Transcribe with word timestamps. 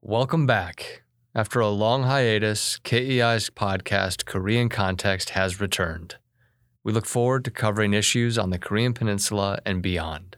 Welcome 0.00 0.46
back. 0.46 1.02
After 1.34 1.58
a 1.58 1.68
long 1.70 2.04
hiatus, 2.04 2.78
KEI's 2.84 3.50
podcast, 3.50 4.26
Korean 4.26 4.68
Context, 4.68 5.30
has 5.30 5.60
returned. 5.60 6.14
We 6.84 6.92
look 6.92 7.04
forward 7.04 7.44
to 7.44 7.50
covering 7.50 7.94
issues 7.94 8.38
on 8.38 8.50
the 8.50 8.60
Korean 8.60 8.94
Peninsula 8.94 9.58
and 9.66 9.82
beyond. 9.82 10.36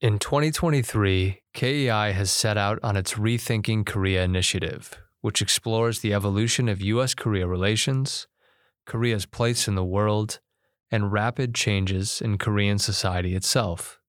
In 0.00 0.18
2023, 0.18 1.42
KEI 1.52 2.12
has 2.12 2.30
set 2.30 2.56
out 2.56 2.78
on 2.82 2.96
its 2.96 3.12
Rethinking 3.12 3.84
Korea 3.84 4.24
initiative, 4.24 4.98
which 5.20 5.42
explores 5.42 6.00
the 6.00 6.14
evolution 6.14 6.66
of 6.66 6.80
U.S. 6.80 7.14
Korea 7.14 7.46
relations, 7.46 8.26
Korea's 8.86 9.26
place 9.26 9.68
in 9.68 9.74
the 9.74 9.84
world, 9.84 10.40
and 10.90 11.12
rapid 11.12 11.54
changes 11.54 12.22
in 12.22 12.38
Korean 12.38 12.78
society 12.78 13.34
itself. 13.34 14.00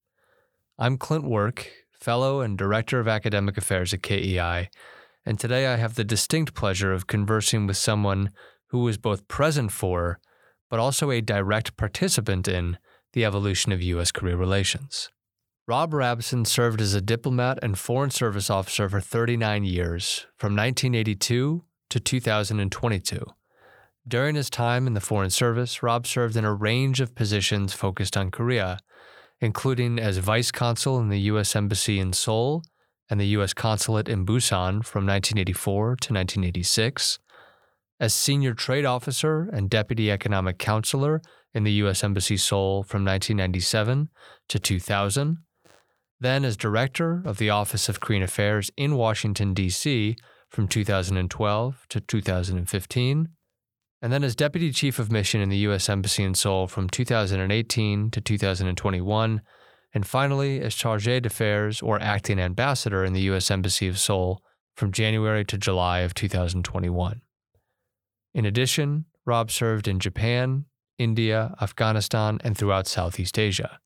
I'm 0.79 0.97
Clint 0.97 1.25
Work, 1.25 1.84
Fellow 2.05 2.41
and 2.41 2.55
Director 2.55 2.99
of 2.99 3.07
Academic 3.07 3.57
Affairs 3.57 3.91
at 3.91 4.03
KEI, 4.03 4.69
and 5.25 5.39
today 5.39 5.65
I 5.65 5.77
have 5.77 5.95
the 5.95 6.03
distinct 6.03 6.53
pleasure 6.53 6.93
of 6.93 7.07
conversing 7.07 7.65
with 7.65 7.77
someone 7.77 8.29
who 8.67 8.83
was 8.83 8.99
both 8.99 9.27
present 9.27 9.71
for, 9.71 10.19
but 10.69 10.79
also 10.79 11.09
a 11.09 11.19
direct 11.19 11.75
participant 11.77 12.47
in, 12.47 12.77
the 13.13 13.25
evolution 13.25 13.71
of 13.71 13.81
U.S. 13.81 14.11
Korea 14.11 14.37
relations. 14.37 15.09
Rob 15.67 15.95
Rapson 15.95 16.45
served 16.45 16.79
as 16.79 16.93
a 16.93 17.01
diplomat 17.01 17.57
and 17.63 17.75
foreign 17.75 18.11
service 18.11 18.51
officer 18.51 18.87
for 18.87 19.01
39 19.01 19.63
years, 19.63 20.27
from 20.37 20.55
1982 20.55 21.63
to 21.89 21.99
2022. 21.99 23.25
During 24.07 24.35
his 24.35 24.51
time 24.51 24.85
in 24.85 24.93
the 24.93 25.01
Foreign 25.01 25.31
Service, 25.31 25.81
Rob 25.81 26.05
served 26.05 26.35
in 26.35 26.45
a 26.45 26.53
range 26.53 27.01
of 27.01 27.15
positions 27.15 27.73
focused 27.73 28.15
on 28.15 28.29
Korea, 28.29 28.77
including 29.41 29.99
as 29.99 30.17
vice 30.17 30.51
consul 30.51 30.99
in 30.99 31.09
the 31.09 31.19
U.S. 31.21 31.55
Embassy 31.55 31.99
in 31.99 32.13
Seoul 32.13 32.63
and 33.09 33.19
the 33.19 33.27
U.S. 33.27 33.53
Consulate 33.53 34.09
in 34.09 34.25
Busan 34.25 34.83
from 34.83 35.05
1984 35.05 35.85
to 35.85 36.13
1986, 36.13 37.19
as 37.99 38.13
senior 38.13 38.53
trade 38.53 38.85
officer 38.85 39.49
and 39.53 39.69
deputy 39.69 40.11
economic 40.11 40.57
counselor 40.57 41.21
in 41.53 41.63
the 41.63 41.73
U.S. 41.73 42.03
Embassy 42.03 42.37
Seoul 42.37 42.83
from 42.83 43.05
1997 43.05 44.09
to 44.49 44.59
2000, 44.59 45.37
then 46.19 46.43
as 46.43 46.57
director 46.57 47.21
of 47.25 47.37
the 47.37 47.49
Office 47.49 47.87
of 47.87 47.99
Korean 47.99 48.23
Affairs 48.23 48.71
in 48.75 48.95
Washington, 48.95 49.53
D.C. 49.53 50.15
from 50.49 50.67
2012 50.67 51.85
to 51.89 52.01
2015, 52.01 53.29
and 54.05 54.13
then 54.13 54.23
as 54.23 54.35
deputy 54.35 54.71
chief 54.71 54.99
of 54.99 55.11
mission 55.11 55.41
in 55.41 55.49
the 55.49 55.57
U.S. 55.69 55.89
Embassy 55.89 56.23
in 56.23 56.35
Seoul 56.35 56.67
from 56.67 56.87
2018 56.87 58.11
to 58.11 58.21
2021 58.21 59.41
and 59.95 60.05
finally 60.05 60.61
as 60.61 60.75
chargé 60.75 61.19
d'affaires 61.19 61.81
or 61.81 61.99
acting 61.99 62.39
ambassador 62.39 63.03
in 63.03 63.13
the 63.13 63.21
U.S. 63.21 63.49
Embassy 63.49 63.87
of 63.87 63.97
Seoul 63.97 64.43
from 64.75 64.91
January 64.91 65.43
to 65.45 65.57
July 65.57 66.01
of 66.01 66.13
2021. 66.13 67.21
In 68.35 68.45
addition, 68.45 69.05
Rob 69.25 69.49
served 69.49 69.87
in 69.87 69.97
Japan, 69.99 70.65
India, 70.99 71.55
Afghanistan, 71.59 72.37
and 72.43 72.55
throughout 72.55 72.85
Southeast 72.85 73.39
Asia. 73.39 73.79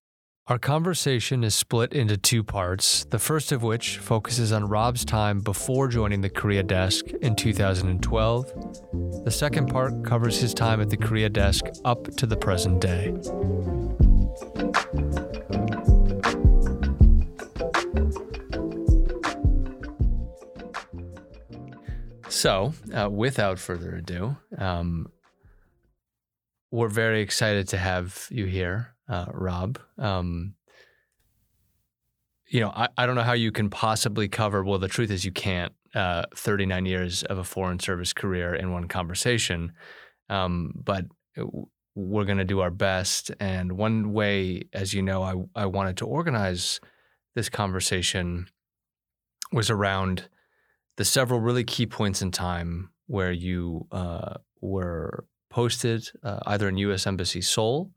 Our 0.50 0.58
conversation 0.58 1.44
is 1.44 1.54
split 1.54 1.94
into 1.94 2.18
two 2.18 2.44
parts, 2.44 3.06
the 3.06 3.20
first 3.20 3.52
of 3.52 3.62
which 3.62 4.00
focuses 4.00 4.52
on 4.52 4.68
Rob's 4.68 5.06
time 5.06 5.42
before 5.42 5.88
joining 5.88 6.22
the 6.22 6.30
Korea 6.32 6.64
desk 6.64 7.06
in 7.22 7.36
2012. 7.36 9.24
The 9.26 9.30
second 9.30 9.68
part 9.68 10.04
covers 10.04 10.40
his 10.40 10.56
time 10.56 10.82
at 10.82 10.90
the 10.90 10.98
Korea 10.98 11.30
desk 11.30 11.66
up 11.86 12.06
to 12.16 12.26
the 12.26 12.36
present 12.36 12.82
day. 12.82 13.16
So, 22.30 22.74
uh, 22.92 23.08
without 23.12 23.60
further 23.60 23.98
ado, 23.98 24.36
um, 24.58 25.12
we're 26.72 26.90
very 26.90 27.22
excited 27.22 27.68
to 27.68 27.78
have 27.78 28.28
you 28.32 28.46
here, 28.46 28.96
uh, 29.10 29.26
Rob. 29.34 29.80
Um, 29.98 30.54
you 32.48 32.60
know, 32.62 32.70
I, 32.70 32.88
I 32.98 33.06
don't 33.06 33.16
know 33.16 33.24
how 33.24 33.34
you 33.34 33.52
can 33.52 33.70
possibly 33.70 34.28
cover, 34.28 34.64
well, 34.64 34.80
the 34.80 34.88
truth 34.88 35.12
is 35.12 35.26
you 35.26 35.32
can't, 35.32 35.74
uh, 35.94 36.24
39 36.36 36.86
years 36.86 37.24
of 37.24 37.38
a 37.38 37.44
foreign 37.44 37.80
service 37.80 38.14
career 38.14 38.56
in 38.56 38.72
one 38.72 38.88
conversation. 38.88 39.74
Um, 40.30 40.74
but 40.76 41.06
we're 41.96 42.26
going 42.26 42.38
to 42.38 42.46
do 42.46 42.60
our 42.60 42.72
best. 42.72 43.32
And 43.40 43.74
one 43.74 44.14
way, 44.14 44.64
as 44.74 44.94
you 44.94 45.02
know, 45.02 45.24
I, 45.24 45.64
I 45.64 45.66
wanted 45.66 45.98
to 45.98 46.06
organize 46.06 46.80
this 47.36 47.50
conversation 47.50 48.48
was 49.52 49.70
around 49.70 50.30
the 50.98 51.06
several 51.06 51.40
really 51.40 51.64
key 51.64 51.86
points 51.86 52.22
in 52.22 52.32
time 52.32 52.90
where 53.08 53.32
you 53.32 53.88
uh, 53.92 54.36
were 54.62 55.26
posted 55.50 56.08
uh, 56.24 56.40
either 56.46 56.68
in 56.68 56.78
U.S. 56.78 57.08
Embassy 57.08 57.42
Seoul 57.42 57.92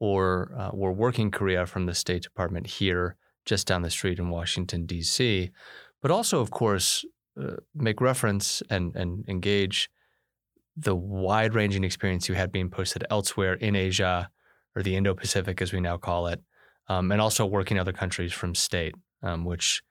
or 0.00 0.52
uh, 0.58 0.70
were 0.72 0.92
working 0.92 1.30
Korea 1.30 1.66
from 1.66 1.86
the 1.86 1.94
State 1.94 2.22
Department 2.22 2.66
here 2.66 3.16
just 3.44 3.66
down 3.66 3.82
the 3.82 3.90
street 3.90 4.18
in 4.18 4.30
Washington, 4.30 4.86
D.C., 4.86 5.50
but 6.02 6.10
also, 6.10 6.40
of 6.40 6.50
course, 6.50 7.04
uh, 7.40 7.56
make 7.74 8.00
reference 8.00 8.62
and, 8.70 8.96
and 8.96 9.28
engage 9.28 9.90
the 10.76 10.94
wide 10.94 11.54
ranging 11.54 11.84
experience 11.84 12.28
you 12.28 12.34
had 12.34 12.50
being 12.50 12.70
posted 12.70 13.04
elsewhere 13.10 13.54
in 13.54 13.76
Asia 13.76 14.30
or 14.74 14.82
the 14.82 14.96
Indo 14.96 15.14
Pacific, 15.14 15.60
as 15.60 15.72
we 15.72 15.80
now 15.80 15.98
call 15.98 16.26
it, 16.28 16.40
um, 16.88 17.12
and 17.12 17.20
also 17.20 17.44
working 17.44 17.76
in 17.76 17.80
other 17.80 17.92
countries 17.92 18.32
from 18.32 18.54
state, 18.54 18.94
um, 19.22 19.44
which 19.44 19.82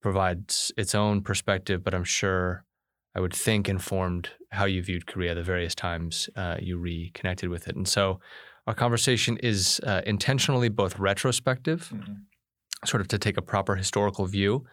provides 0.00 0.72
its 0.78 0.94
own 0.94 1.20
perspective, 1.20 1.84
but 1.84 1.94
I'm 1.94 2.04
sure 2.04 2.64
I 3.14 3.20
would 3.20 3.34
think 3.34 3.68
informed 3.68 4.30
how 4.50 4.64
you 4.64 4.82
viewed 4.82 5.06
Korea 5.06 5.34
the 5.34 5.42
various 5.42 5.74
times 5.74 6.30
uh, 6.36 6.56
you 6.60 6.78
reconnected 6.78 7.50
with 7.50 7.68
it. 7.68 7.76
And 7.76 7.86
so 7.86 8.20
our 8.70 8.74
conversation 8.74 9.36
is 9.38 9.80
uh, 9.84 10.00
intentionally 10.06 10.68
both 10.68 10.96
retrospective, 10.96 11.90
mm-hmm. 11.92 12.12
sort 12.84 13.00
of 13.00 13.08
to 13.08 13.18
take 13.18 13.36
a 13.36 13.42
proper 13.42 13.74
historical 13.74 14.26
view, 14.26 14.64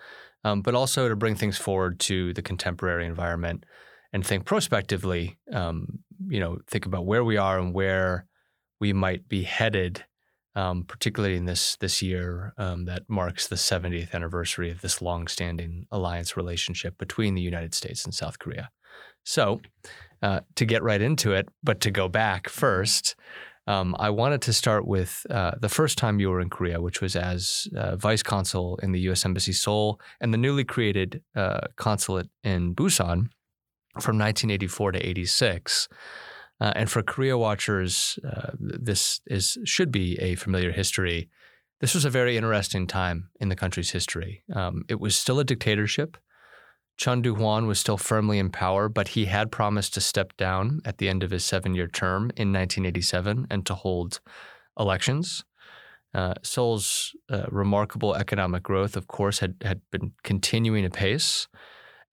um, 0.43 0.61
but 0.61 0.75
also 0.75 1.09
to 1.09 1.15
bring 1.15 1.33
things 1.33 1.57
forward 1.57 1.99
to 2.01 2.31
the 2.33 2.43
contemporary 2.43 3.07
environment 3.07 3.65
and 4.13 4.23
think 4.23 4.45
prospectively, 4.45 5.39
um, 5.51 5.97
you 6.27 6.39
know, 6.39 6.59
think 6.67 6.85
about 6.85 7.07
where 7.07 7.23
we 7.23 7.37
are 7.37 7.57
and 7.57 7.73
where 7.73 8.27
we 8.79 8.93
might 8.93 9.27
be 9.27 9.41
headed 9.41 10.05
um, 10.53 10.83
particularly 10.85 11.35
in 11.35 11.45
this 11.45 11.75
this 11.77 12.01
year 12.01 12.53
um, 12.57 12.85
that 12.85 13.03
marks 13.07 13.47
the 13.47 13.55
70th 13.55 14.13
anniversary 14.13 14.71
of 14.71 14.81
this 14.81 15.03
long-standing 15.03 15.85
alliance 15.91 16.35
relationship 16.37 16.97
between 16.97 17.35
the 17.35 17.41
United 17.41 17.75
States 17.75 18.05
and 18.05 18.13
South 18.13 18.39
Korea. 18.39 18.69
So, 19.23 19.61
uh, 20.23 20.41
to 20.55 20.65
get 20.65 20.81
right 20.81 21.01
into 21.01 21.33
it, 21.33 21.47
but 21.63 21.79
to 21.81 21.91
go 21.91 22.07
back 22.07 22.49
first, 22.49 23.15
um, 23.67 23.95
I 23.99 24.09
wanted 24.09 24.41
to 24.43 24.53
start 24.53 24.87
with 24.87 25.25
uh, 25.29 25.51
the 25.59 25.69
first 25.69 25.97
time 25.97 26.19
you 26.19 26.29
were 26.29 26.39
in 26.39 26.49
Korea, 26.49 26.81
which 26.81 27.01
was 27.01 27.15
as 27.15 27.67
uh, 27.75 27.97
vice 27.97 28.23
consul 28.23 28.79
in 28.81 28.93
the 28.93 28.99
U.S. 29.01 29.25
Embassy 29.25 29.51
Seoul 29.51 29.99
and 30.21 30.33
the 30.33 30.37
newly 30.37 30.63
created 30.63 31.21
uh, 31.35 31.67
consulate 31.75 32.29
in 32.43 32.73
Busan 32.73 33.29
from 33.99 34.17
1984 34.17 34.93
to 34.93 35.05
86. 35.05 35.89
Uh, 36.59 36.71
and 36.75 36.89
for 36.89 37.03
Korea 37.03 37.37
watchers, 37.37 38.17
uh, 38.27 38.51
this 38.57 39.21
is 39.27 39.57
should 39.65 39.91
be 39.91 40.17
a 40.19 40.35
familiar 40.35 40.71
history. 40.71 41.29
This 41.81 41.93
was 41.93 42.05
a 42.05 42.09
very 42.09 42.37
interesting 42.37 42.87
time 42.87 43.29
in 43.39 43.49
the 43.49 43.55
country's 43.55 43.91
history. 43.91 44.43
Um, 44.53 44.83
it 44.87 44.99
was 44.99 45.15
still 45.15 45.39
a 45.39 45.43
dictatorship. 45.43 46.17
Chun 46.97 47.21
Doo-hwan 47.21 47.67
was 47.67 47.79
still 47.79 47.97
firmly 47.97 48.39
in 48.39 48.49
power, 48.49 48.89
but 48.89 49.09
he 49.09 49.25
had 49.25 49.51
promised 49.51 49.93
to 49.93 50.01
step 50.01 50.35
down 50.35 50.81
at 50.83 50.97
the 50.97 51.07
end 51.07 51.23
of 51.23 51.31
his 51.31 51.45
seven-year 51.45 51.87
term 51.87 52.23
in 52.35 52.51
1987 52.51 53.47
and 53.49 53.65
to 53.65 53.75
hold 53.75 54.19
elections. 54.79 55.43
Uh, 56.13 56.33
Seoul's 56.41 57.15
uh, 57.29 57.45
remarkable 57.49 58.15
economic 58.15 58.63
growth, 58.63 58.97
of 58.97 59.07
course, 59.07 59.39
had 59.39 59.55
had 59.61 59.81
been 59.91 60.13
continuing 60.23 60.85
apace. 60.85 61.47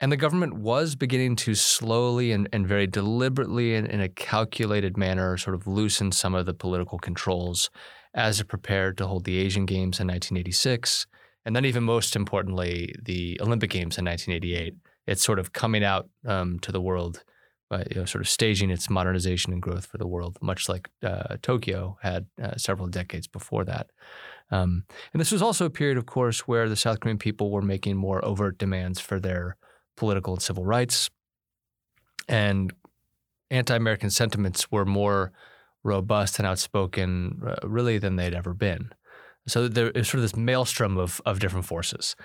And 0.00 0.12
the 0.12 0.16
government 0.16 0.54
was 0.54 0.96
beginning 0.96 1.36
to 1.36 1.54
slowly 1.54 2.32
and, 2.32 2.48
and 2.52 2.66
very 2.66 2.86
deliberately 2.86 3.74
and 3.74 3.86
in 3.86 4.00
a 4.00 4.08
calculated 4.08 4.98
manner 4.98 5.38
sort 5.38 5.54
of 5.54 5.66
loosen 5.66 6.12
some 6.12 6.34
of 6.34 6.46
the 6.46 6.52
political 6.52 6.98
controls 6.98 7.70
as 8.12 8.40
it 8.40 8.48
prepared 8.48 8.98
to 8.98 9.06
hold 9.06 9.24
the 9.24 9.38
Asian 9.38 9.64
Games 9.64 10.00
in 10.00 10.08
1986. 10.08 11.06
And 11.44 11.54
then, 11.54 11.64
even 11.64 11.82
most 11.84 12.16
importantly, 12.16 12.94
the 13.02 13.38
Olympic 13.40 13.70
Games 13.70 13.98
in 13.98 14.04
1988. 14.04 14.74
It's 15.06 15.22
sort 15.22 15.38
of 15.38 15.52
coming 15.52 15.84
out 15.84 16.08
um, 16.26 16.58
to 16.60 16.72
the 16.72 16.80
world, 16.80 17.22
uh, 17.70 17.84
you 17.90 17.96
know, 17.96 18.06
sort 18.06 18.22
of 18.22 18.28
staging 18.28 18.70
its 18.70 18.88
modernization 18.88 19.52
and 19.52 19.60
growth 19.60 19.84
for 19.84 19.98
the 19.98 20.06
world, 20.06 20.38
much 20.40 20.66
like 20.68 20.88
uh, 21.02 21.36
Tokyo 21.42 21.98
had 22.02 22.26
uh, 22.42 22.56
several 22.56 22.88
decades 22.88 23.26
before 23.26 23.64
that. 23.64 23.90
Um, 24.50 24.84
and 25.12 25.20
this 25.20 25.32
was 25.32 25.42
also 25.42 25.66
a 25.66 25.70
period, 25.70 25.98
of 25.98 26.06
course, 26.06 26.40
where 26.40 26.68
the 26.68 26.76
South 26.76 27.00
Korean 27.00 27.18
people 27.18 27.50
were 27.50 27.62
making 27.62 27.96
more 27.96 28.24
overt 28.24 28.56
demands 28.56 28.98
for 28.98 29.20
their 29.20 29.56
political 29.96 30.32
and 30.34 30.42
civil 30.42 30.64
rights. 30.64 31.10
And 32.28 32.72
anti 33.50 33.76
American 33.76 34.10
sentiments 34.10 34.70
were 34.70 34.86
more 34.86 35.32
robust 35.82 36.38
and 36.38 36.46
outspoken, 36.46 37.42
uh, 37.46 37.68
really, 37.68 37.98
than 37.98 38.16
they'd 38.16 38.34
ever 38.34 38.54
been. 38.54 38.90
So 39.46 39.68
there 39.68 39.90
is 39.90 40.08
sort 40.08 40.16
of 40.16 40.22
this 40.22 40.36
maelstrom 40.36 40.96
of, 40.96 41.20
of 41.26 41.38
different 41.38 41.66
forces. 41.66 42.16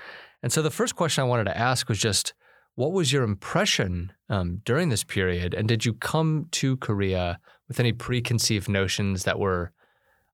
And 0.41 0.51
so 0.51 0.61
the 0.61 0.71
first 0.71 0.95
question 0.95 1.21
I 1.21 1.27
wanted 1.27 1.45
to 1.45 1.57
ask 1.57 1.89
was 1.89 1.99
just 1.99 2.33
What 2.75 2.93
was 2.93 3.11
your 3.11 3.23
impression 3.23 4.13
um, 4.29 4.61
during 4.63 4.89
this 4.89 5.03
period? 5.03 5.53
And 5.53 5.67
did 5.67 5.85
you 5.85 5.93
come 5.93 6.47
to 6.51 6.77
Korea 6.77 7.39
with 7.67 7.79
any 7.79 7.91
preconceived 7.91 8.69
notions 8.69 9.23
that 9.23 9.39
were 9.39 9.71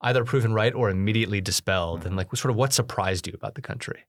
either 0.02 0.24
proven 0.24 0.54
right 0.54 0.74
or 0.74 0.90
immediately 0.90 1.42
dispelled? 1.42 2.06
And 2.06 2.16
like, 2.16 2.36
sort 2.36 2.52
of 2.52 2.56
what 2.56 2.74
surprised 2.74 3.28
you 3.28 3.34
about 3.36 3.56
the 3.56 3.62
country? 3.62 4.06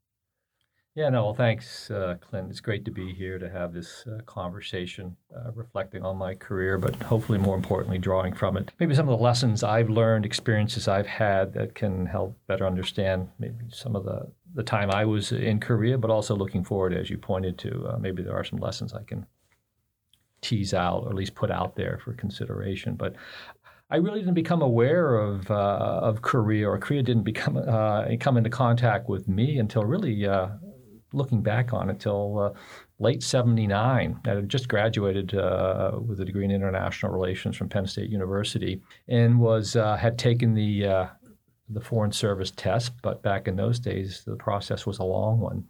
Yeah, 0.97 1.11
no, 1.11 1.25
well, 1.25 1.35
thanks, 1.35 1.91
uh, 1.91 2.17
Clint. 2.23 2.49
It's 2.49 2.61
great 2.61 2.87
to 2.87 2.91
be 2.91 3.13
here 3.13 3.39
to 3.39 3.51
have 3.51 3.75
this 3.75 4.07
uh, 4.07 4.23
conversation, 4.25 5.15
uh, 5.37 5.53
reflecting 5.53 6.03
on 6.03 6.17
my 6.17 6.35
career, 6.35 6.79
but 6.79 6.97
hopefully, 7.03 7.37
more 7.37 7.55
importantly, 7.55 7.99
drawing 7.99 8.33
from 8.33 8.57
it. 8.57 8.73
Maybe 8.81 8.95
some 8.95 9.07
of 9.07 9.19
the 9.19 9.23
lessons 9.23 9.63
I've 9.63 9.91
learned, 9.91 10.25
experiences 10.25 10.89
I've 10.89 11.07
had 11.07 11.53
that 11.53 11.75
can 11.75 12.07
help 12.07 12.39
better 12.47 12.67
understand 12.67 13.29
maybe 13.39 13.67
some 13.71 13.95
of 13.95 14.07
the, 14.07 14.27
the 14.55 14.63
time 14.63 14.91
I 14.91 15.05
was 15.05 15.33
in 15.33 15.61
Korea, 15.61 15.99
but 15.99 16.11
also 16.11 16.35
looking 16.35 16.65
forward, 16.65 16.95
as 16.95 17.11
you 17.11 17.19
pointed 17.19 17.59
to. 17.59 17.89
Uh, 17.89 17.99
maybe 17.99 18.23
there 18.23 18.35
are 18.35 18.45
some 18.45 18.59
lessons 18.59 18.95
I 18.95 19.03
can 19.03 19.27
tease 20.41 20.73
out 20.73 21.03
or 21.03 21.11
at 21.11 21.15
least 21.15 21.35
put 21.35 21.51
out 21.51 21.77
there 21.77 22.01
for 22.03 22.15
consideration. 22.15 22.95
But 22.95 23.17
I 23.91 23.97
really 23.97 24.21
didn't 24.21 24.35
become 24.35 24.63
aware 24.63 25.17
of 25.17 25.51
uh, 25.51 26.01
of 26.03 26.23
Korea, 26.23 26.71
or 26.71 26.79
Korea 26.79 27.03
didn't 27.03 27.23
become 27.23 27.57
uh, 27.57 28.07
come 28.19 28.37
into 28.37 28.51
contact 28.51 29.09
with 29.09 29.29
me 29.29 29.59
until 29.59 29.85
really 29.85 30.27
uh, 30.27 30.49
looking 31.17 31.43
back 31.43 31.73
on 31.73 31.91
it 31.91 32.01
till 32.01 32.39
uh, 32.39 32.51
late 32.99 33.23
79. 33.23 34.21
I 34.25 34.29
had 34.29 34.49
just 34.49 34.69
graduated 34.69 35.35
uh, 35.35 35.93
with 36.05 36.21
a 36.21 36.25
degree 36.25 36.45
in 36.45 36.51
international 36.51 37.13
relations 37.13 37.57
from 37.57 37.69
Penn 37.69 37.87
State 37.87 38.11
University 38.11 38.81
and 39.09 39.41
was 39.41 39.77
uh, 39.77 39.97
had 39.97 40.19
taken 40.19 40.55
the 40.55 40.87
uh, 40.87 41.07
the 41.69 41.81
foreign 41.81 42.13
service 42.13 42.53
test, 42.53 42.93
but 43.03 43.23
back 43.23 43.49
in 43.49 43.57
those 43.57 43.81
days 43.81 44.23
the 44.25 44.37
process 44.37 44.87
was 44.87 44.99
a 44.99 45.05
long 45.05 45.41
one. 45.41 45.65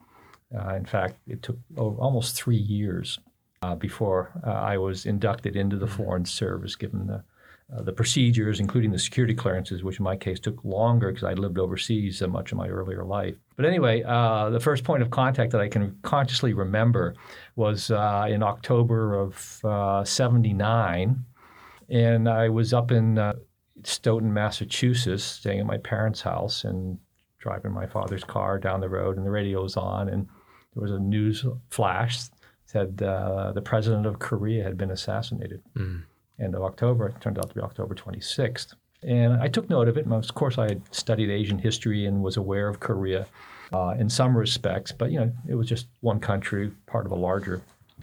Uh, 0.55 0.75
in 0.75 0.85
fact, 0.85 1.19
it 1.27 1.43
took 1.43 1.57
almost 1.77 2.37
three 2.37 2.57
years 2.57 3.19
uh, 3.63 3.75
before 3.75 4.39
I 4.45 4.77
was 4.77 5.07
inducted 5.07 5.57
into 5.57 5.77
the 5.77 5.87
foreign 5.87 6.27
service, 6.27 6.77
given 6.77 7.07
the 7.07 7.25
uh, 7.75 7.83
the 7.83 7.93
procedures, 7.93 8.61
including 8.61 8.93
the 8.93 8.99
security 8.99 9.35
clearances, 9.35 9.83
which 9.83 9.99
in 9.99 10.05
my 10.05 10.17
case 10.17 10.39
took 10.39 10.65
longer 10.65 11.09
because 11.09 11.25
I 11.25 11.33
lived 11.33 11.59
overseas 11.59 12.19
so 12.19 12.29
much 12.29 12.53
of 12.53 12.59
my 12.59 12.69
earlier 12.69 13.05
life. 13.05 13.35
But 13.57 13.67
anyway, 13.67 14.05
uh, 14.05 14.51
the 14.51 14.61
first 14.61 14.85
point 14.85 15.03
of 15.03 15.11
contact 15.11 15.51
that 15.51 15.61
I 15.61 15.69
can 15.69 15.99
consciously 16.03 16.53
remember 16.53 17.15
was 17.57 17.91
uh, 17.91 18.27
in 18.29 18.43
October 18.43 19.15
of 19.15 20.07
'79, 20.09 21.11
uh, 21.11 21.93
and 21.93 22.29
I 22.29 22.49
was 22.49 22.73
up 22.73 22.93
in 22.93 23.19
uh, 23.19 23.35
Stoughton, 23.83 24.33
Massachusetts, 24.33 25.25
staying 25.25 25.59
at 25.59 25.67
my 25.67 25.79
parents' 25.79 26.21
house 26.21 26.63
and 26.63 26.99
driving 27.41 27.73
my 27.73 27.87
father's 27.87 28.25
car 28.25 28.59
down 28.59 28.81
the 28.81 28.89
road, 28.89 29.17
and 29.17 29.27
the 29.27 29.31
radio 29.31 29.63
was 29.63 29.77
on, 29.77 30.09
and 30.09 30.29
there 30.75 30.83
was 30.83 30.93
a 30.93 31.01
news 31.01 31.45
flash 31.71 32.21
said 32.65 32.97
the 32.97 33.63
president 33.65 34.07
of 34.07 34.19
Korea 34.19 34.65
had 34.65 34.77
been 34.77 34.91
assassinated. 34.91 35.63
Mm 35.77 36.03
end 36.41 36.55
of 36.55 36.63
October. 36.63 37.09
It 37.09 37.21
turned 37.21 37.39
out 37.39 37.49
to 37.49 37.55
be 37.55 37.61
October 37.61 37.95
26th. 37.95 38.75
And 39.03 39.35
I 39.35 39.49
took 39.49 39.69
note 39.71 39.89
of 39.89 39.97
it. 39.97 40.11
Of 40.11 40.35
course, 40.35 40.59
I 40.59 40.65
had 40.65 40.83
studied 40.95 41.31
Asian 41.31 41.59
history 41.59 42.07
and 42.07 42.23
was 42.23 42.37
aware 42.37 42.69
of 42.69 42.81
Korea 42.81 43.27
uh, 43.73 43.95
in 43.99 44.09
some 44.09 44.37
respects, 44.37 44.93
but 44.93 45.11
you 45.11 45.19
know, 45.19 45.33
it 45.49 45.55
was 45.55 45.69
just 45.69 45.87
one 46.01 46.21
country, 46.21 46.71
part 46.87 47.07
of 47.07 47.13
a 47.13 47.17
larger 47.17 47.63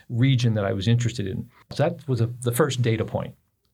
region 0.09 0.53
that 0.53 0.65
I 0.65 0.73
was 0.73 0.87
interested 0.87 1.27
in. 1.27 1.49
So 1.71 1.83
that 1.83 2.07
was 2.07 2.21
a, 2.21 2.27
the 2.41 2.51
first 2.51 2.81
data 2.81 3.05
point. 3.05 3.33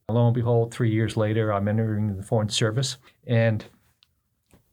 Lo 0.10 0.26
and 0.26 0.34
behold, 0.34 0.74
three 0.74 0.92
years 0.92 1.18
later, 1.18 1.54
I'm 1.54 1.68
entering 1.68 2.16
the 2.18 2.24
Foreign 2.24 2.50
Service, 2.50 2.98
and 3.28 3.64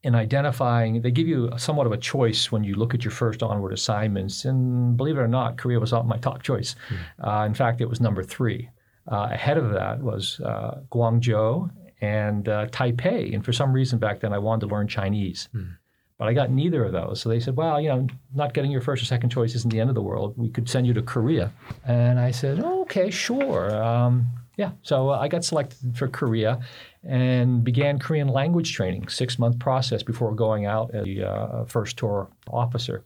in 0.02 0.14
identifying, 0.14 1.02
they 1.02 1.10
give 1.10 1.26
you 1.26 1.50
somewhat 1.56 1.86
of 1.86 1.92
a 1.92 1.96
choice 1.96 2.52
when 2.52 2.62
you 2.62 2.76
look 2.76 2.94
at 2.94 3.04
your 3.04 3.10
first 3.10 3.42
onward 3.42 3.72
assignments. 3.72 4.44
And 4.44 4.96
believe 4.96 5.18
it 5.18 5.20
or 5.20 5.28
not, 5.28 5.58
Korea 5.58 5.80
was 5.80 5.90
not 5.90 6.06
my 6.06 6.16
top 6.18 6.42
choice. 6.42 6.76
Mm. 6.88 7.26
Uh, 7.26 7.44
in 7.44 7.54
fact, 7.54 7.80
it 7.80 7.88
was 7.88 8.00
number 8.00 8.22
three. 8.22 8.70
Uh, 9.10 9.28
ahead 9.30 9.56
of 9.56 9.70
that 9.72 10.00
was 10.00 10.40
uh, 10.40 10.80
Guangzhou 10.90 11.70
and 12.00 12.48
uh, 12.48 12.66
Taipei. 12.66 13.34
And 13.34 13.44
for 13.44 13.52
some 13.52 13.72
reason 13.72 13.98
back 13.98 14.20
then, 14.20 14.32
I 14.32 14.38
wanted 14.38 14.66
to 14.66 14.74
learn 14.74 14.88
Chinese. 14.88 15.48
Mm. 15.54 15.76
But 16.18 16.28
I 16.28 16.32
got 16.32 16.50
neither 16.50 16.84
of 16.84 16.92
those. 16.92 17.20
So 17.20 17.28
they 17.28 17.40
said, 17.40 17.56
well, 17.56 17.80
you 17.80 17.88
know, 17.88 18.06
not 18.34 18.54
getting 18.54 18.70
your 18.70 18.80
first 18.80 19.02
or 19.02 19.06
second 19.06 19.30
choice 19.30 19.54
isn't 19.54 19.70
the 19.70 19.80
end 19.80 19.90
of 19.90 19.94
the 19.94 20.02
world. 20.02 20.34
We 20.36 20.48
could 20.48 20.68
send 20.68 20.86
you 20.86 20.94
to 20.94 21.02
Korea. 21.02 21.52
And 21.84 22.18
I 22.18 22.30
said, 22.30 22.60
oh, 22.64 22.82
okay, 22.82 23.10
sure. 23.10 23.74
Um, 23.76 24.26
yeah. 24.56 24.70
So 24.82 25.10
uh, 25.10 25.18
I 25.18 25.28
got 25.28 25.44
selected 25.44 25.96
for 25.96 26.08
Korea 26.08 26.60
and 27.04 27.62
began 27.62 27.98
Korean 27.98 28.28
language 28.28 28.72
training, 28.74 29.08
six 29.08 29.38
month 29.38 29.58
process 29.58 30.02
before 30.02 30.34
going 30.34 30.64
out 30.64 30.94
as 30.94 31.06
a 31.06 31.28
uh, 31.28 31.64
first 31.66 31.98
tour 31.98 32.28
officer. 32.48 33.04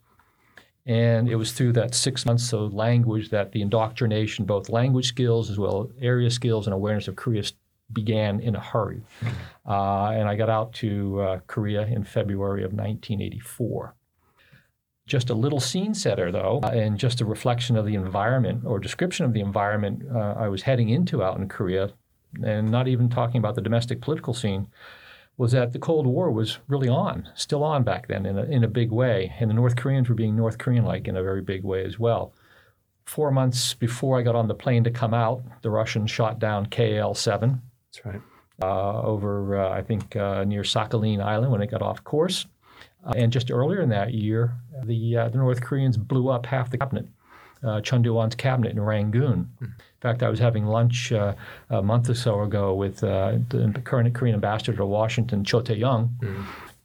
And 0.87 1.29
it 1.29 1.37
was 1.37 1.53
through 1.53 1.75
that 1.75 1.95
six 1.95 2.25
months 2.25 2.53
of 2.53 2.73
language 2.73 3.31
that 3.31 3.53
the 3.53 3.63
indoctrination, 3.63 4.45
both 4.45 4.69
language 4.69 5.07
skills 5.07 5.51
as 5.51 5.59
well 5.59 5.83
as 5.83 6.03
area 6.03 6.31
skills 6.31 6.67
and 6.67 6.75
awareness 6.75 7.07
of 7.07 7.17
Korea, 7.17 7.43
began 7.93 8.41
in 8.41 8.55
a 8.55 8.61
hurry. 8.61 9.03
Uh, 9.67 10.11
and 10.11 10.29
I 10.29 10.37
got 10.37 10.49
out 10.49 10.73
to 10.75 11.21
uh, 11.21 11.41
Korea 11.47 11.87
in 11.87 12.05
February 12.05 12.63
of 12.63 12.73
1984. 12.73 13.95
Just 15.07 15.31
a 15.31 15.35
little 15.35 15.59
scene 15.59 15.93
setter, 15.93 16.31
though, 16.31 16.61
uh, 16.63 16.69
and 16.69 16.97
just 16.97 17.21
a 17.21 17.25
reflection 17.25 17.77
of 17.77 17.85
the 17.85 17.95
environment 17.95 18.65
or 18.65 18.79
description 18.79 19.27
of 19.27 19.33
the 19.33 19.41
environment 19.41 20.05
uh, 20.15 20.35
I 20.39 20.49
was 20.49 20.63
heading 20.63 20.89
into 20.89 21.23
out 21.23 21.37
in 21.37 21.49
Korea, 21.49 21.91
and 22.45 22.71
not 22.71 22.87
even 22.87 23.09
talking 23.09 23.39
about 23.39 23.57
the 23.57 23.61
domestic 23.61 24.01
political 24.01 24.35
scene 24.35 24.69
was 25.41 25.53
that 25.53 25.73
the 25.73 25.79
Cold 25.79 26.07
War 26.07 26.31
was 26.31 26.59
really 26.69 26.91
on, 26.91 27.27
still 27.35 27.65
on 27.65 27.83
back 27.83 28.09
then 28.09 28.27
in 28.27 28.37
a, 28.37 28.43
in 28.43 28.63
a 28.63 28.69
big 28.69 28.93
way. 28.93 29.35
And 29.41 29.49
the 29.49 29.55
North 29.55 29.75
Koreans 29.75 30.07
were 30.07 30.15
being 30.15 30.37
North 30.37 30.59
Korean 30.59 30.85
like 30.85 31.09
in 31.09 31.17
a 31.17 31.23
very 31.23 31.41
big 31.41 31.65
way 31.65 31.83
as 31.83 31.99
well. 31.99 32.35
Four 33.07 33.31
months 33.31 33.73
before 33.73 34.19
I 34.19 34.23
got 34.23 34.35
on 34.37 34.49
the 34.49 34.55
plane 34.55 34.85
to 34.85 34.91
come 34.91 35.15
out, 35.15 35.43
the 35.63 35.71
Russians 35.71 36.11
shot 36.11 36.41
down 36.41 36.67
KL 36.67 37.17
7. 37.17 37.59
That's 37.87 38.05
right. 38.05 38.21
Uh, 38.61 39.01
over, 39.01 39.59
uh, 39.59 39.71
I 39.71 39.81
think, 39.81 40.15
uh, 40.15 40.45
near 40.45 40.61
Sakhalin 40.61 41.25
Island 41.25 41.51
when 41.51 41.63
it 41.63 41.71
got 41.71 41.81
off 41.81 42.05
course. 42.05 42.45
Uh, 43.07 43.15
and 43.17 43.33
just 43.33 43.51
earlier 43.51 43.81
in 43.81 43.89
that 43.89 44.13
year, 44.13 44.59
the, 44.85 45.17
uh, 45.17 45.29
the 45.31 45.39
North 45.39 45.63
Koreans 45.63 45.97
blew 45.97 46.29
up 46.29 46.45
half 46.45 46.71
the 46.71 46.77
cabinet, 46.77 47.07
uh, 47.63 47.81
Chun 47.81 48.03
cabinet 48.37 48.73
in 48.73 48.81
Rangoon. 48.81 49.51
Mm. 49.61 49.67
In 49.67 49.73
fact, 50.01 50.23
I 50.23 50.31
was 50.31 50.39
having 50.39 50.67
lunch 50.67 51.13
uh, 51.13 51.35
a 51.69 51.83
month 51.83 52.09
or 52.09 52.15
so 52.15 52.43
ago 52.43 52.75
with 52.75 53.05
uh, 53.05 53.39
the 53.51 53.81
current 53.85 54.15
Korean 54.15 54.35
ambassador 54.35 54.75
to 54.77 54.87
Washington, 54.87 55.45
Cho 55.45 55.61
Tae-young. 55.61 56.17
Mm. 56.23 56.45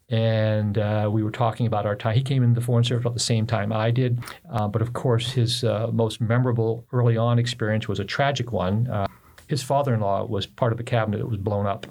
And 0.10 0.78
uh, 0.78 1.10
we 1.12 1.24
were 1.24 1.32
talking 1.32 1.66
about 1.66 1.86
our 1.86 1.96
time. 1.96 2.16
He 2.16 2.22
came 2.22 2.44
into 2.44 2.60
the 2.60 2.66
Foreign 2.66 2.84
Service 2.84 3.06
at 3.06 3.14
the 3.14 3.20
same 3.20 3.48
time 3.48 3.74
I 3.74 3.90
did. 3.90 4.20
Uh, 4.52 4.68
but 4.68 4.82
of 4.82 4.94
course, 4.94 5.32
his 5.32 5.64
uh, 5.64 5.90
most 5.92 6.22
memorable 6.22 6.86
early 6.92 7.18
on 7.18 7.40
experience 7.40 7.88
was 7.88 8.00
a 8.00 8.06
tragic 8.06 8.52
one. 8.52 8.88
Uh, 8.88 9.08
his 9.48 9.64
father 9.64 9.94
in 9.94 10.02
law 10.02 10.26
was 10.26 10.46
part 10.46 10.72
of 10.72 10.78
the 10.78 10.84
cabinet 10.84 11.18
that 11.18 11.28
was 11.28 11.38
blown 11.38 11.66
up 11.66 11.88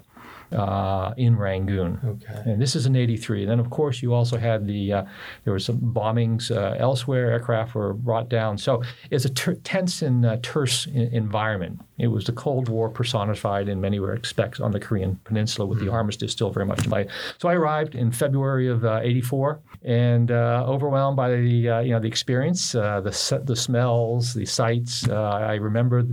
uh, 0.54 1.12
in 1.16 1.36
Rangoon. 1.36 2.00
Okay. 2.04 2.50
And 2.50 2.60
this 2.60 2.76
is 2.76 2.86
in 2.86 2.96
83. 2.96 3.44
Then, 3.44 3.60
of 3.60 3.70
course, 3.70 4.02
you 4.02 4.14
also 4.14 4.36
had 4.36 4.66
the, 4.66 4.92
uh, 4.92 5.04
there 5.44 5.52
were 5.52 5.58
some 5.58 5.78
bombings 5.78 6.50
uh, 6.50 6.76
elsewhere. 6.78 7.30
Aircraft 7.30 7.74
were 7.74 7.92
brought 7.92 8.28
down. 8.28 8.56
So 8.58 8.82
it's 9.10 9.24
a 9.24 9.30
ter- 9.30 9.54
tense 9.56 10.02
and 10.02 10.24
uh, 10.24 10.38
terse 10.42 10.86
in- 10.86 11.12
environment. 11.12 11.80
It 11.98 12.08
was 12.08 12.24
the 12.24 12.32
Cold 12.32 12.68
War 12.68 12.88
personified 12.88 13.68
in 13.68 13.80
many 13.80 14.00
respects 14.00 14.60
on 14.60 14.72
the 14.72 14.80
Korean 14.80 15.20
Peninsula 15.24 15.66
with 15.66 15.78
mm-hmm. 15.78 15.86
the 15.88 15.92
armistice 15.92 16.32
still 16.32 16.50
very 16.50 16.66
much 16.66 16.84
in 16.84 16.90
play. 16.90 17.06
So 17.38 17.48
I 17.48 17.54
arrived 17.54 17.94
in 17.94 18.10
February 18.10 18.68
of 18.68 18.84
84 18.84 19.52
uh, 19.52 19.88
and 19.88 20.30
uh, 20.30 20.64
overwhelmed 20.66 21.16
by 21.16 21.30
the, 21.30 21.38
you 21.38 21.90
know, 21.90 22.00
the 22.00 22.08
experience, 22.08 22.72
the, 22.72 23.42
the 23.44 23.56
smells, 23.56 24.34
the 24.34 24.46
sights. 24.46 25.08
I 25.08 25.54
remember 25.54 26.04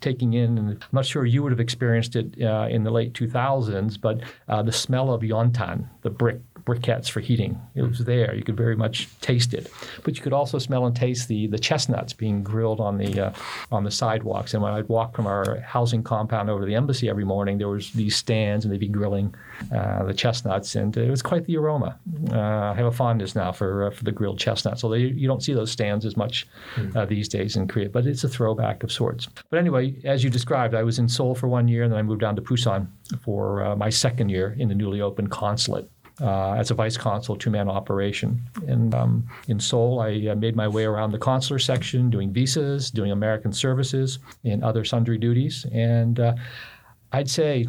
taking 0.00 0.34
in, 0.34 0.58
and 0.58 0.70
I'm 0.70 0.88
not 0.92 1.06
sure 1.06 1.24
you 1.24 1.42
would 1.42 1.52
have 1.52 1.60
experienced 1.60 2.16
it 2.16 2.36
in 2.36 2.84
the 2.84 2.90
late 2.90 3.12
2000s, 3.14 4.00
but 4.00 4.20
uh, 4.48 4.62
the 4.62 4.72
smell 4.72 5.12
of 5.12 5.22
yontan, 5.22 5.88
the 6.02 6.10
brick 6.10 6.40
briquettes 6.64 7.08
for 7.08 7.20
heating, 7.20 7.60
it 7.74 7.82
was 7.82 8.00
there. 8.00 8.34
You 8.34 8.42
could 8.42 8.56
very 8.56 8.76
much 8.76 9.08
taste 9.20 9.54
it, 9.54 9.70
but 10.04 10.16
you 10.16 10.22
could 10.22 10.32
also 10.32 10.58
smell 10.58 10.86
and 10.86 10.94
taste 10.94 11.28
the 11.28 11.46
the 11.48 11.58
chestnuts 11.58 12.12
being 12.12 12.42
grilled 12.42 12.80
on 12.80 12.98
the 12.98 13.26
uh, 13.26 13.32
on 13.70 13.84
the 13.84 13.90
sidewalks. 13.90 14.54
And 14.54 14.62
when 14.62 14.72
I'd 14.72 14.88
walk 14.88 15.14
from 15.14 15.26
our 15.26 15.60
housing 15.60 16.02
compound 16.02 16.50
over 16.50 16.60
to 16.60 16.66
the 16.66 16.74
embassy 16.74 17.08
every 17.08 17.24
morning, 17.24 17.58
there 17.58 17.68
was 17.68 17.92
these 17.92 18.16
stands, 18.16 18.64
and 18.64 18.72
they'd 18.72 18.80
be 18.80 18.88
grilling 18.88 19.34
uh, 19.74 20.04
the 20.04 20.14
chestnuts, 20.14 20.74
and 20.74 20.96
it 20.96 21.10
was 21.10 21.22
quite 21.22 21.44
the 21.46 21.56
aroma. 21.56 21.98
Uh, 22.30 22.72
I 22.72 22.74
have 22.74 22.86
a 22.86 22.92
fondness 22.92 23.34
now 23.34 23.52
for 23.52 23.86
uh, 23.86 23.90
for 23.90 24.04
the 24.04 24.12
grilled 24.12 24.38
chestnuts, 24.38 24.84
although 24.84 24.96
you, 24.96 25.30
don't 25.30 25.42
see 25.42 25.54
those 25.54 25.70
stands 25.70 26.04
as 26.04 26.16
much 26.16 26.48
mm. 26.74 27.08
these 27.08 27.28
days 27.28 27.54
in 27.54 27.68
Korea, 27.68 27.88
but 27.88 28.04
it's 28.04 28.24
a 28.24 28.28
throwback 28.28 28.82
of 28.82 28.90
sorts. 28.90 29.28
But 29.48 29.58
anyway, 29.58 29.94
as 30.04 30.24
you 30.24 30.30
described, 30.30 30.74
I 30.74 30.82
was 30.82 30.98
in 30.98 31.08
Seoul 31.08 31.34
for 31.34 31.48
one 31.48 31.68
year, 31.68 31.84
and 31.84 31.92
then 31.92 31.98
I 31.98 32.02
moved 32.02 32.20
down 32.20 32.34
to 32.36 32.42
Busan 32.42 32.88
for 33.22 33.64
uh, 33.64 33.76
my 33.76 33.90
second 33.90 34.28
year 34.28 34.56
in 34.58 34.68
the 34.68 34.74
newly 34.74 35.00
opened 35.00 35.30
consulate. 35.30 35.88
Uh, 36.20 36.52
as 36.52 36.70
a 36.70 36.74
vice 36.74 36.98
consul, 36.98 37.34
two 37.34 37.48
man 37.50 37.66
operation. 37.70 38.42
And 38.66 38.94
um, 38.94 39.26
in 39.48 39.58
Seoul, 39.58 40.00
I 40.00 40.28
uh, 40.28 40.34
made 40.34 40.54
my 40.54 40.68
way 40.68 40.84
around 40.84 41.12
the 41.12 41.18
consular 41.18 41.58
section, 41.58 42.10
doing 42.10 42.30
visas, 42.30 42.90
doing 42.90 43.10
American 43.10 43.54
services, 43.54 44.18
and 44.44 44.62
other 44.62 44.84
sundry 44.84 45.16
duties. 45.16 45.64
And 45.72 46.20
uh, 46.20 46.34
I'd 47.12 47.30
say, 47.30 47.66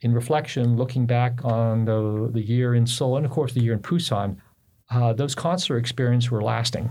in 0.00 0.14
reflection, 0.14 0.78
looking 0.78 1.04
back 1.04 1.44
on 1.44 1.84
the, 1.84 2.30
the 2.32 2.40
year 2.40 2.74
in 2.74 2.86
Seoul 2.86 3.18
and, 3.18 3.26
of 3.26 3.32
course, 3.32 3.52
the 3.52 3.62
year 3.62 3.74
in 3.74 3.80
Busan, 3.80 4.36
uh, 4.88 5.12
those 5.12 5.34
consular 5.34 5.78
experiences 5.78 6.30
were 6.30 6.42
lasting. 6.42 6.90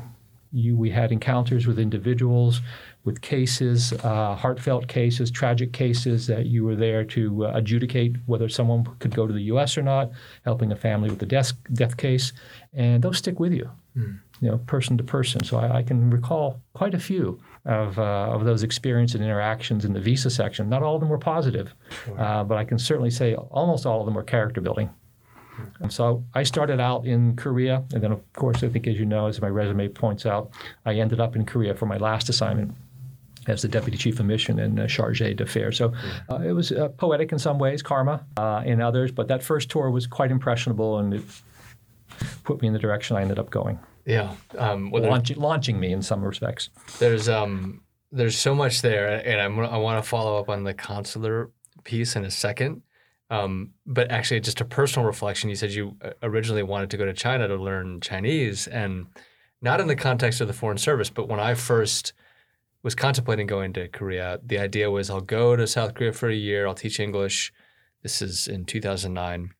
You, 0.52 0.76
we 0.76 0.90
had 0.90 1.12
encounters 1.12 1.68
with 1.68 1.78
individuals, 1.80 2.62
with 3.04 3.22
cases, 3.22 3.94
uh, 4.04 4.36
heartfelt 4.36 4.88
cases, 4.88 5.32
tragic 5.32 5.74
cases 5.74 6.28
that 6.28 6.48
you 6.48 6.64
were 6.64 6.76
there 6.76 7.04
to 7.06 7.46
uh, 7.46 7.52
adjudicate 7.54 8.16
whether 8.26 8.50
someone 8.50 8.86
could 9.00 9.16
go 9.16 9.28
to 9.28 9.34
the 9.34 9.44
U.S. 9.44 9.78
or 9.78 9.84
not, 9.84 10.12
helping 10.46 10.72
a 10.72 10.76
family 10.76 11.10
with 11.10 11.22
a 11.22 11.26
death, 11.26 11.54
death 11.74 11.98
case, 11.98 12.34
and 12.74 13.04
those 13.04 13.18
stick 13.18 13.40
with 13.40 13.54
you, 13.54 13.70
mm. 13.96 14.20
you 14.42 14.50
know, 14.50 14.58
person 14.60 14.98
to 14.98 15.04
person. 15.04 15.44
So 15.44 15.58
I, 15.58 15.78
I 15.78 15.84
can 15.84 16.10
recall 16.10 16.62
quite 16.74 16.94
a 16.94 17.00
few 17.00 17.40
of, 17.66 18.00
uh, 18.00 18.30
of 18.32 18.46
those 18.46 18.64
experiences 18.64 19.16
and 19.16 19.24
interactions 19.24 19.86
in 19.86 19.94
the 19.94 20.00
visa 20.00 20.30
section. 20.30 20.70
Not 20.70 20.84
all 20.84 20.96
of 20.96 21.02
them 21.02 21.10
were 21.10 21.18
positive, 21.18 21.74
sure. 22.06 22.20
uh, 22.20 22.44
but 22.44 22.58
I 22.58 22.66
can 22.66 22.80
certainly 22.80 23.12
say 23.12 23.36
almost 23.36 23.86
all 23.86 24.00
of 24.00 24.06
them 24.06 24.16
were 24.16 24.24
character 24.24 24.62
building. 24.62 24.90
And 25.80 25.92
so 25.92 26.24
I 26.34 26.44
started 26.44 26.80
out 26.80 27.06
in 27.06 27.36
Korea, 27.36 27.84
and 27.94 28.04
then, 28.04 28.12
of 28.12 28.22
course, 28.34 28.64
I 28.64 28.70
think, 28.70 28.88
as 28.88 28.98
you 28.98 29.06
know, 29.06 29.28
as 29.28 29.42
my 29.42 29.48
resume 29.48 29.88
points 29.88 30.26
out, 30.26 30.52
I 30.86 30.96
ended 30.96 31.20
up 31.20 31.36
in 31.36 31.46
Korea 31.46 31.76
for 31.76 31.86
my 31.86 31.98
last 31.98 32.30
assignment 32.30 32.76
as 33.48 33.62
the 33.62 33.68
deputy 33.68 33.98
chief 33.98 34.20
of 34.20 34.26
mission 34.26 34.60
and 34.60 34.80
uh, 34.80 34.88
charge 34.88 35.20
d'affaires. 35.20 35.78
So 35.78 35.94
uh, 36.30 36.40
it 36.42 36.52
was 36.52 36.72
uh, 36.72 36.90
poetic 36.90 37.32
in 37.32 37.40
some 37.40 37.58
ways, 37.58 37.82
karma 37.82 38.26
uh, 38.38 38.64
in 38.66 38.82
others, 38.82 39.12
but 39.12 39.28
that 39.28 39.44
first 39.44 39.70
tour 39.70 39.90
was 39.90 40.08
quite 40.08 40.32
impressionable 40.32 41.00
and 41.00 41.14
it 41.16 41.24
put 42.44 42.62
me 42.62 42.68
in 42.68 42.74
the 42.74 42.80
direction 42.80 43.18
I 43.18 43.22
ended 43.22 43.40
up 43.40 43.50
going. 43.50 43.80
Yeah, 44.06 44.34
um, 44.58 44.92
well, 44.92 45.04
launching, 45.04 45.38
launching 45.38 45.80
me 45.80 45.92
in 45.94 46.02
some 46.02 46.24
respects. 46.24 46.70
There's 47.00 47.30
um, 47.30 47.82
there's 48.12 48.38
so 48.38 48.56
much 48.56 48.82
there, 48.82 49.22
and 49.26 49.40
I'm, 49.40 49.60
I 49.60 49.78
want 49.78 50.04
to 50.04 50.10
follow 50.10 50.40
up 50.40 50.50
on 50.50 50.64
the 50.64 50.74
consular 50.74 51.52
piece 51.84 52.16
in 52.16 52.26
a 52.26 52.32
second. 52.32 52.82
Um, 53.30 53.74
but 53.86 54.12
actually, 54.12 54.40
just 54.40 54.62
a 54.62 54.66
personal 54.66 55.06
reflection. 55.06 55.50
You 55.50 55.56
said 55.56 55.72
you 55.72 55.96
uh, 56.02 56.12
originally 56.24 56.64
wanted 56.64 56.90
to 56.92 56.98
go 56.98 57.06
to 57.06 57.14
China 57.14 57.48
to 57.48 57.56
learn 57.56 58.02
Chinese, 58.02 58.68
and 58.68 59.08
not 59.62 59.80
in 59.80 59.88
the 59.88 59.96
context 59.96 60.42
of 60.42 60.48
the 60.48 60.54
foreign 60.54 60.78
service, 60.78 61.10
but 61.10 61.28
when 61.28 61.40
I 61.40 61.54
first 61.54 62.14
was 62.82 62.96
contemplating 62.96 63.46
going 63.46 63.74
to 63.74 63.88
Korea, 63.90 64.40
the 64.44 64.58
idea 64.58 64.90
was 64.90 65.10
I'll 65.10 65.22
go 65.22 65.56
to 65.56 65.68
South 65.68 65.94
Korea 65.94 66.14
for 66.14 66.30
a 66.30 66.36
year. 66.36 66.66
I'll 66.66 66.74
teach 66.74 67.00
English. 67.00 67.54
This 68.02 68.22
is 68.22 68.48
in 68.48 68.66
2009, 68.66 69.52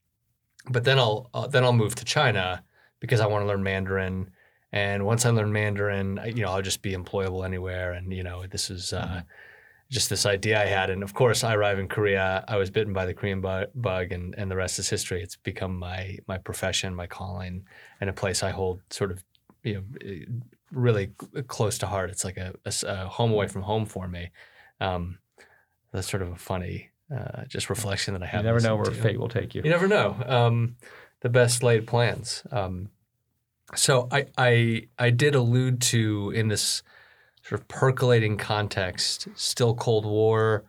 but 0.70 0.84
then 0.84 0.98
I'll 0.98 1.30
uh, 1.34 1.48
then 1.48 1.64
I'll 1.64 1.74
move 1.74 1.96
to 1.96 2.06
China 2.06 2.64
because 3.00 3.20
I 3.20 3.28
want 3.28 3.44
to 3.44 3.48
learn 3.48 3.64
Mandarin. 3.64 4.32
And 4.72 5.06
once 5.06 5.26
I 5.26 5.30
learn 5.30 5.52
Mandarin, 5.52 6.20
you 6.26 6.44
know, 6.44 6.52
I'll 6.52 6.62
just 6.62 6.82
be 6.82 6.94
employable 6.94 7.46
anywhere. 7.46 7.92
And 7.94 8.14
you 8.14 8.24
know, 8.24 8.48
this 8.48 8.72
is 8.72 8.94
uh, 8.94 9.06
mm-hmm 9.06 9.20
just 9.90 10.10
this 10.10 10.26
idea 10.26 10.62
I 10.62 10.66
had. 10.66 10.90
And 10.90 11.04
of 11.04 11.14
course, 11.14 11.44
I 11.44 11.56
arrive 11.56 11.80
in 11.80 11.88
Korea. 11.88 12.44
I 12.48 12.58
was 12.58 12.70
bitten 12.70 12.94
by 12.94 13.06
the 13.06 13.14
Korean 13.14 13.42
bug, 13.42 14.12
and, 14.12 14.36
and 14.38 14.52
the 14.52 14.56
rest 14.56 14.80
is 14.80 14.90
history. 14.90 15.22
It's 15.22 15.36
become 15.36 15.78
my 15.78 16.18
my 16.28 16.38
profession, 16.38 16.96
my 16.96 17.08
calling, 17.08 17.66
and 18.00 18.10
a 18.10 18.14
place 18.14 18.44
I 18.44 18.52
hold 18.52 18.82
sort 18.90 19.12
of 19.12 19.24
you 19.64 19.76
know 19.76 19.84
really 20.72 21.12
close 21.48 21.78
to 21.80 21.88
heart. 21.88 22.10
It's 22.12 22.24
like 22.24 22.38
a, 22.38 22.54
a, 22.66 22.74
a 22.88 22.96
home 23.08 23.32
away 23.32 23.48
from 23.48 23.64
home 23.64 23.86
for 23.86 24.08
me. 24.08 24.32
Um, 24.80 25.18
that's 25.92 26.10
sort 26.10 26.22
of 26.22 26.30
a 26.30 26.36
funny 26.36 26.92
uh, 27.16 27.46
just 27.48 27.70
reflection 27.70 28.14
that 28.14 28.22
I 28.22 28.28
have. 28.28 28.42
You 28.42 28.52
never 28.52 28.60
know 28.60 28.76
where 28.76 28.86
to. 28.86 28.92
fate 28.92 29.20
will 29.20 29.30
take 29.30 29.56
you. 29.56 29.62
You 29.64 29.72
never 29.72 29.88
know. 29.88 30.16
Um, 30.26 30.76
the 31.22 31.30
best 31.30 31.64
laid 31.64 31.88
plans. 31.88 32.44
Um, 32.52 32.90
so 33.76 34.08
I, 34.12 34.28
I 34.38 34.88
I 34.98 35.10
did 35.10 35.36
allude 35.36 35.82
to 35.82 36.32
in 36.32 36.48
this 36.48 36.84
sort 37.50 37.62
of 37.62 37.68
percolating 37.68 38.38
context, 38.38 39.28
still 39.34 39.74
Cold 39.74 40.06
War, 40.06 40.66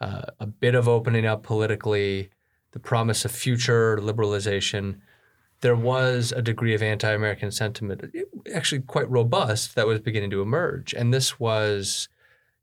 uh, 0.00 0.22
a 0.38 0.46
bit 0.46 0.76
of 0.76 0.88
opening 0.88 1.26
up 1.26 1.42
politically, 1.42 2.30
the 2.70 2.78
promise 2.78 3.24
of 3.24 3.32
future 3.32 3.98
liberalization. 3.98 5.00
There 5.60 5.74
was 5.74 6.30
a 6.30 6.40
degree 6.40 6.72
of 6.72 6.82
anti 6.82 7.10
American 7.10 7.50
sentiment, 7.50 8.14
actually 8.54 8.82
quite 8.82 9.10
robust, 9.10 9.74
that 9.74 9.88
was 9.88 9.98
beginning 9.98 10.30
to 10.30 10.40
emerge. 10.40 10.94
And 10.94 11.12
this 11.12 11.40
was 11.40 12.08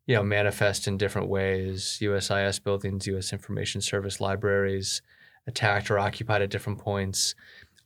you 0.07 0.15
know, 0.15 0.23
manifest 0.23 0.87
in 0.87 0.97
different 0.97 1.27
ways. 1.27 1.97
USIS 2.01 2.63
buildings, 2.63 3.05
U.S. 3.07 3.33
Information 3.33 3.81
Service 3.81 4.21
libraries 4.21 5.01
attacked 5.45 5.91
or 5.91 5.99
occupied 5.99 6.41
at 6.41 6.49
different 6.49 6.79
points 6.79 7.35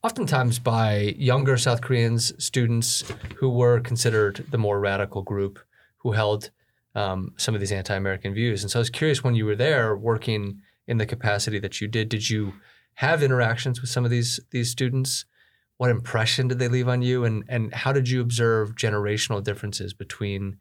oftentimes 0.06 0.60
by 0.60 1.16
younger 1.18 1.58
South 1.58 1.82
Koreans, 1.82 2.32
students 2.38 3.04
who 3.38 3.50
were 3.50 3.80
considered 3.80 4.46
the 4.52 4.58
more 4.60 4.80
radical 4.80 5.24
group 5.24 5.58
who 5.98 6.12
held 6.12 6.52
um, 6.94 7.34
some 7.38 7.56
of 7.56 7.60
these 7.60 7.72
anti-American 7.72 8.32
views. 8.32 8.62
And 8.62 8.70
so 8.70 8.78
I 8.78 8.82
was 8.82 8.92
curious 8.92 9.24
when 9.24 9.34
you 9.34 9.48
were 9.48 9.56
there 9.56 9.98
working 9.98 10.62
in 10.86 11.00
the 11.00 11.08
capacity 11.08 11.58
that 11.58 11.82
you 11.82 11.88
did, 11.88 12.10
did 12.10 12.30
you 12.30 12.54
have 12.94 13.24
interactions 13.24 13.82
with 13.82 13.90
some 13.90 14.06
of 14.06 14.12
these 14.12 14.40
these 14.52 14.70
students? 14.70 15.26
What 15.78 15.90
impression 15.90 16.48
did 16.50 16.60
they 16.60 16.68
leave 16.68 16.88
on 16.88 17.02
you, 17.02 17.26
and 17.26 17.44
and 17.50 17.74
how 17.74 17.92
did 17.92 18.08
you 18.08 18.22
observe 18.22 18.76
generational 18.76 19.44
differences 19.44 19.92
between 19.92 20.60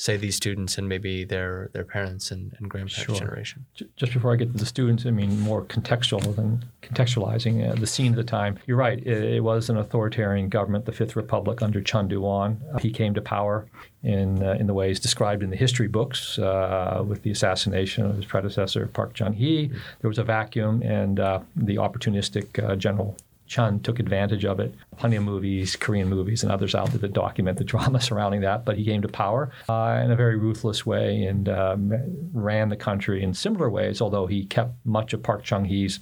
say 0.00 0.16
these 0.16 0.34
students 0.34 0.78
and 0.78 0.88
maybe 0.88 1.24
their 1.24 1.68
their 1.74 1.84
parents 1.84 2.30
and, 2.30 2.54
and 2.58 2.70
grandparents 2.70 2.94
sure. 2.94 3.14
generation. 3.14 3.66
Just 3.96 4.14
before 4.14 4.32
I 4.32 4.36
get 4.36 4.50
to 4.52 4.58
the 4.58 4.64
students, 4.64 5.04
I 5.04 5.10
mean 5.10 5.38
more 5.40 5.62
contextual 5.62 6.34
than 6.34 6.64
contextualizing 6.82 7.70
uh, 7.70 7.74
the 7.74 7.86
scene 7.86 8.12
at 8.12 8.16
the 8.16 8.24
time. 8.24 8.58
You're 8.66 8.78
right. 8.78 8.98
It, 8.98 9.34
it, 9.34 9.40
was 9.40 9.68
an 9.68 9.76
authoritarian 9.76 10.48
government, 10.48 10.86
the 10.86 10.92
Fifth 10.92 11.16
Republic 11.16 11.60
under 11.60 11.82
Chun 11.82 12.08
Doo-hwan. 12.08 12.60
Uh, 12.72 12.78
he 12.78 12.90
came 12.90 13.12
to 13.14 13.20
power 13.20 13.66
in 14.02 14.42
uh, 14.42 14.56
in 14.58 14.66
the 14.66 14.74
ways 14.74 14.98
described 14.98 15.42
in 15.42 15.50
the 15.50 15.56
history 15.56 15.88
books 15.88 16.38
uh, 16.38 17.04
with 17.06 17.22
the 17.22 17.30
assassination 17.30 18.06
of 18.06 18.16
his 18.16 18.24
predecessor 18.24 18.86
Park 18.86 19.12
Chung-hee. 19.12 19.68
Mm-hmm. 19.68 19.78
There 20.00 20.08
was 20.08 20.18
a 20.18 20.24
vacuum, 20.24 20.82
and 20.82 21.20
uh, 21.20 21.40
the 21.56 21.76
opportunistic 21.76 22.46
uh, 22.62 22.74
General 22.76 23.16
Chun 23.50 23.80
took 23.80 23.98
advantage 23.98 24.44
of 24.44 24.60
it. 24.60 24.72
Plenty 24.96 25.16
of 25.16 25.24
movies, 25.24 25.74
Korean 25.74 26.08
movies, 26.08 26.44
and 26.44 26.52
others 26.52 26.72
out 26.72 26.90
there 26.90 27.00
that 27.00 27.12
document 27.12 27.58
the 27.58 27.64
drama 27.72 28.00
surrounding 28.00 28.42
that. 28.42 28.64
But 28.64 28.78
he 28.78 28.84
came 28.84 29.02
to 29.02 29.08
power 29.08 29.50
uh, 29.68 30.00
in 30.04 30.12
a 30.12 30.16
very 30.16 30.38
ruthless 30.38 30.86
way 30.86 31.24
and 31.24 31.48
um, 31.48 31.92
ran 32.32 32.68
the 32.68 32.76
country 32.76 33.24
in 33.24 33.34
similar 33.34 33.68
ways, 33.68 34.00
although 34.00 34.28
he 34.28 34.44
kept 34.44 34.74
much 34.84 35.12
of 35.12 35.22
Park 35.24 35.42
Chung 35.42 35.64
hee's 35.64 35.98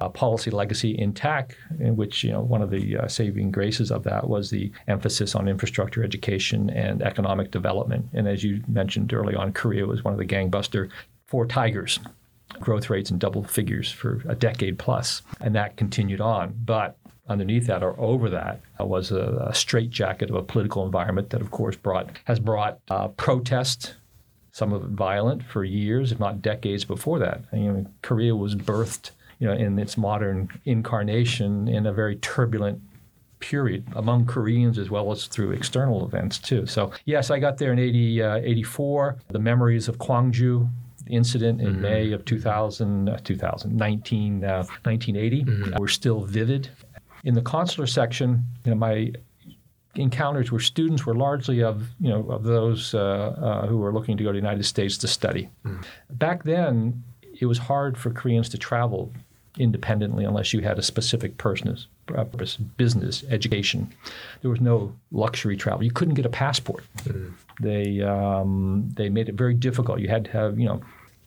uh, 0.00 0.08
policy 0.08 0.50
legacy 0.50 0.98
intact, 0.98 1.56
in 1.78 1.94
which 1.94 2.24
you 2.24 2.32
know 2.32 2.40
one 2.40 2.60
of 2.60 2.70
the 2.70 2.98
uh, 2.98 3.06
saving 3.06 3.52
graces 3.52 3.92
of 3.92 4.02
that 4.02 4.28
was 4.28 4.50
the 4.50 4.72
emphasis 4.88 5.36
on 5.36 5.46
infrastructure, 5.46 6.02
education, 6.02 6.70
and 6.70 7.02
economic 7.02 7.52
development. 7.52 8.06
And 8.12 8.26
as 8.26 8.42
you 8.42 8.64
mentioned 8.66 9.12
early 9.14 9.36
on, 9.36 9.52
Korea 9.52 9.86
was 9.86 10.02
one 10.02 10.12
of 10.12 10.18
the 10.18 10.26
gangbuster 10.26 10.90
four 11.28 11.46
tigers 11.46 12.00
growth 12.60 12.90
rates 12.90 13.10
in 13.10 13.18
double 13.18 13.42
figures 13.42 13.90
for 13.90 14.22
a 14.28 14.34
decade 14.34 14.78
plus, 14.78 15.22
and 15.40 15.54
that 15.54 15.76
continued 15.76 16.20
on. 16.20 16.54
But 16.64 16.96
underneath 17.28 17.66
that 17.66 17.82
or 17.82 17.98
over 17.98 18.28
that 18.28 18.60
uh, 18.80 18.84
was 18.84 19.12
a, 19.12 19.46
a 19.48 19.54
straitjacket 19.54 20.30
of 20.30 20.36
a 20.36 20.42
political 20.42 20.84
environment 20.84 21.30
that, 21.30 21.40
of 21.40 21.50
course, 21.50 21.76
brought 21.76 22.10
has 22.24 22.40
brought 22.40 22.80
uh, 22.90 23.08
protest, 23.08 23.94
some 24.52 24.72
of 24.72 24.82
it 24.82 24.90
violent, 24.90 25.42
for 25.42 25.64
years, 25.64 26.12
if 26.12 26.18
not 26.18 26.42
decades 26.42 26.84
before 26.84 27.18
that. 27.18 27.42
You 27.52 27.72
know, 27.72 27.86
Korea 28.02 28.34
was 28.34 28.54
birthed, 28.54 29.12
you 29.38 29.46
know, 29.46 29.54
in 29.54 29.78
its 29.78 29.96
modern 29.96 30.48
incarnation 30.64 31.68
in 31.68 31.86
a 31.86 31.92
very 31.92 32.16
turbulent 32.16 32.80
period 33.38 33.86
among 33.94 34.26
Koreans 34.26 34.78
as 34.78 34.90
well 34.90 35.10
as 35.10 35.26
through 35.26 35.52
external 35.52 36.04
events 36.04 36.38
too. 36.38 36.66
So 36.66 36.92
yes, 37.06 37.30
I 37.30 37.38
got 37.38 37.56
there 37.56 37.72
in 37.72 37.78
80, 37.78 38.22
uh, 38.22 38.36
84. 38.36 39.16
The 39.28 39.38
memories 39.38 39.88
of 39.88 39.98
Gwangju 39.98 40.68
incident 41.10 41.60
in 41.60 41.72
mm-hmm. 41.74 41.82
May 41.82 42.12
of 42.12 42.24
2000, 42.24 43.08
uh, 43.08 43.18
2019, 43.24 44.44
uh, 44.44 44.64
1980 44.84 45.44
mm-hmm. 45.44 45.78
were 45.78 45.88
still 45.88 46.20
vivid. 46.20 46.70
In 47.24 47.34
the 47.34 47.42
consular 47.42 47.86
section, 47.86 48.44
you 48.64 48.70
know, 48.70 48.76
my 48.76 49.12
encounters 49.94 50.52
where 50.52 50.60
students 50.60 51.04
were 51.04 51.14
largely 51.14 51.62
of 51.62 51.88
you 52.00 52.08
know 52.08 52.28
of 52.30 52.44
those 52.44 52.94
uh, 52.94 53.00
uh, 53.00 53.66
who 53.66 53.78
were 53.78 53.92
looking 53.92 54.16
to 54.16 54.22
go 54.22 54.30
to 54.30 54.32
the 54.32 54.38
United 54.38 54.64
States 54.64 54.96
to 54.98 55.08
study. 55.08 55.48
Mm. 55.64 55.84
Back 56.10 56.44
then, 56.44 57.02
it 57.40 57.46
was 57.46 57.58
hard 57.58 57.98
for 57.98 58.10
Koreans 58.10 58.48
to 58.50 58.58
travel 58.58 59.12
independently 59.58 60.24
unless 60.24 60.52
you 60.52 60.60
had 60.60 60.78
a 60.78 60.82
specific 60.82 61.36
purpose, 61.36 61.88
purpose 62.06 62.56
business, 62.56 63.24
education. 63.30 63.92
There 64.42 64.50
was 64.50 64.60
no 64.60 64.94
luxury 65.10 65.56
travel. 65.56 65.82
You 65.82 65.90
couldn't 65.90 66.14
get 66.14 66.24
a 66.24 66.30
passport. 66.30 66.84
Mm. 67.04 67.32
They 67.60 68.00
um, 68.02 68.90
they 68.94 69.08
made 69.08 69.28
it 69.28 69.34
very 69.34 69.54
difficult. 69.54 70.00
You 70.00 70.08
had 70.08 70.24
to 70.26 70.30
have 70.30 70.58
you 70.58 70.66
know 70.66 70.80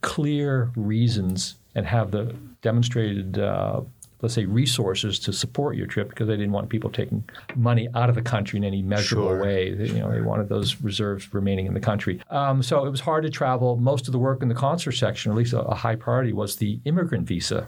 clear 0.04 0.72
reasons 0.76 1.56
and 1.74 1.88
have 1.88 2.12
the 2.12 2.36
demonstrated, 2.62 3.40
uh, 3.40 3.82
let's 4.22 4.36
say, 4.36 4.46
resources 4.46 5.18
to 5.20 5.34
support 5.34 5.76
your 5.76 5.88
trip 5.88 6.10
because 6.10 6.28
they 6.28 6.36
didn't 6.36 6.52
want 6.52 6.70
people 6.70 6.92
taking 6.92 7.24
money 7.56 7.88
out 7.96 8.10
of 8.10 8.16
the 8.16 8.22
country 8.22 8.58
in 8.58 8.64
any 8.64 8.84
measurable 8.84 9.30
sure. 9.30 9.42
way. 9.42 9.74
They, 9.74 9.88
you 9.88 10.00
know, 10.00 10.12
they 10.12 10.22
wanted 10.22 10.50
those 10.50 10.82
reserves 10.82 11.34
remaining 11.34 11.66
in 11.66 11.74
the 11.74 11.80
country. 11.80 12.22
Um, 12.30 12.62
so 12.62 12.86
it 12.86 12.90
was 12.92 13.00
hard 13.00 13.24
to 13.24 13.32
travel. 13.32 13.76
Most 13.78 14.08
of 14.08 14.12
the 14.12 14.20
work 14.20 14.44
in 14.44 14.50
the 14.50 14.56
consular 14.56 14.96
section, 14.96 15.32
or 15.32 15.34
at 15.34 15.38
least 15.40 15.54
a, 15.54 15.62
a 15.62 15.76
high 15.76 15.96
priority, 15.96 16.34
was 16.34 16.58
the 16.58 16.80
immigrant 16.86 17.26
visa 17.26 17.68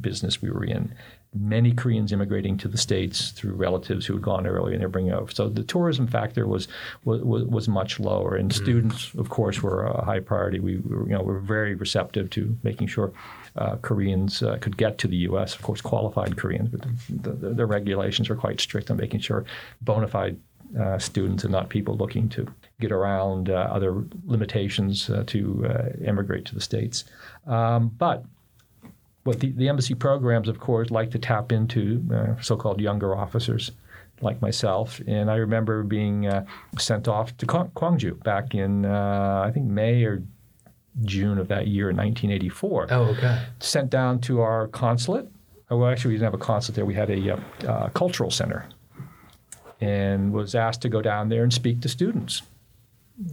business 0.00 0.40
we 0.40 0.50
were 0.50 0.64
in 0.64 0.94
many 1.34 1.72
Koreans 1.72 2.12
immigrating 2.12 2.58
to 2.58 2.68
the 2.68 2.76
states 2.76 3.30
through 3.30 3.54
relatives 3.54 4.04
who 4.04 4.14
had 4.14 4.22
gone 4.22 4.46
earlier 4.46 4.74
and 4.74 4.80
they're 4.80 4.88
bringing 4.88 5.12
over. 5.12 5.30
So 5.30 5.48
the 5.48 5.62
tourism 5.62 6.06
factor 6.06 6.46
was 6.46 6.68
was, 7.04 7.22
was 7.22 7.68
much 7.68 7.98
lower, 7.98 8.36
and 8.36 8.50
mm-hmm. 8.50 8.62
students, 8.62 9.14
of 9.14 9.30
course, 9.30 9.62
were 9.62 9.84
a 9.84 10.04
high 10.04 10.20
priority. 10.20 10.60
We 10.60 10.78
were, 10.78 11.08
you 11.08 11.14
know 11.14 11.22
were 11.22 11.40
very 11.40 11.74
receptive 11.74 12.30
to 12.30 12.56
making 12.62 12.88
sure 12.88 13.12
uh, 13.56 13.76
Koreans 13.76 14.42
uh, 14.42 14.58
could 14.60 14.76
get 14.76 14.98
to 14.98 15.08
the 15.08 15.16
U.S. 15.28 15.54
Of 15.54 15.62
course, 15.62 15.80
qualified 15.80 16.36
Koreans, 16.36 16.68
but 16.68 16.82
the, 17.08 17.30
the, 17.30 17.54
the 17.54 17.66
regulations 17.66 18.28
are 18.30 18.36
quite 18.36 18.60
strict 18.60 18.90
on 18.90 18.96
making 18.96 19.20
sure 19.20 19.44
bona 19.82 20.08
fide 20.08 20.38
uh, 20.78 20.98
students 20.98 21.44
and 21.44 21.52
not 21.52 21.68
people 21.68 21.96
looking 21.96 22.28
to 22.30 22.46
get 22.80 22.92
around 22.92 23.50
uh, 23.50 23.68
other 23.70 24.04
limitations 24.24 25.10
uh, 25.10 25.22
to 25.26 25.66
uh, 25.68 26.04
immigrate 26.04 26.44
to 26.46 26.54
the 26.54 26.60
States. 26.60 27.04
Um, 27.46 27.88
but 27.98 28.24
what 29.24 29.40
the, 29.40 29.52
the 29.52 29.68
embassy 29.68 29.94
programs, 29.94 30.48
of 30.48 30.58
course, 30.58 30.90
like 30.90 31.10
to 31.12 31.18
tap 31.18 31.52
into 31.52 32.04
uh, 32.12 32.40
so 32.40 32.56
called 32.56 32.80
younger 32.80 33.14
officers 33.16 33.70
like 34.20 34.40
myself. 34.40 35.00
And 35.06 35.30
I 35.30 35.36
remember 35.36 35.82
being 35.82 36.26
uh, 36.26 36.44
sent 36.78 37.08
off 37.08 37.36
to 37.38 37.46
Kwangju 37.46 38.22
back 38.22 38.54
in, 38.54 38.84
uh, 38.84 39.44
I 39.46 39.50
think, 39.50 39.66
May 39.66 40.04
or 40.04 40.22
June 41.02 41.38
of 41.38 41.48
that 41.48 41.66
year 41.68 41.90
in 41.90 41.96
1984. 41.96 42.88
Oh, 42.90 43.02
okay. 43.04 43.42
Sent 43.60 43.90
down 43.90 44.20
to 44.20 44.40
our 44.40 44.68
consulate. 44.68 45.28
Oh, 45.70 45.78
well, 45.78 45.90
actually, 45.90 46.10
we 46.10 46.14
didn't 46.16 46.32
have 46.32 46.34
a 46.34 46.44
consulate 46.44 46.76
there. 46.76 46.84
We 46.84 46.94
had 46.94 47.10
a 47.10 47.38
uh, 47.66 47.88
cultural 47.90 48.30
center 48.30 48.66
and 49.80 50.32
was 50.32 50.54
asked 50.54 50.82
to 50.82 50.88
go 50.88 51.02
down 51.02 51.28
there 51.28 51.42
and 51.42 51.52
speak 51.52 51.80
to 51.80 51.88
students. 51.88 52.42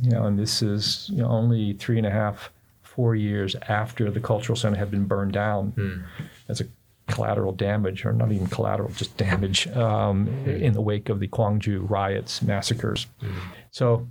You 0.02 0.12
know, 0.12 0.24
and 0.26 0.38
this 0.38 0.62
is 0.62 1.10
you 1.12 1.18
know, 1.18 1.30
only 1.30 1.74
three 1.74 1.98
and 1.98 2.08
a 2.08 2.12
half, 2.12 2.52
four 3.00 3.16
years 3.16 3.56
after 3.70 4.12
the 4.12 4.20
cultural 4.20 4.58
center 4.58 4.76
had 4.76 4.92
been 4.92 5.06
burned 5.06 5.32
down 5.32 5.72
mm. 5.72 6.04
as 6.50 6.60
a 6.60 6.66
collateral 7.08 7.54
damage, 7.54 8.04
or 8.04 8.12
not 8.12 8.30
even 8.30 8.46
collateral, 8.48 8.90
just 8.90 9.16
damage 9.16 9.68
um, 9.70 10.28
mm. 10.28 10.62
in 10.62 10.74
the 10.74 10.82
wake 10.82 11.08
of 11.08 11.22
the 11.22 11.28
Gwangju 11.30 11.90
riots, 11.90 12.42
massacres. 12.42 13.08
Mm. 13.22 13.32
So 13.72 14.06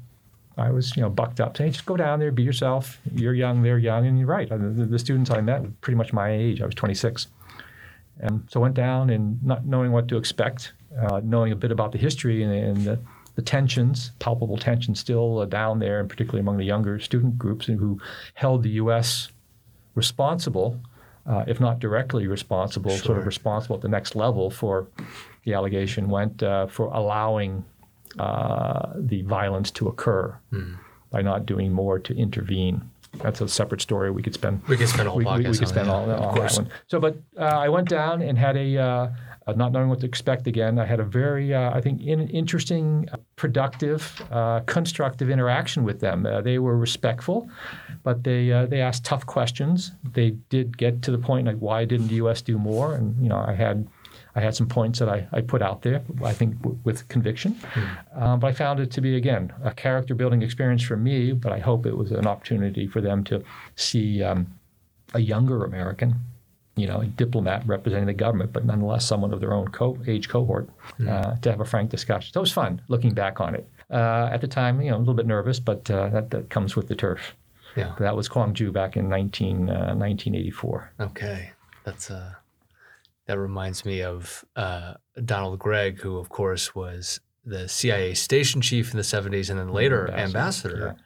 I 0.57 0.71
was, 0.71 0.97
you 0.97 1.03
know, 1.03 1.11
bucked 1.11 1.39
up 1.39 1.55
saying, 1.59 1.73
just 1.73 1.85
go 1.85 1.99
down 1.99 2.19
there, 2.19 2.33
be 2.33 2.43
yourself. 2.43 2.99
You're 3.15 3.35
young, 3.35 3.63
they're 3.63 3.77
young, 3.77 4.07
and 4.07 4.19
you're 4.19 4.27
right. 4.27 4.49
The, 4.49 4.57
the 4.57 4.99
students 4.99 5.31
I 5.31 5.43
met 5.43 5.61
were 5.61 5.73
pretty 5.83 5.99
much 5.99 6.15
my 6.15 6.31
age. 6.31 6.63
I 6.63 6.65
was 6.65 6.75
26. 6.75 7.27
And 8.21 8.49
so 8.51 8.59
I 8.59 8.63
went 8.63 8.75
down 8.75 9.11
and 9.11 9.45
not 9.45 9.67
knowing 9.67 9.93
what 9.93 10.09
to 10.09 10.17
expect, 10.17 10.73
uh, 10.99 11.21
knowing 11.23 11.53
a 11.53 11.57
bit 11.57 11.73
about 11.73 11.93
the 11.93 11.99
history 11.99 12.43
and, 12.43 12.53
and 12.55 12.85
the, 12.87 12.99
the, 13.39 13.43
tensions, 13.43 14.11
palpable 14.19 14.57
tensions 14.57 14.99
still 14.99 15.39
uh, 15.39 15.45
down 15.45 15.79
there, 15.79 16.01
and 16.01 16.09
particularly 16.09 16.41
among 16.41 16.57
the 16.57 16.65
younger 16.65 16.99
student 16.99 17.39
groups 17.39 17.67
who 17.67 18.01
held 18.35 18.65
the 18.65 18.71
U.S. 18.71 19.29
responsible, 19.95 20.81
uh, 21.25 21.45
if 21.47 21.61
not 21.61 21.79
directly 21.79 22.27
responsible, 22.27 22.91
sure. 22.91 22.99
sort 22.99 23.19
of 23.19 23.27
responsible 23.27 23.77
at 23.77 23.83
the 23.83 23.89
next 23.89 24.17
level 24.17 24.51
for 24.51 24.89
the 25.45 25.55
allegation 25.55 26.09
went 26.09 26.43
uh, 26.43 26.67
for 26.67 26.89
allowing 26.89 27.65
uh, 28.19 28.91
the 28.97 29.23
violence 29.23 29.71
to 29.71 29.87
occur 29.87 30.37
mm. 30.53 30.77
by 31.13 31.23
not 31.23 31.47
doing 31.47 31.73
more 31.73 32.01
to 32.01 32.17
intervene. 32.17 32.91
That's 33.23 33.41
a 33.41 33.49
separate 33.49 33.81
story. 33.81 34.11
We 34.11 34.23
could 34.23 34.35
spend. 34.35 34.63
We 34.67 34.77
could 34.77 34.89
spend 34.89 35.09
all. 35.09 35.17
We, 35.17 35.25
we, 35.25 35.37
we 35.37 35.57
could 35.57 35.69
spend 35.69 35.89
all, 35.89 36.11
all 36.11 36.35
that 36.35 36.53
one. 36.55 36.71
So, 36.89 36.99
but 36.99 37.17
uh, 37.39 37.45
I 37.45 37.69
went 37.69 37.89
down 37.89 38.21
and 38.21 38.37
had 38.37 38.57
a. 38.57 39.15
Uh, 39.49 39.53
uh, 39.53 39.55
not 39.55 39.73
knowing 39.73 39.89
what 39.89 40.01
to 40.01 40.07
expect 40.07 40.47
again, 40.47 40.79
I 40.79 40.85
had 40.85 41.01
a 41.01 41.05
very, 41.05 41.55
uh, 41.55 41.71
I 41.75 41.81
think, 41.81 42.03
in, 42.03 42.29
interesting, 42.29 43.09
productive, 43.37 44.23
uh, 44.31 44.61
constructive 44.67 45.31
interaction 45.31 45.85
with 45.85 46.01
them. 46.01 46.27
Uh, 46.27 46.41
they 46.41 46.59
were 46.59 46.77
respectful, 46.77 47.49
but 48.03 48.25
they 48.25 48.49
they 48.69 48.81
asked 48.81 49.05
tough 49.05 49.25
questions. 49.27 49.93
They 50.13 50.31
did 50.51 50.77
get 50.77 51.03
to 51.03 51.11
the 51.11 51.19
point 51.19 51.47
like, 51.47 51.59
why 51.59 51.85
didn't 51.85 52.09
the 52.09 52.17
U.S. 52.17 52.43
do 52.43 52.59
more? 52.59 52.95
And 52.95 53.21
you 53.23 53.29
know, 53.29 53.45
I 53.47 53.55
had 53.55 53.89
I 54.35 54.41
had 54.41 54.55
some 54.55 54.69
points 54.69 54.99
that 54.99 55.09
I, 55.09 55.27
I 55.33 55.41
put 55.41 55.63
out 55.63 55.83
there, 55.83 56.03
I 56.23 56.33
think, 56.33 56.59
w- 56.59 56.79
with 56.85 57.09
conviction. 57.09 57.55
Mm. 57.55 58.23
Um, 58.23 58.41
but 58.41 58.49
I 58.49 58.53
found 58.53 58.79
it 58.79 58.91
to 58.93 59.01
be, 59.01 59.17
again, 59.17 59.53
a 59.65 59.73
character 59.73 60.15
building 60.15 60.43
experience 60.43 60.83
for 60.83 60.97
me, 60.97 61.33
but 61.33 61.53
I 61.53 61.59
hope 61.59 61.87
it 61.87 61.97
was 61.97 62.13
an 62.13 62.27
opportunity 62.27 62.87
for 62.87 63.01
them 63.01 63.25
to 63.25 63.43
see 63.75 64.23
um, 64.23 64.47
a 65.15 65.21
younger 65.21 65.65
American, 65.65 66.15
you 66.79 66.87
know, 66.87 67.01
a 67.01 67.07
diplomat 67.07 67.67
representing 67.67 68.07
the 68.07 68.15
government, 68.15 68.53
but 68.53 68.65
nonetheless 68.65 69.07
someone 69.07 69.33
of 69.33 69.41
their 69.41 69.53
own 69.53 69.69
co- 69.69 69.99
age 70.07 70.29
cohort, 70.29 70.69
mm. 70.99 71.09
uh, 71.09 71.37
to 71.41 71.51
have 71.51 71.61
a 71.61 71.65
frank 71.65 71.91
discussion. 71.91 72.33
So 72.33 72.41
it 72.41 72.43
was 72.43 72.53
fun 72.53 72.81
looking 72.89 73.15
back 73.15 73.41
on 73.41 73.55
it. 73.55 73.69
Uh, 73.91 74.29
at 74.31 74.41
the 74.41 74.49
time, 74.49 74.81
you 74.81 74.91
know, 74.91 74.97
a 74.97 74.99
little 74.99 75.15
bit 75.15 75.27
nervous, 75.27 75.59
but 75.61 75.91
uh, 75.91 76.09
that, 76.11 76.31
that 76.31 76.51
comes 76.51 76.77
with 76.77 76.89
the 76.89 76.95
turf. 76.95 77.35
Yeah. 77.77 77.95
That 77.99 78.17
was 78.17 78.29
Kwangju 78.29 78.73
back 78.73 78.97
in 78.97 79.09
19, 79.09 79.67
1984. 79.67 80.93
Uh, 80.99 81.05
okay. 81.05 81.53
That's 81.85 82.11
uh 82.11 82.35
that 83.29 83.39
reminds 83.39 83.85
me 83.85 84.03
of 84.03 84.45
uh, 84.57 84.95
Donald 85.23 85.59
Gregg, 85.59 86.01
who, 86.01 86.17
of 86.17 86.31
course, 86.31 86.75
was 86.75 87.21
the 87.45 87.69
CIA 87.69 88.15
station 88.15 88.63
chief 88.63 88.91
in 88.91 88.97
the 88.97 89.03
70s 89.03 89.51
and 89.51 89.59
then 89.59 89.69
later 89.69 90.11
ambassador. 90.11 90.27
ambassador. 90.27 90.97
Yeah. 90.97 91.05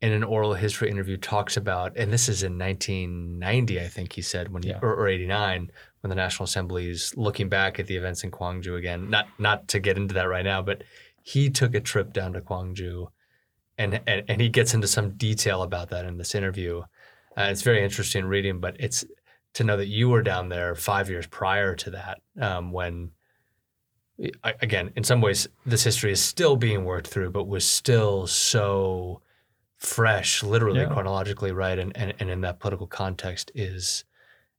In 0.00 0.12
an 0.12 0.22
oral 0.22 0.54
history 0.54 0.90
interview, 0.90 1.16
talks 1.16 1.56
about, 1.56 1.96
and 1.96 2.12
this 2.12 2.28
is 2.28 2.44
in 2.44 2.56
1990, 2.56 3.80
I 3.80 3.88
think 3.88 4.12
he 4.12 4.22
said, 4.22 4.52
when 4.52 4.62
he, 4.62 4.68
yeah. 4.68 4.78
or, 4.80 4.94
or 4.94 5.08
89, 5.08 5.72
when 6.00 6.08
the 6.08 6.14
National 6.14 6.44
Assembly 6.44 6.88
is 6.88 7.12
looking 7.16 7.48
back 7.48 7.80
at 7.80 7.86
the 7.88 7.96
events 7.96 8.22
in 8.22 8.30
Gwangju 8.30 8.78
again. 8.78 9.10
Not 9.10 9.26
not 9.38 9.68
to 9.68 9.80
get 9.80 9.96
into 9.96 10.14
that 10.14 10.28
right 10.28 10.44
now, 10.44 10.62
but 10.62 10.82
he 11.22 11.50
took 11.50 11.74
a 11.74 11.80
trip 11.80 12.12
down 12.12 12.34
to 12.34 12.40
Gwangju, 12.40 13.08
and 13.76 14.00
and, 14.06 14.24
and 14.28 14.40
he 14.40 14.48
gets 14.48 14.74
into 14.74 14.86
some 14.86 15.16
detail 15.16 15.62
about 15.62 15.90
that 15.90 16.04
in 16.04 16.16
this 16.16 16.34
interview. 16.34 16.82
Uh, 17.36 17.48
it's 17.50 17.62
very 17.62 17.82
interesting 17.82 18.24
reading, 18.24 18.60
but 18.60 18.76
it's 18.78 19.04
to 19.54 19.64
know 19.64 19.76
that 19.76 19.88
you 19.88 20.08
were 20.08 20.22
down 20.22 20.48
there 20.48 20.74
five 20.74 21.10
years 21.10 21.26
prior 21.26 21.74
to 21.74 21.90
that 21.90 22.20
um, 22.40 22.72
when 22.72 23.10
again 24.44 24.92
in 24.96 25.04
some 25.04 25.20
ways 25.20 25.48
this 25.64 25.84
history 25.84 26.10
is 26.10 26.22
still 26.22 26.56
being 26.56 26.84
worked 26.84 27.06
through 27.06 27.30
but 27.30 27.46
was 27.46 27.64
still 27.64 28.26
so 28.26 29.20
fresh 29.78 30.42
literally 30.42 30.80
yeah. 30.80 30.88
chronologically 30.88 31.52
right 31.52 31.78
and, 31.78 31.96
and 31.96 32.12
and 32.18 32.30
in 32.30 32.40
that 32.40 32.58
political 32.58 32.86
context 32.86 33.50
is 33.54 34.04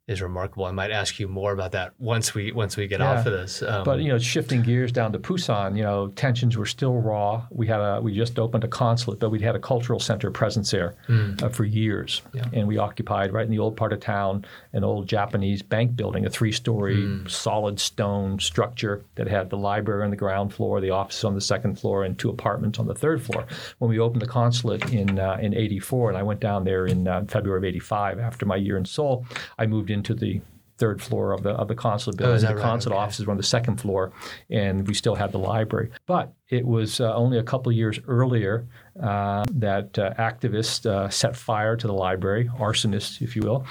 is 0.09 0.23
remarkable. 0.23 0.65
I 0.65 0.71
might 0.71 0.89
ask 0.89 1.19
you 1.19 1.27
more 1.27 1.53
about 1.53 1.71
that 1.73 1.93
once 1.99 2.33
we 2.33 2.51
once 2.51 2.75
we 2.75 2.87
get 2.87 2.99
yeah. 2.99 3.11
off 3.11 3.27
of 3.27 3.31
this. 3.31 3.61
Um, 3.61 3.83
but 3.83 3.99
you 3.99 4.07
know, 4.07 4.17
shifting 4.17 4.63
gears 4.63 4.91
down 4.91 5.11
to 5.13 5.19
Busan, 5.19 5.77
you 5.77 5.83
know, 5.83 6.07
tensions 6.09 6.57
were 6.57 6.65
still 6.65 6.95
raw. 6.95 7.45
We 7.51 7.67
had 7.67 7.79
a 7.79 8.01
we 8.01 8.15
just 8.15 8.39
opened 8.39 8.63
a 8.63 8.67
consulate, 8.67 9.19
but 9.19 9.29
we'd 9.29 9.41
had 9.41 9.55
a 9.55 9.59
cultural 9.59 9.99
center 9.99 10.31
presence 10.31 10.71
there 10.71 10.95
mm. 11.07 11.41
uh, 11.41 11.49
for 11.49 11.63
years, 11.63 12.23
yeah. 12.33 12.45
and 12.53 12.67
we 12.67 12.79
occupied 12.79 13.31
right 13.31 13.45
in 13.45 13.51
the 13.51 13.59
old 13.59 13.77
part 13.77 13.93
of 13.93 13.99
town 13.99 14.45
an 14.73 14.83
old 14.83 15.07
Japanese 15.07 15.61
bank 15.61 15.95
building, 15.95 16.25
a 16.25 16.29
three-story 16.29 16.97
mm. 16.97 17.29
solid 17.29 17.79
stone 17.79 18.39
structure 18.39 19.03
that 19.15 19.27
had 19.27 19.51
the 19.51 19.57
library 19.57 20.03
on 20.03 20.09
the 20.09 20.15
ground 20.15 20.51
floor, 20.51 20.81
the 20.81 20.89
office 20.89 21.23
on 21.23 21.35
the 21.35 21.41
second 21.41 21.79
floor, 21.79 22.03
and 22.03 22.17
two 22.17 22.29
apartments 22.29 22.79
on 22.79 22.87
the 22.87 22.95
third 22.95 23.21
floor. 23.21 23.45
When 23.77 23.89
we 23.89 23.99
opened 23.99 24.23
the 24.23 24.27
consulate 24.27 24.91
in 24.91 25.19
uh, 25.19 25.37
in 25.39 25.53
'84, 25.53 26.09
and 26.09 26.17
I 26.17 26.23
went 26.23 26.39
down 26.39 26.63
there 26.63 26.87
in 26.87 27.07
uh, 27.07 27.25
February 27.27 27.59
of 27.59 27.65
'85 27.65 28.19
after 28.19 28.47
my 28.47 28.55
year 28.55 28.75
in 28.75 28.85
Seoul, 28.85 29.25
I 29.59 29.67
moved 29.67 29.91
in 29.91 29.98
into 29.99 30.13
the 30.13 30.41
third 30.79 31.01
floor 31.01 31.33
of 31.33 31.43
the 31.43 31.51
of 31.51 31.67
the 31.67 31.75
consulate 31.75 32.15
oh, 32.15 32.25
building. 32.25 32.45
Oh, 32.45 32.47
the 32.47 32.55
right? 32.55 32.63
consulate 32.63 32.95
okay. 32.95 33.03
offices 33.03 33.25
were 33.27 33.31
on 33.31 33.37
the 33.37 33.43
second 33.43 33.77
floor, 33.77 34.11
and 34.49 34.87
we 34.87 34.93
still 34.93 35.15
had 35.15 35.31
the 35.31 35.37
library. 35.37 35.91
But 36.07 36.33
it 36.47 36.65
was 36.65 36.99
uh, 36.99 37.13
only 37.13 37.37
a 37.37 37.43
couple 37.43 37.69
of 37.69 37.75
years 37.75 37.99
earlier 38.07 38.65
uh, 39.01 39.43
that 39.51 39.99
uh, 39.99 40.13
activists 40.17 40.85
uh, 40.85 41.09
set 41.09 41.35
fire 41.35 41.75
to 41.75 41.85
the 41.85 41.93
library, 41.93 42.49
arsonists, 42.57 43.21
if 43.21 43.35
you 43.35 43.43
will. 43.43 43.65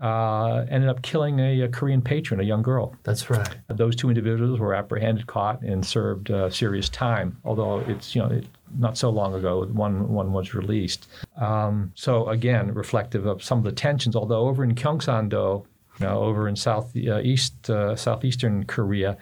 Uh, 0.00 0.66
ended 0.70 0.90
up 0.90 1.00
killing 1.02 1.38
a, 1.38 1.62
a, 1.62 1.68
Korean 1.68 2.02
patron, 2.02 2.40
a 2.40 2.42
young 2.42 2.62
girl. 2.62 2.94
That's 3.04 3.30
right. 3.30 3.48
Those 3.68 3.96
two 3.96 4.08
individuals 4.08 4.58
were 4.58 4.74
apprehended, 4.74 5.26
caught, 5.26 5.62
and 5.62 5.86
served 5.86 6.30
uh, 6.30 6.50
serious 6.50 6.88
time. 6.88 7.38
Although 7.44 7.78
it's 7.80 8.14
you 8.14 8.20
know 8.20 8.28
it, 8.28 8.46
not 8.78 8.96
so 8.98 9.10
long 9.10 9.34
ago, 9.34 9.64
one 9.66 10.08
one 10.08 10.32
was 10.32 10.54
released. 10.54 11.08
Um, 11.36 11.92
so 11.94 12.28
again, 12.28 12.72
reflective 12.74 13.26
of 13.26 13.42
some 13.42 13.58
of 13.58 13.64
the 13.64 13.72
tensions. 13.72 14.16
Although 14.16 14.48
over 14.48 14.64
in 14.64 14.74
Gyeongsang-do, 14.74 15.66
you 16.00 16.06
know, 16.06 16.20
over 16.20 16.48
in 16.48 16.56
south 16.56 16.96
uh, 16.96 17.20
east 17.20 17.70
uh, 17.70 17.94
southeastern 17.94 18.64
Korea, 18.64 19.16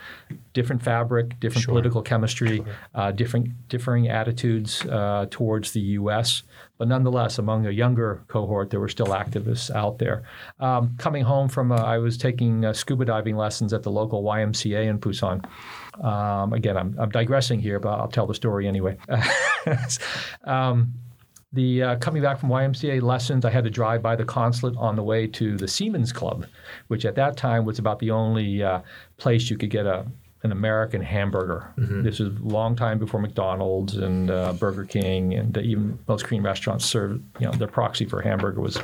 different 0.55 0.83
fabric, 0.83 1.39
different 1.39 1.65
sure. 1.65 1.73
political 1.73 2.03
chemistry, 2.03 2.59
sure. 2.59 2.67
uh, 2.95 3.13
different 3.13 3.69
differing 3.69 4.09
attitudes 4.09 4.85
uh, 4.87 5.27
towards 5.31 5.73
the 5.73 5.81
U.S. 5.81 6.43
But 6.79 6.89
nonetheless, 6.89 7.39
among 7.39 7.67
a 7.67 7.71
younger 7.71 8.23
cohort, 8.29 8.71
there 8.71 8.81
were 8.81 8.89
still 8.89 9.09
activists 9.09 9.71
out 9.71 9.99
there. 9.99 10.23
Um, 10.61 10.95
coming 10.99 11.25
home 11.25 11.49
from, 11.49 11.71
uh, 11.71 11.77
I 11.77 11.99
was 11.99 12.17
taking 12.17 12.65
uh, 12.65 12.73
scuba 12.73 13.05
diving 13.05 13.37
lessons 13.37 13.73
at 13.73 13.83
the 13.83 13.91
local 13.91 14.23
YMCA 14.23 14.87
in 14.87 14.99
Busan. 14.99 15.45
Um, 16.01 16.53
again, 16.53 16.77
I'm, 16.77 16.97
I'm, 16.99 17.11
digressing 17.11 17.61
here, 17.61 17.79
but 17.79 17.91
I'll 17.91 18.09
tell 18.09 18.27
the 18.27 18.35
story 18.35 18.67
anyway. 18.67 18.97
um, 20.45 20.95
the 21.53 21.83
uh, 21.83 21.97
coming 21.97 22.23
back 22.23 22.41
from 22.41 22.49
YMCA 22.49 23.03
lessons, 23.03 23.45
I 23.45 23.51
had 23.51 23.65
to 23.65 23.71
drive 23.71 24.03
by 24.03 24.17
the 24.17 24.25
consulate 24.25 24.75
on 24.79 24.97
the 24.97 25.03
way 25.03 25.27
to 25.27 25.57
the 25.57 25.69
Seamen's 25.69 26.13
Club, 26.13 26.47
which 26.89 27.05
at 27.05 27.15
that 27.17 27.37
time 27.37 27.67
was 27.67 27.79
about 27.79 27.99
the 27.99 28.11
only 28.11 28.63
uh, 28.63 28.81
place 29.19 29.51
you 29.51 29.59
could 29.59 29.71
get 29.71 29.87
a 29.87 30.07
an 30.45 30.51
American 30.51 31.01
hamburger. 31.01 31.73
Mm-hmm. 31.79 32.03
This 32.03 32.19
was 32.19 32.29
a 32.29 32.43
long 32.43 32.75
time 32.75 32.99
before 32.99 33.21
McDonald's 33.21 33.97
and 33.97 34.31
uh, 34.31 34.53
Burger 34.55 34.85
King, 34.85 35.35
and 35.35 35.57
even 35.59 35.99
most 36.09 36.25
Korean 36.25 36.43
restaurants 36.43 36.85
served. 36.85 37.23
You 37.39 37.47
know, 37.47 37.53
their 37.53 37.69
proxy 37.69 38.07
for 38.07 38.21
hamburger 38.21 38.61
was 38.61 38.79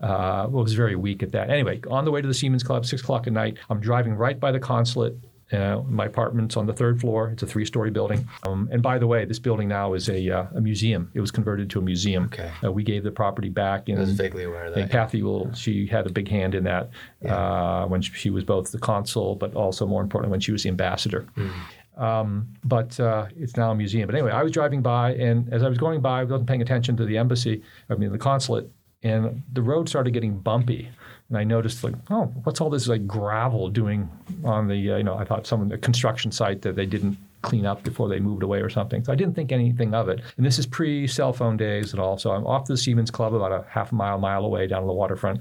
uh, 0.00 0.46
was 0.50 0.74
very 0.74 0.96
weak 0.96 1.22
at 1.22 1.32
that. 1.32 1.48
Anyway, 1.48 1.80
on 1.90 2.04
the 2.04 2.10
way 2.10 2.20
to 2.20 2.28
the 2.28 2.34
Seamen's 2.34 2.62
Club, 2.62 2.84
six 2.84 3.02
o'clock 3.02 3.26
at 3.26 3.32
night, 3.32 3.56
I'm 3.70 3.80
driving 3.80 4.14
right 4.14 4.38
by 4.38 4.52
the 4.52 4.60
consulate. 4.60 5.16
Uh, 5.52 5.82
my 5.86 6.06
apartment's 6.06 6.56
on 6.56 6.66
the 6.66 6.72
third 6.72 7.00
floor. 7.00 7.30
It's 7.30 7.42
a 7.42 7.46
three-story 7.46 7.90
building. 7.90 8.26
Um, 8.46 8.68
and 8.72 8.82
by 8.82 8.98
the 8.98 9.06
way, 9.06 9.24
this 9.24 9.38
building 9.38 9.68
now 9.68 9.94
is 9.94 10.08
a, 10.08 10.30
uh, 10.30 10.46
a 10.54 10.60
museum. 10.60 11.10
It 11.14 11.20
was 11.20 11.30
converted 11.30 11.70
to 11.70 11.78
a 11.78 11.82
museum. 11.82 12.24
Okay. 12.24 12.50
Uh, 12.64 12.72
we 12.72 12.82
gave 12.82 13.04
the 13.04 13.10
property 13.10 13.50
back. 13.50 13.88
And, 13.88 13.98
I 13.98 14.00
was 14.00 14.12
vaguely 14.12 14.44
aware 14.44 14.66
of 14.66 14.74
that. 14.74 14.80
And 14.80 14.90
Kathy 14.90 15.22
will, 15.22 15.52
she 15.52 15.86
had 15.86 16.06
a 16.06 16.10
big 16.10 16.28
hand 16.28 16.54
in 16.54 16.64
that 16.64 16.90
yeah. 17.22 17.36
Uh, 17.36 17.86
when 17.86 18.00
she 18.00 18.30
was 18.30 18.42
both 18.44 18.72
the 18.72 18.78
consul, 18.78 19.36
but 19.36 19.54
also 19.54 19.86
more 19.86 20.02
importantly 20.02 20.30
when 20.30 20.40
she 20.40 20.52
was 20.52 20.62
the 20.62 20.68
ambassador. 20.70 21.26
Mm. 21.36 21.50
Um, 21.96 22.48
but 22.64 22.98
uh, 22.98 23.26
it's 23.36 23.56
now 23.56 23.70
a 23.70 23.74
museum. 23.74 24.06
But 24.06 24.16
anyway, 24.16 24.32
I 24.32 24.42
was 24.42 24.50
driving 24.50 24.82
by, 24.82 25.14
and 25.14 25.52
as 25.52 25.62
I 25.62 25.68
was 25.68 25.78
going 25.78 26.00
by, 26.00 26.20
I 26.20 26.24
wasn't 26.24 26.48
paying 26.48 26.62
attention 26.62 26.96
to 26.96 27.04
the 27.04 27.18
embassy, 27.18 27.62
I 27.88 27.94
mean, 27.94 28.10
the 28.10 28.18
consulate, 28.18 28.68
and 29.02 29.42
the 29.52 29.62
road 29.62 29.88
started 29.88 30.12
getting 30.12 30.38
bumpy. 30.38 30.88
And 31.28 31.38
I 31.38 31.44
noticed, 31.44 31.82
like, 31.82 31.94
oh, 32.10 32.26
what's 32.44 32.60
all 32.60 32.70
this 32.70 32.86
like 32.86 33.06
gravel 33.06 33.68
doing 33.68 34.08
on 34.44 34.68
the, 34.68 34.92
uh, 34.92 34.96
you 34.98 35.02
know, 35.02 35.16
I 35.16 35.24
thought 35.24 35.46
some 35.46 35.72
a 35.72 35.78
construction 35.78 36.30
site 36.30 36.62
that 36.62 36.76
they 36.76 36.86
didn't 36.86 37.16
clean 37.42 37.66
up 37.66 37.82
before 37.82 38.08
they 38.08 38.20
moved 38.20 38.42
away 38.42 38.60
or 38.60 38.70
something. 38.70 39.04
So 39.04 39.12
I 39.12 39.16
didn't 39.16 39.34
think 39.34 39.52
anything 39.52 39.94
of 39.94 40.08
it. 40.08 40.20
And 40.36 40.44
this 40.44 40.58
is 40.58 40.66
pre 40.66 41.06
cell 41.06 41.32
phone 41.32 41.56
days 41.56 41.92
and 41.92 42.00
all. 42.00 42.18
So 42.18 42.32
I'm 42.32 42.46
off 42.46 42.64
to 42.64 42.72
the 42.72 42.76
Seamen's 42.76 43.10
Club 43.10 43.34
about 43.34 43.52
a 43.52 43.64
half 43.68 43.92
a 43.92 43.94
mile, 43.94 44.18
mile 44.18 44.44
away 44.44 44.66
down 44.66 44.82
on 44.82 44.86
the 44.86 44.94
waterfront. 44.94 45.40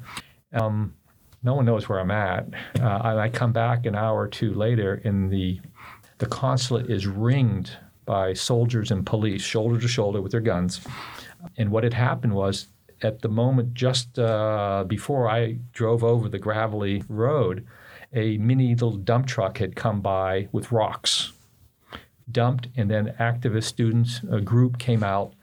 Um, 0.53 0.93
no 1.43 1.55
one 1.55 1.65
knows 1.65 1.89
where 1.89 1.99
I'm 1.99 2.11
at. 2.11 2.47
Uh, 2.79 3.01
and 3.03 3.19
I 3.19 3.29
come 3.29 3.51
back 3.51 3.85
an 3.85 3.95
hour 3.95 4.21
or 4.21 4.27
two 4.27 4.53
later, 4.53 5.01
and 5.03 5.31
the 5.31 5.59
the 6.19 6.25
consulate 6.27 6.89
is 6.89 7.05
ringed 7.05 7.71
by 8.05 8.33
soldiers 8.33 8.91
and 8.91 9.05
police, 9.05 9.41
shoulder 9.41 9.79
to 9.79 9.87
shoulder 9.87 10.21
with 10.21 10.31
their 10.31 10.41
guns. 10.41 10.81
And 11.57 11.71
what 11.71 11.83
had 11.83 11.93
happened 11.93 12.33
was, 12.33 12.67
at 13.03 13.21
the 13.21 13.29
moment 13.29 13.73
just 13.73 14.17
uh, 14.17 14.83
before 14.87 15.29
I 15.29 15.57
drove 15.73 16.03
over 16.03 16.29
the 16.29 16.39
gravelly 16.39 17.03
road, 17.07 17.65
a 18.13 18.37
mini 18.37 18.73
little 18.73 18.97
dump 18.97 19.27
truck 19.27 19.57
had 19.57 19.75
come 19.75 20.01
by 20.01 20.47
with 20.51 20.71
rocks, 20.71 21.33
dumped, 22.31 22.67
and 22.77 22.89
then 22.89 23.13
activist 23.19 23.63
students, 23.65 24.21
a 24.31 24.39
group 24.41 24.77
came 24.77 25.03
out 25.03 25.33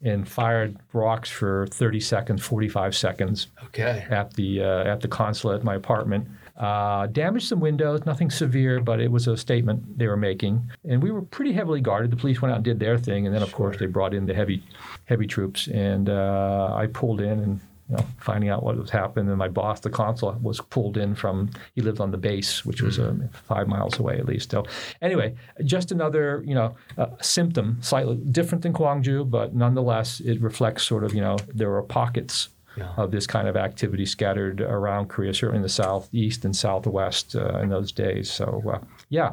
and 0.00 0.28
fired 0.28 0.76
rocks 0.92 1.28
for 1.28 1.66
30 1.66 1.98
seconds, 2.00 2.42
45 2.42 2.94
seconds 2.96 3.48
Okay. 3.66 4.06
at 4.08 4.34
the 4.34 4.62
uh, 4.62 4.84
at 4.84 5.00
the 5.00 5.08
consulate, 5.08 5.64
my 5.64 5.74
apartment. 5.74 6.28
Uh, 6.58 7.06
damaged 7.06 7.46
some 7.46 7.60
windows, 7.60 8.04
nothing 8.04 8.30
severe, 8.30 8.80
but 8.80 9.00
it 9.00 9.12
was 9.12 9.28
a 9.28 9.36
statement 9.36 9.96
they 9.96 10.08
were 10.08 10.16
making, 10.16 10.68
and 10.88 11.00
we 11.00 11.12
were 11.12 11.22
pretty 11.22 11.52
heavily 11.52 11.80
guarded. 11.80 12.10
The 12.10 12.16
police 12.16 12.42
went 12.42 12.50
out 12.50 12.56
and 12.56 12.64
did 12.64 12.80
their 12.80 12.98
thing, 12.98 13.26
and 13.26 13.34
then 13.34 13.44
of 13.44 13.52
course 13.52 13.76
they 13.78 13.86
brought 13.86 14.12
in 14.12 14.26
the 14.26 14.34
heavy 14.34 14.64
heavy 15.04 15.26
troops, 15.26 15.68
and 15.68 16.10
uh, 16.10 16.74
I 16.74 16.86
pulled 16.88 17.20
in 17.20 17.40
and. 17.40 17.60
You 17.90 17.96
know, 17.96 18.04
finding 18.18 18.50
out 18.50 18.62
what 18.62 18.76
was 18.76 18.90
happening, 18.90 19.30
and 19.30 19.38
my 19.38 19.48
boss, 19.48 19.80
the 19.80 19.88
consul, 19.88 20.38
was 20.42 20.60
pulled 20.60 20.98
in 20.98 21.14
from. 21.14 21.48
He 21.74 21.80
lived 21.80 22.02
on 22.02 22.10
the 22.10 22.18
base, 22.18 22.62
which 22.62 22.82
was 22.82 22.98
uh, 22.98 23.14
five 23.32 23.66
miles 23.66 23.98
away 23.98 24.18
at 24.18 24.26
least. 24.26 24.50
So, 24.50 24.66
anyway, 25.00 25.34
just 25.64 25.90
another 25.90 26.42
you 26.46 26.54
know 26.54 26.76
uh, 26.98 27.06
symptom, 27.22 27.78
slightly 27.80 28.16
different 28.16 28.60
than 28.60 28.74
Kwangju, 28.74 29.30
but 29.30 29.54
nonetheless, 29.54 30.20
it 30.20 30.38
reflects 30.42 30.86
sort 30.86 31.02
of 31.02 31.14
you 31.14 31.22
know 31.22 31.38
there 31.54 31.74
are 31.76 31.82
pockets 31.82 32.50
Yeah. 32.78 32.92
of 32.96 33.10
this 33.10 33.26
kind 33.26 33.48
of 33.48 33.56
activity 33.56 34.06
scattered 34.06 34.60
around 34.60 35.08
Korea, 35.08 35.34
certainly 35.34 35.56
in 35.58 35.62
the 35.62 35.68
southeast 35.68 36.44
and 36.44 36.54
southwest 36.54 37.34
uh, 37.36 37.58
in 37.60 37.68
those 37.68 37.92
days. 37.92 38.30
So, 38.30 38.62
uh, 38.72 38.78
yeah. 39.08 39.32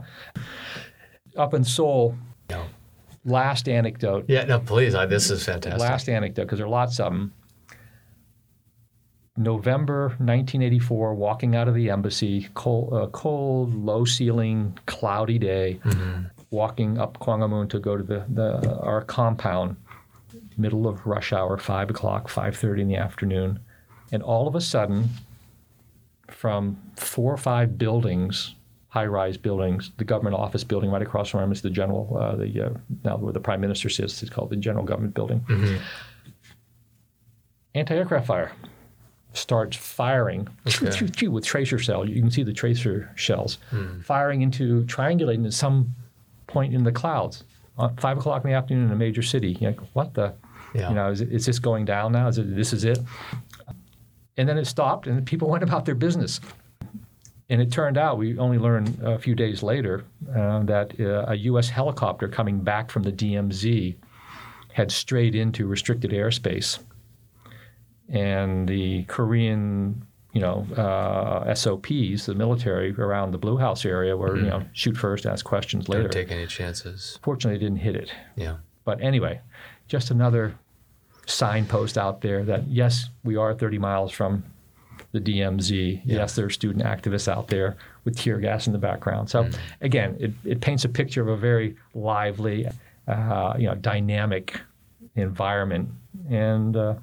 Up 1.38 1.53
in 1.53 1.63
Seoul, 1.63 2.15
No. 2.49 2.63
last 3.25 3.67
anecdote, 3.69 4.25
Yeah, 4.27 4.45
no, 4.45 4.60
please. 4.60 4.95
I, 4.95 5.05
this 5.05 5.29
is 5.29 5.43
fantastic. 5.45 5.79
last 5.81 6.10
anecdote, 6.10 6.43
because 6.43 6.60
there 6.60 6.65
are 6.67 6.69
lots 6.69 6.99
of 6.99 7.12
them. 7.12 7.34
November 9.38 10.08
1984, 10.19 11.13
walking 11.13 11.55
out 11.58 11.67
of 11.67 11.75
the 11.75 11.89
embassy, 11.89 12.47
cold, 12.53 12.93
uh, 12.93 13.08
cold 13.08 13.75
low 13.75 14.05
ceiling, 14.05 14.77
cloudy 14.86 15.38
day, 15.38 15.77
walking 16.51 16.97
up 16.97 17.19
Gwanghwamun 17.19 17.67
to 17.71 17.79
go 17.79 17.97
to 17.97 18.03
the, 18.03 18.23
the 18.29 18.79
our 18.79 19.01
compound, 19.01 19.75
middle 20.58 20.88
of 20.88 21.06
rush 21.06 21.34
hour, 21.34 21.58
five 21.58 21.89
o'clock, 21.89 22.28
five 22.30 22.56
thirty 22.56 22.82
in 22.82 22.88
the 22.88 22.96
afternoon, 22.98 23.60
and 24.12 24.22
all 24.24 24.48
of 24.48 24.56
a 24.56 24.62
sudden, 24.62 25.10
from 26.30 26.78
four 26.98 27.34
or 27.34 27.38
five 27.38 27.78
buildings, 27.78 28.56
high-rise 28.89 29.38
buildings, 29.38 29.91
the 29.98 30.04
government 30.04 30.36
office 30.36 30.63
building 30.63 30.89
right 30.89 31.02
across 31.02 31.30
from 31.30 31.52
us, 31.52 31.62
the 31.62 31.70
general, 31.70 32.18
uh, 32.20 32.36
the 32.36 32.65
uh, 32.65 32.70
now 33.04 33.18
where 33.18 33.34
the 33.34 33.39
prime 33.39 33.62
minister 33.62 33.89
sits, 33.89 34.22
it's 34.22 34.32
called 34.32 34.50
the 34.50 34.56
general 34.56 34.86
government 34.86 35.13
building. 35.13 35.44
Anti-aircraft 37.74 38.28
fire 38.28 38.52
starts 39.34 39.76
firing 39.76 40.48
Okay. 40.65 41.28
with 41.28 41.44
tracer 41.44 41.78
cell. 41.78 42.08
You 42.08 42.22
can 42.22 42.32
see 42.32 42.44
the 42.44 42.54
tracer 42.54 43.12
shells 43.15 43.58
firing 44.04 44.41
into 44.41 44.84
triangulating 44.86 45.46
at 45.46 45.54
some 45.54 45.94
point 46.48 46.74
in 46.74 46.84
the 46.86 46.91
clouds. 46.91 47.44
Uh, 47.78 47.89
five 47.98 48.18
o'clock 48.18 48.46
in 48.46 48.52
the 48.52 48.56
afternoon 48.56 48.86
in 48.86 48.91
a 48.94 48.96
major 48.96 49.22
city. 49.22 49.58
You're 49.60 49.72
like, 49.72 49.82
what 49.91 50.13
the? 50.13 50.34
Yeah. 50.76 50.90
You 50.90 50.96
know, 50.96 51.10
is, 51.10 51.22
is 51.22 51.46
this 51.46 51.60
going 51.60 51.86
down 51.86 52.12
now? 52.12 52.28
Is 52.28 52.38
it, 52.38 52.56
this 52.56 52.74
is 52.74 52.84
it? 52.84 53.00
And 54.38 54.48
then 54.50 54.58
it 54.58 54.66
stopped, 54.66 55.08
and 55.08 55.26
people 55.26 55.50
went 55.54 55.64
about 55.64 55.86
their 55.86 55.96
business. 55.96 56.40
And 57.50 57.62
it 57.62 57.72
turned 57.72 57.98
out, 57.98 58.18
we 58.18 58.38
only 58.40 58.58
learned 58.58 59.00
a 59.04 59.20
few 59.20 59.36
days 59.36 59.62
later 59.62 60.04
uh, 60.36 60.64
that 60.64 61.00
uh, 61.00 61.26
a 61.28 61.36
U.S. 61.36 61.70
helicopter 61.70 62.28
coming 62.28 62.60
back 62.60 62.90
from 62.90 63.04
the 63.04 63.12
DMZ 63.12 63.96
had 64.74 64.92
strayed 64.92 65.36
into 65.36 65.68
restricted 65.68 66.12
airspace. 66.12 66.80
And 68.10 68.68
the 68.68 69.04
Korean, 69.04 70.06
you 70.34 70.42
know, 70.42 70.66
uh, 70.76 71.54
SOPs, 71.54 72.26
the 72.26 72.34
military 72.36 72.94
around 72.94 73.32
the 73.32 73.38
Blue 73.38 73.58
House 73.58 73.86
area, 73.86 74.18
were 74.18 74.36
you 74.38 74.44
know 74.48 74.64
shoot 74.74 74.98
first, 74.98 75.26
ask 75.26 75.46
questions 75.46 75.88
later. 75.88 76.04
Don't 76.04 76.12
take 76.12 76.32
any 76.32 76.46
chances. 76.46 77.20
Fortunately, 77.24 77.60
didn't 77.60 77.80
hit 77.80 77.96
it. 77.96 78.12
Yeah. 78.36 78.58
But 78.84 79.02
anyway, 79.02 79.42
just 79.88 80.12
another 80.12 80.56
signpost 81.26 81.98
out 81.98 82.22
there 82.22 82.44
that 82.44 82.68
yes, 82.68 83.10
we 83.24 83.36
are 83.36 83.54
30 83.54 83.78
miles 83.80 84.12
from 84.12 84.44
the 85.12 85.20
DMZ. 85.20 86.02
Yes, 86.04 86.36
there 86.36 86.46
are 86.46 86.50
student 86.50 86.84
activists 86.84 87.28
out 87.28 87.48
there 87.48 87.78
with 88.04 88.18
tear 88.18 88.38
gas 88.40 88.68
in 88.68 88.74
the 88.74 88.80
background. 88.80 89.30
So 89.30 89.50
again, 89.82 90.18
it, 90.20 90.34
it 90.44 90.62
paints 90.62 90.86
a 90.86 90.90
picture 90.90 91.22
of 91.22 91.28
a 91.28 91.38
very 91.38 91.76
lively, 91.94 92.68
uh, 93.08 93.54
you 93.58 93.68
know, 93.68 93.76
dynamic 93.76 94.60
environment, 95.16 95.90
and 96.30 96.76
uh, 96.76 96.96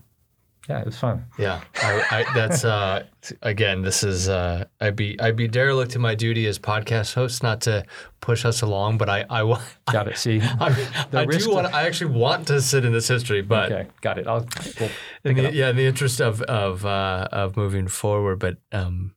yeah, 0.69 0.81
it 0.81 0.87
was 0.87 0.99
fun. 0.99 1.25
Yeah, 1.39 1.61
I, 1.77 2.03
I, 2.11 2.35
that's 2.35 2.65
uh, 2.65 3.05
again. 3.43 3.83
This 3.83 4.05
is 4.05 4.29
uh, 4.29 4.65
I'd 4.81 4.97
be 4.97 5.19
I'd 5.21 5.37
be 5.37 5.49
derelict 5.49 5.93
to 5.93 5.99
my 5.99 6.15
duty 6.15 6.47
as 6.47 6.59
podcast 6.59 7.15
host 7.15 7.43
not 7.43 7.61
to 7.63 7.85
push 8.21 8.45
us 8.45 8.63
along, 8.63 8.99
but 8.99 9.09
I 9.09 9.25
I, 9.29 9.61
Got 9.91 10.09
it. 10.09 10.19
See. 10.19 10.41
I, 10.61 10.71
The 11.11 11.19
I 11.21 11.27
do 11.27 11.51
want. 11.51 11.75
I 11.75 11.87
actually 11.87 12.13
want 12.13 12.47
to 12.47 12.61
sit 12.61 12.85
in 12.85 12.93
this 12.93 13.09
history, 13.09 13.43
but 13.43 13.73
Okay, 13.73 13.89
got 14.01 14.19
it. 14.19 14.27
I'll, 14.27 14.47
we'll 14.79 14.91
in 15.25 15.35
pick 15.35 15.45
it 15.45 15.55
yeah, 15.55 15.71
in 15.71 15.77
the 15.77 15.87
interest 15.87 16.21
of 16.21 16.43
of 16.43 16.87
uh, 16.87 17.29
of 17.33 17.57
moving 17.57 17.89
forward, 17.89 18.39
but 18.39 18.59
um, 18.71 19.15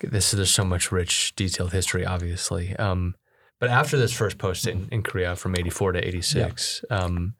this 0.00 0.32
there's 0.32 0.52
so 0.52 0.64
much 0.64 0.90
rich, 0.90 1.34
detailed 1.36 1.72
history, 1.72 2.04
obviously. 2.04 2.74
Um, 2.76 3.14
but 3.60 3.70
after 3.70 3.96
this 3.96 4.12
first 4.12 4.38
posting 4.38 4.88
in 4.90 5.02
Korea 5.02 5.36
from 5.36 5.54
'84 5.54 5.92
to 5.92 6.06
'86, 6.06 6.84
um, 6.90 7.34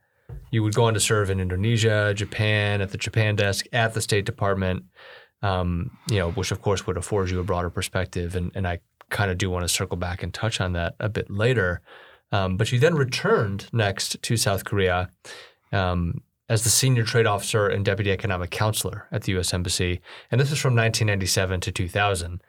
you 0.51 0.63
would 0.63 0.75
go 0.75 0.85
on 0.85 0.95
to 0.95 1.01
serve 1.01 1.31
in 1.31 1.41
Indonesia, 1.41 2.13
Japan, 2.15 2.81
at 2.81 2.91
the 2.91 2.99
Japan 2.99 3.37
desk, 3.37 3.67
at 3.73 3.95
the 3.95 4.01
State 4.01 4.25
Department. 4.25 4.85
Um, 5.43 5.99
you 6.09 6.19
know, 6.19 6.31
which 6.31 6.53
of 6.53 6.63
course 6.63 6.87
would 6.87 6.97
afford 6.97 7.31
you 7.31 7.39
a 7.39 7.45
broader 7.45 7.71
perspective, 7.71 8.35
and 8.35 8.51
and 8.55 8.67
I 8.67 8.81
kind 9.11 9.31
of 9.31 9.39
do 9.39 9.51
want 9.51 9.65
to 9.65 9.69
circle 9.69 9.97
back 9.97 10.23
and 10.23 10.33
touch 10.33 10.61
on 10.61 10.73
that 10.73 10.95
a 11.01 11.09
bit 11.09 11.31
later. 11.31 11.83
Um, 12.33 12.57
but 12.57 12.73
you 12.73 12.79
then 12.79 12.95
returned 12.95 13.69
next 13.73 14.21
to 14.23 14.37
South 14.37 14.65
Korea 14.65 15.11
um, 15.73 16.23
as 16.49 16.65
the 16.65 16.71
senior 16.71 17.05
trade 17.05 17.27
officer 17.27 17.69
and 17.69 17.85
deputy 17.85 18.11
economic 18.11 18.51
counselor 18.51 19.07
at 19.13 19.23
the 19.23 19.33
U.S. 19.33 19.53
Embassy, 19.53 20.01
and 20.31 20.41
this 20.41 20.51
is 20.51 20.59
from 20.59 20.75
1997 20.75 21.61
to 21.61 21.73
2000. 21.73 22.43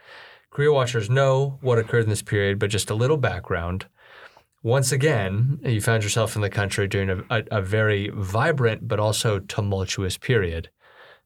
Korea 0.49 0.71
watchers 0.71 1.09
know 1.09 1.57
what 1.59 1.77
occurred 1.77 2.05
in 2.05 2.09
this 2.09 2.21
period, 2.21 2.59
but 2.59 2.69
just 2.69 2.89
a 2.89 2.95
little 2.95 3.17
background. 3.17 3.87
Once 4.65 4.91
again, 4.91 5.59
you 5.63 5.79
found 5.79 6.01
yourself 6.01 6.35
in 6.35 6.41
the 6.41 6.49
country 6.49 6.87
during 6.87 7.07
a, 7.07 7.23
a, 7.29 7.43
a 7.51 7.61
very 7.61 8.09
vibrant 8.15 8.87
but 8.87 8.99
also 8.99 9.37
tumultuous 9.37 10.17
period. 10.17 10.71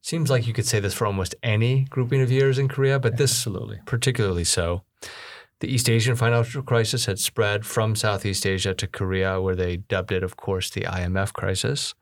Seems 0.02 0.30
like 0.30 0.45
you 0.45 0.52
could 0.52 0.65
say 0.65 0.82
this 0.82 0.93
for 0.93 1.08
almost 1.08 1.36
any 1.41 1.86
grouping 1.86 2.19
of 2.21 2.30
years 2.30 2.60
in 2.60 2.67
Korea, 2.67 2.99
but 2.99 3.15
this 3.15 3.32
Absolutely. 3.32 3.80
particularly 3.86 4.43
so. 4.43 4.84
The 5.62 5.73
East 5.73 5.89
Asian 5.89 6.17
financial 6.17 6.62
crisis 6.62 7.06
had 7.06 7.17
spread 7.17 7.65
from 7.65 7.95
Southeast 7.95 8.45
Asia 8.45 8.73
to 8.73 8.88
Korea, 8.88 9.39
where 9.39 9.56
they 9.56 9.78
dubbed 9.78 10.12
it, 10.12 10.21
of 10.21 10.36
course, 10.36 10.69
the 10.69 10.82
IMF 10.82 11.32
crisis. 11.32 11.95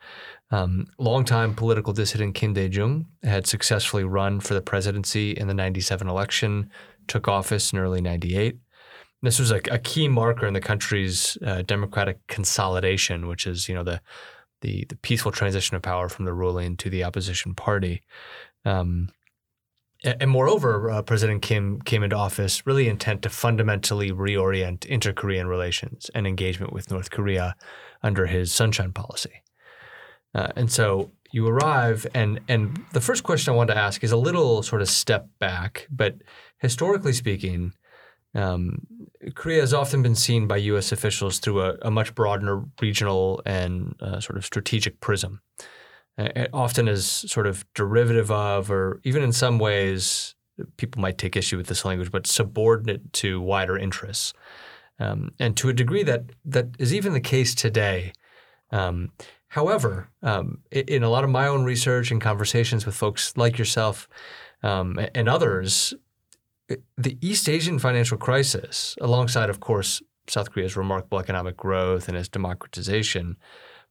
Um, 0.49 0.87
longtime 0.97 1.53
political 1.53 1.93
dissident 1.93 2.33
Kim 2.33 2.53
Dae 2.53 2.65
Jung 2.65 3.05
had 3.21 3.45
successfully 3.45 4.05
run 4.05 4.39
for 4.39 4.55
the 4.55 4.61
presidency 4.61 5.33
in 5.33 5.45
the 5.45 5.53
97 5.53 6.07
election, 6.07 6.71
took 7.07 7.27
office 7.27 7.73
in 7.73 7.77
early 7.77 8.01
98. 8.01 8.57
This 9.21 9.39
was 9.39 9.51
a, 9.51 9.61
a 9.71 9.79
key 9.79 10.07
marker 10.07 10.45
in 10.45 10.53
the 10.53 10.61
country's 10.61 11.37
uh, 11.45 11.63
democratic 11.63 12.25
consolidation, 12.27 13.27
which 13.27 13.47
is, 13.47 13.67
you 13.67 13.75
know, 13.75 13.83
the, 13.83 14.01
the 14.61 14.85
the 14.89 14.95
peaceful 14.95 15.31
transition 15.31 15.75
of 15.75 15.81
power 15.81 16.09
from 16.09 16.25
the 16.25 16.33
ruling 16.33 16.77
to 16.77 16.89
the 16.89 17.03
opposition 17.03 17.55
party. 17.55 18.03
Um, 18.65 19.09
and 20.03 20.29
moreover, 20.29 20.91
uh, 20.91 21.01
President 21.01 21.41
Kim 21.41 21.81
came 21.81 22.03
into 22.03 22.15
office 22.15 22.67
really 22.67 22.87
intent 22.87 23.23
to 23.23 23.29
fundamentally 23.29 24.11
reorient 24.11 24.85
inter 24.85 25.13
Korean 25.13 25.47
relations 25.47 26.11
and 26.13 26.27
engagement 26.27 26.71
with 26.71 26.91
North 26.91 27.09
Korea 27.09 27.55
under 28.03 28.27
his 28.27 28.51
sunshine 28.51 28.93
policy. 28.93 29.41
Uh, 30.35 30.49
and 30.55 30.71
so 30.71 31.11
you 31.31 31.47
arrive, 31.47 32.05
and, 32.13 32.39
and 32.47 32.79
the 32.93 33.01
first 33.01 33.23
question 33.23 33.51
I 33.51 33.57
wanted 33.57 33.73
to 33.73 33.79
ask 33.79 34.03
is 34.03 34.11
a 34.11 34.17
little 34.17 34.61
sort 34.61 34.81
of 34.81 34.89
step 34.89 35.27
back, 35.39 35.87
but 35.89 36.15
historically 36.59 37.13
speaking, 37.13 37.73
um, 38.35 38.85
Korea 39.35 39.61
has 39.61 39.73
often 39.73 40.01
been 40.01 40.15
seen 40.15 40.47
by 40.47 40.57
U.S. 40.57 40.91
officials 40.91 41.39
through 41.39 41.61
a, 41.61 41.77
a 41.81 41.91
much 41.91 42.13
broader 42.15 42.63
regional 42.81 43.41
and 43.45 43.95
uh, 44.01 44.19
sort 44.19 44.37
of 44.37 44.45
strategic 44.45 44.99
prism. 44.99 45.41
It 46.17 46.49
often 46.51 46.87
as 46.87 47.05
sort 47.05 47.45
of 47.45 47.65
derivative 47.73 48.31
of, 48.31 48.71
or 48.71 48.99
even 49.03 49.21
in 49.23 49.31
some 49.31 49.59
ways, 49.59 50.35
people 50.77 51.01
might 51.01 51.17
take 51.17 51.35
issue 51.35 51.57
with 51.57 51.67
this 51.67 51.85
language, 51.85 52.11
but 52.11 52.25
subordinate 52.25 53.13
to 53.13 53.39
wider 53.39 53.77
interests. 53.77 54.33
Um, 54.99 55.31
and 55.39 55.55
to 55.57 55.69
a 55.69 55.73
degree 55.73 56.03
that 56.03 56.23
that 56.45 56.69
is 56.79 56.93
even 56.93 57.13
the 57.13 57.19
case 57.19 57.53
today. 57.53 58.13
Um, 58.71 59.11
however, 59.49 60.09
um, 60.23 60.59
in 60.71 61.03
a 61.03 61.09
lot 61.09 61.23
of 61.23 61.29
my 61.29 61.47
own 61.47 61.63
research 61.63 62.09
and 62.09 62.19
conversations 62.19 62.85
with 62.85 62.95
folks 62.95 63.37
like 63.37 63.59
yourself 63.59 64.09
um, 64.63 64.99
and 65.13 65.29
others, 65.29 65.93
the 66.97 67.17
East 67.21 67.47
Asian 67.47 67.79
financial 67.79 68.17
crisis, 68.17 68.95
alongside, 69.01 69.49
of 69.49 69.59
course, 69.59 70.01
South 70.27 70.51
Korea's 70.51 70.75
remarkable 70.75 71.19
economic 71.19 71.55
growth 71.55 72.07
and 72.07 72.17
its 72.17 72.27
democratization, 72.27 73.37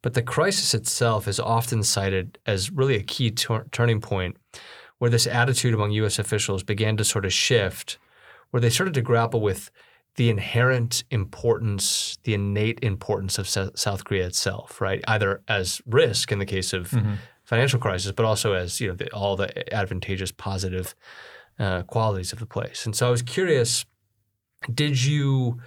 but 0.03 0.15
the 0.15 0.23
crisis 0.23 0.75
itself 0.75 1.27
is 1.27 1.41
often 1.41 1.83
cited 1.83 2.39
as 2.47 2.71
really 2.71 2.97
a 2.97 3.03
key 3.03 3.31
turning 3.31 4.01
point 4.01 4.37
where 4.99 5.11
this 5.11 5.27
attitude 5.27 5.75
among 5.75 5.93
U.S. 5.93 6.19
officials 6.19 6.63
began 6.63 6.97
to 6.97 7.05
sort 7.05 7.25
of 7.25 7.33
shift, 7.33 7.99
where 8.51 8.61
they 8.61 8.71
started 8.71 8.95
to 8.95 9.03
grapple 9.03 9.41
with 9.41 9.71
the 10.17 10.31
inherent 10.31 11.05
importance, 11.11 12.17
the 12.25 12.35
innate 12.35 12.79
importance 12.83 13.39
of 13.39 13.49
South 13.49 14.05
Korea 14.05 14.27
itself, 14.27 14.81
right? 14.81 15.03
Either 15.07 15.43
as 15.49 15.83
risk 15.87 16.33
in 16.33 16.39
the 16.39 16.47
case 16.47 16.73
of 16.73 16.91
mm-hmm. 16.91 17.15
financial 17.45 17.79
crisis, 17.79 18.13
but 18.13 18.25
also 18.25 18.55
as 18.55 18.81
you 18.81 18.89
know 18.89 18.95
the, 18.95 19.11
all 19.13 19.37
the 19.37 19.75
advantageous, 19.75 20.33
positive 20.33 20.95
uh, 21.59 21.83
qualities 21.83 22.33
of 22.33 22.39
the 22.39 22.47
place. 22.47 22.87
And 22.87 22.95
so 22.95 23.09
I 23.09 23.11
was 23.11 23.23
curious, 23.23 23.85
did 24.73 25.05
you 25.05 25.61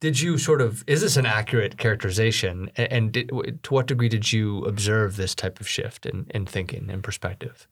did 0.00 0.18
you 0.18 0.38
sort 0.38 0.62
of 0.62 0.82
is 0.86 1.02
this 1.02 1.16
an 1.16 1.26
accurate 1.26 1.76
characterization, 1.76 2.70
and 2.76 3.12
did, 3.12 3.28
to 3.62 3.74
what 3.74 3.86
degree 3.86 4.08
did 4.08 4.32
you 4.32 4.64
observe 4.64 5.16
this 5.16 5.34
type 5.34 5.60
of 5.60 5.68
shift 5.68 6.06
in, 6.06 6.26
in 6.30 6.46
thinking 6.46 6.88
and 6.90 7.02
perspective? 7.02 7.68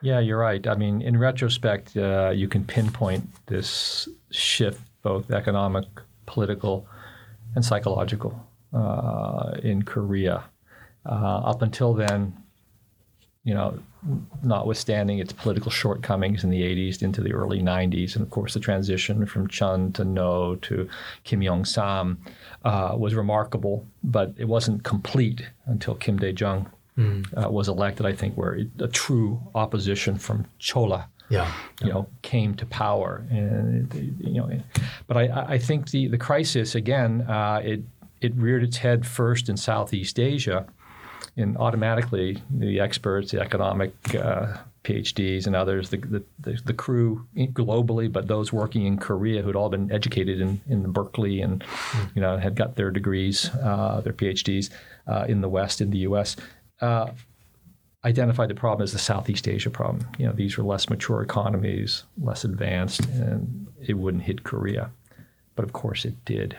Yeah, 0.00 0.20
you're 0.20 0.38
right. 0.38 0.64
I 0.66 0.74
mean, 0.76 1.00
in 1.00 1.16
retrospect, 1.16 1.96
uh, 1.96 2.30
you 2.30 2.46
can 2.46 2.64
pinpoint 2.64 3.26
this 3.46 4.06
shift, 4.30 4.82
both 5.02 5.30
economic, 5.30 5.86
political, 6.26 6.86
and 7.54 7.64
psychological, 7.64 8.46
uh, 8.74 9.54
in 9.62 9.82
Korea. 9.82 10.44
Uh, 11.06 11.38
up 11.38 11.62
until 11.62 11.94
then, 11.94 12.36
you 13.44 13.52
know, 13.52 13.78
notwithstanding 14.42 15.18
its 15.18 15.32
political 15.32 15.70
shortcomings 15.70 16.44
in 16.44 16.50
the 16.50 16.62
80s 16.62 17.02
into 17.02 17.20
the 17.20 17.32
early 17.32 17.60
90s, 17.60 18.16
and 18.16 18.22
of 18.22 18.30
course 18.30 18.54
the 18.54 18.60
transition 18.60 19.26
from 19.26 19.48
Chun 19.48 19.92
to 19.92 20.04
Roh 20.04 20.56
to 20.62 20.88
Kim 21.24 21.42
Yong 21.42 21.64
Sam 21.64 22.18
uh, 22.64 22.94
was 22.96 23.14
remarkable, 23.14 23.86
but 24.02 24.34
it 24.38 24.46
wasn't 24.46 24.82
complete 24.82 25.42
until 25.66 25.94
Kim 25.94 26.18
Dae 26.18 26.34
Jung 26.36 26.70
mm. 26.98 27.26
uh, 27.36 27.50
was 27.50 27.68
elected, 27.68 28.06
I 28.06 28.12
think, 28.12 28.34
where 28.34 28.54
it, 28.54 28.68
a 28.80 28.88
true 28.88 29.40
opposition 29.54 30.18
from 30.18 30.46
Cholla. 30.58 31.06
Yeah, 31.30 31.50
you 31.82 31.88
know, 31.88 32.06
came 32.20 32.54
to 32.56 32.66
power, 32.66 33.24
and 33.30 34.14
you 34.20 34.34
know, 34.34 34.50
but 35.06 35.16
I, 35.16 35.54
I 35.54 35.58
think 35.58 35.90
the 35.90 36.06
the 36.06 36.18
crisis 36.18 36.74
again, 36.74 37.22
uh, 37.22 37.62
it 37.64 37.80
it 38.20 38.34
reared 38.36 38.62
its 38.62 38.76
head 38.76 39.06
first 39.06 39.48
in 39.48 39.56
Southeast 39.56 40.20
Asia, 40.20 40.66
and 41.36 41.56
automatically 41.56 42.42
the 42.50 42.80
experts, 42.80 43.32
the 43.32 43.40
economic 43.40 43.92
uh, 44.14 44.56
PhDs 44.84 45.46
and 45.46 45.56
others, 45.56 45.90
the, 45.90 45.96
the, 45.96 46.60
the, 46.64 46.74
crew 46.74 47.26
globally, 47.36 48.12
but 48.12 48.28
those 48.28 48.52
working 48.52 48.84
in 48.86 48.98
Korea 48.98 49.42
who'd 49.42 49.56
all 49.56 49.70
been 49.70 49.90
educated 49.90 50.40
in, 50.40 50.60
in 50.68 50.92
Berkeley 50.92 51.40
and 51.40 51.64
you 52.14 52.20
know 52.20 52.36
had 52.36 52.54
got 52.54 52.76
their 52.76 52.90
degrees, 52.90 53.50
uh, 53.62 54.00
their 54.02 54.12
PhDs 54.12 54.70
uh, 55.06 55.24
in 55.26 55.40
the 55.40 55.48
West, 55.48 55.80
in 55.80 55.90
the 55.90 55.98
U.S 55.98 56.36
uh, 56.80 57.10
identified 58.04 58.50
the 58.50 58.54
problem 58.54 58.82
as 58.82 58.92
the 58.92 58.98
Southeast 58.98 59.48
Asia 59.48 59.70
problem. 59.70 60.06
You 60.18 60.26
know, 60.26 60.32
these 60.32 60.58
were 60.58 60.64
less 60.64 60.90
mature 60.90 61.22
economies, 61.22 62.04
less 62.20 62.44
advanced, 62.44 63.06
and 63.06 63.66
it 63.80 63.94
wouldn't 63.94 64.24
hit 64.24 64.44
Korea. 64.44 64.90
But 65.56 65.64
of 65.64 65.72
course, 65.72 66.04
it 66.04 66.24
did. 66.24 66.56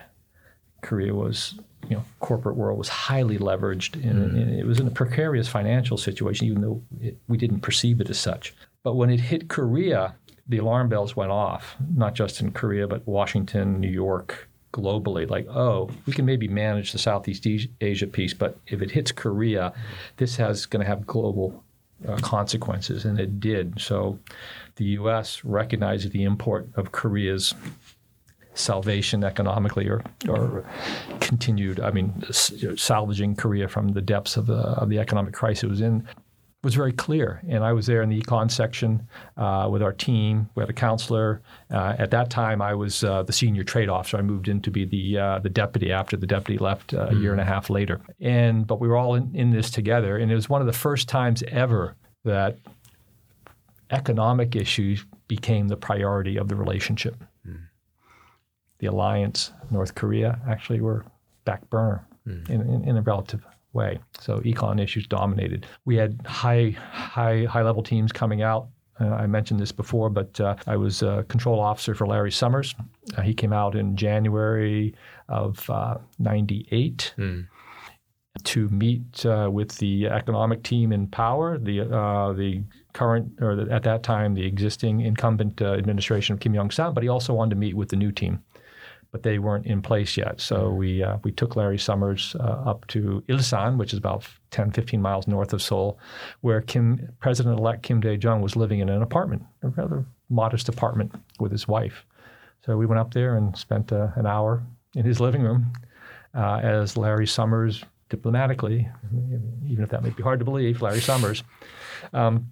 Korea 0.82 1.14
was, 1.14 1.60
you 1.90 1.98
know, 1.98 2.06
corporate 2.20 2.56
world 2.56 2.78
was 2.78 2.90
highly 2.90 3.38
leveraged, 3.38 3.96
and, 3.96 4.32
mm. 4.32 4.42
and 4.42 4.60
it 4.60 4.66
was 4.66 4.80
in 4.80 4.88
a 4.88 4.92
precarious 4.92 5.48
financial 5.48 5.98
situation, 5.98 6.48
even 6.48 6.62
though 6.62 6.82
it, 7.00 7.18
we 7.28 7.38
didn't 7.38 7.62
perceive 7.62 8.02
it 8.02 8.10
as 8.10 8.20
such. 8.20 8.54
But 8.84 8.96
when 8.96 9.10
it 9.10 9.20
hit 9.20 9.48
Korea, 9.48 10.16
the 10.48 10.58
alarm 10.60 10.90
bells 10.90 11.16
went 11.16 11.32
off, 11.32 11.76
not 11.96 12.14
just 12.14 12.40
in 12.42 12.52
Korea, 12.52 12.88
but 12.88 13.08
Washington, 13.08 13.80
New 13.80 13.90
York, 13.90 14.48
globally 14.76 15.30
like 15.30 15.48
oh 15.48 15.90
we 16.06 16.12
can 16.12 16.26
maybe 16.26 16.50
manage 16.50 16.92
the 16.92 16.98
southeast 16.98 17.48
asia 17.80 18.08
piece 18.08 18.34
but 18.34 18.58
if 18.68 18.82
it 18.82 18.92
hits 18.92 19.10
korea 19.10 19.72
this 20.18 20.36
has 20.36 20.66
going 20.66 20.84
to 20.84 20.88
have 20.88 21.08
global 21.08 21.64
uh, 22.06 22.18
consequences 22.18 23.06
and 23.06 23.18
it 23.18 23.40
did 23.40 23.80
so 23.80 24.20
the 24.76 24.86
us 24.86 25.46
recognized 25.46 26.12
the 26.12 26.24
import 26.24 26.68
of 26.76 26.92
korea's 26.92 27.54
salvation 28.56 29.24
economically 29.24 29.88
or, 29.88 30.02
or 30.28 30.66
continued 31.20 31.80
i 31.80 31.92
mean 31.92 32.14
salvaging 32.32 33.36
korea 33.36 33.68
from 33.68 33.90
the 33.90 34.02
depths 34.02 34.38
of 34.38 34.48
the, 34.48 34.56
of 34.56 34.90
the 34.90 35.00
economic 35.00 35.34
crisis 35.34 35.64
it 35.64 35.70
was 35.70 35.82
in 35.82 36.08
was 36.66 36.74
very 36.74 36.92
clear. 36.92 37.42
And 37.48 37.64
I 37.64 37.74
was 37.74 37.86
there 37.86 38.02
in 38.02 38.10
the 38.10 38.20
econ 38.20 38.50
section 38.50 39.08
uh, 39.38 39.70
with 39.72 39.84
our 39.84 39.94
team. 39.94 40.50
We 40.56 40.62
had 40.62 40.70
a 40.70 40.74
counselor. 40.74 41.44
Uh, 41.72 41.96
at 42.00 42.10
that 42.10 42.32
time, 42.32 42.60
I 42.60 42.74
was 42.74 43.04
uh, 43.04 43.22
the 43.22 43.32
senior 43.32 43.64
trade 43.64 43.88
officer. 43.88 44.18
I 44.18 44.24
moved 44.24 44.48
in 44.48 44.62
to 44.64 44.72
be 44.72 44.84
the 44.84 45.18
uh, 45.20 45.40
the 45.40 45.50
deputy 45.50 45.92
after 45.92 46.18
the 46.18 46.26
deputy 46.26 46.58
left 46.58 46.92
mm. 46.92 47.12
a 47.12 47.16
year 47.16 47.32
and 47.32 47.40
a 47.40 47.44
mm. 47.44 47.48
half 47.48 47.70
later. 47.70 48.02
And 48.20 48.66
but 48.66 48.82
we 48.82 48.88
were 48.88 48.98
all 48.98 49.14
in, 49.14 49.34
in 49.36 49.52
this 49.52 49.70
together. 49.70 50.18
And 50.18 50.32
it 50.32 50.36
was 50.36 50.50
one 50.50 50.60
of 50.60 50.68
the 50.68 50.74
first 50.74 51.08
times 51.08 51.44
ever 51.50 51.96
that 52.24 52.58
economic 53.92 54.56
issues 54.56 55.06
became 55.28 55.68
the 55.68 55.78
priority 55.78 56.36
of 56.38 56.48
the 56.48 56.56
relationship. 56.56 57.24
The 58.86 58.92
alliance, 58.92 59.52
North 59.72 59.96
Korea, 59.96 60.40
actually 60.48 60.80
were 60.80 61.06
back 61.44 61.68
burner 61.72 62.06
mm. 62.28 62.48
in, 62.48 62.62
in, 62.62 62.88
in 62.88 62.98
a 62.98 63.02
relative 63.02 63.44
way. 63.74 63.98
So 64.20 64.42
econ 64.42 64.80
issues 64.80 65.08
dominated. 65.08 65.66
We 65.86 65.96
had 65.96 66.22
high, 66.24 66.76
high, 66.92 67.46
high 67.46 67.64
level 67.64 67.82
teams 67.82 68.12
coming 68.12 68.44
out. 68.44 68.68
Uh, 69.02 69.08
I 69.08 69.26
mentioned 69.26 69.60
this 69.60 69.72
before, 69.72 70.12
but 70.12 70.40
uh, 70.40 70.56
I 70.68 70.78
was 70.78 71.02
a 71.02 71.26
control 71.30 71.60
officer 71.60 71.96
for 71.96 72.06
Larry 72.06 72.32
Summers. 72.32 72.76
Uh, 73.18 73.24
he 73.24 73.34
came 73.34 73.54
out 73.54 73.76
in 73.76 73.98
January 73.98 74.94
of 75.30 75.68
'98 76.20 77.14
uh, 77.18 77.22
mm. 77.22 77.48
to 78.44 78.70
meet 78.70 79.26
uh, 79.26 79.50
with 79.52 79.76
the 79.80 80.06
economic 80.10 80.62
team 80.62 80.94
in 80.94 81.08
power, 81.08 81.58
the 81.58 81.82
uh, 81.82 82.34
the 82.34 82.62
current 82.94 83.32
or 83.42 83.56
the, 83.56 83.74
at 83.74 83.82
that 83.82 84.04
time 84.04 84.36
the 84.36 84.46
existing 84.46 85.02
incumbent 85.02 85.60
administration 85.60 86.34
of 86.34 86.40
Kim 86.40 86.54
Young 86.54 86.70
Sam. 86.70 86.94
but 86.94 87.02
he 87.02 87.10
also 87.10 87.34
wanted 87.34 87.56
to 87.56 87.60
meet 87.60 87.74
with 87.74 87.90
the 87.90 87.98
new 87.98 88.12
team 88.12 88.44
but 89.16 89.24
they 89.24 89.40
weren't 89.40 89.66
in 89.66 89.82
place 89.82 90.18
yet. 90.18 90.42
So 90.42 90.58
mm-hmm. 90.58 90.76
we 90.76 91.02
uh, 91.02 91.18
we 91.24 91.32
took 91.32 91.56
Larry 91.56 91.78
Summers 91.78 92.36
uh, 92.38 92.70
up 92.70 92.86
to 92.88 93.24
Ilsan, 93.30 93.78
which 93.78 93.94
is 93.94 93.98
about 93.98 94.28
10, 94.52 94.72
15 94.72 95.02
miles 95.02 95.26
north 95.26 95.54
of 95.54 95.62
Seoul, 95.62 95.98
where 96.42 96.60
Kim 96.60 97.14
President-elect 97.22 97.82
Kim 97.82 98.02
Dae-jung 98.02 98.42
was 98.42 98.58
living 98.58 98.82
in 98.82 98.90
an 98.90 99.02
apartment, 99.02 99.44
a 99.64 99.70
rather 99.70 100.04
modest 100.30 100.68
apartment 100.68 101.16
with 101.40 101.54
his 101.54 101.66
wife. 101.66 102.06
So 102.66 102.76
we 102.76 102.86
went 102.86 103.00
up 103.00 103.14
there 103.14 103.38
and 103.38 103.56
spent 103.56 103.94
uh, 103.94 104.10
an 104.16 104.26
hour 104.26 104.62
in 104.96 105.06
his 105.06 105.22
living 105.22 105.44
room 105.44 105.72
uh, 106.34 106.58
as 106.58 106.98
Larry 106.98 107.26
Summers 107.26 107.86
diplomatically, 108.10 108.86
even 109.66 109.82
if 109.82 109.92
that 109.92 110.04
may 110.04 110.10
be 110.10 110.24
hard 110.24 110.40
to 110.40 110.46
believe, 110.46 110.82
Larry 110.82 111.00
Summers. 111.00 111.42
Um, 112.12 112.48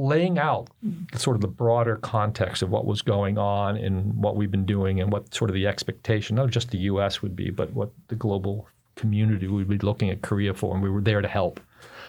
laying 0.00 0.38
out 0.38 0.68
sort 1.14 1.36
of 1.36 1.40
the 1.40 1.48
broader 1.48 1.96
context 1.96 2.62
of 2.62 2.70
what 2.70 2.86
was 2.86 3.02
going 3.02 3.36
on 3.36 3.76
and 3.76 4.14
what 4.14 4.36
we've 4.36 4.50
been 4.50 4.66
doing 4.66 5.00
and 5.00 5.12
what 5.12 5.34
sort 5.34 5.50
of 5.50 5.54
the 5.54 5.66
expectation, 5.66 6.36
not 6.36 6.50
just 6.50 6.70
the 6.70 6.78
U.S. 6.78 7.22
would 7.22 7.36
be, 7.36 7.50
but 7.50 7.72
what 7.72 7.90
the 8.08 8.16
global 8.16 8.66
community 8.96 9.46
would 9.46 9.68
be 9.68 9.78
looking 9.78 10.10
at 10.10 10.22
Korea 10.22 10.54
for, 10.54 10.74
and 10.74 10.82
we 10.82 10.90
were 10.90 11.00
there 11.00 11.20
to 11.20 11.28
help. 11.28 11.60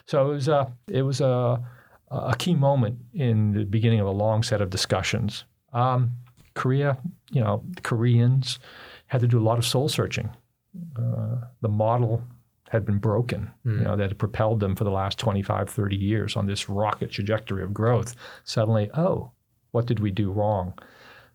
So 0.06 0.32
it 0.32 0.34
was 0.34 0.48
a, 0.48 0.72
it 0.88 1.02
was 1.02 1.22
a, 1.22 1.62
a 2.10 2.36
key 2.38 2.56
moment 2.56 3.00
in 3.14 3.54
the 3.54 3.66
beginning 3.66 4.00
of 4.00 4.08
a 4.08 4.12
long 4.12 4.44
set 4.44 4.62
of 4.62 4.70
discussions. 4.70 5.44
Um, 5.74 6.12
Korea, 6.54 6.98
you 7.32 7.42
know, 7.42 7.64
Koreans 7.84 8.60
had 9.08 9.22
to 9.22 9.28
do 9.28 9.40
a 9.40 9.44
lot 9.44 9.58
of 9.58 9.66
soul 9.66 9.90
searching. 9.90 10.30
Uh, 10.98 11.46
the 11.62 11.70
model 11.70 12.24
had 12.72 12.86
been 12.86 13.00
broken, 13.00 13.52
mm. 13.66 13.72
you 13.72 13.78
hmm. 13.80 13.84
know, 13.84 13.96
that 13.98 14.10
had 14.10 14.18
propelled 14.18 14.62
them 14.62 14.78
for 14.78 14.86
the 14.86 14.92
last 14.92 15.20
25, 15.20 15.70
30 15.70 15.96
years 15.98 16.38
on 16.38 16.48
this 16.48 16.70
rocket 16.70 17.12
trajectory 17.12 17.64
of 17.64 17.74
growth. 17.74 18.16
Suddenly, 18.46 18.90
oh, 18.94 19.32
what 19.72 19.86
did 19.86 20.00
we 20.00 20.10
do 20.10 20.32
wrong? 20.32 20.74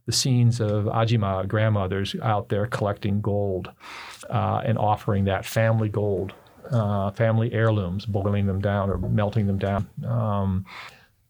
The 0.07 0.13
scenes 0.13 0.61
of 0.61 0.85
Ajima 0.85 1.47
grandmothers 1.47 2.17
out 2.23 2.49
there 2.49 2.67
collecting 2.67 3.21
gold 3.21 3.71
uh, 4.31 4.63
and 4.65 4.79
offering 4.79 5.25
that 5.25 5.45
family 5.45 5.91
gold, 5.91 6.33
uh, 6.71 7.11
family 7.11 7.53
heirlooms, 7.53 8.07
boiling 8.07 8.47
them 8.47 8.63
down 8.63 8.89
or 8.89 8.97
melting 8.97 9.47
them 9.47 9.59
down. 9.59 9.89
Um, 10.07 10.65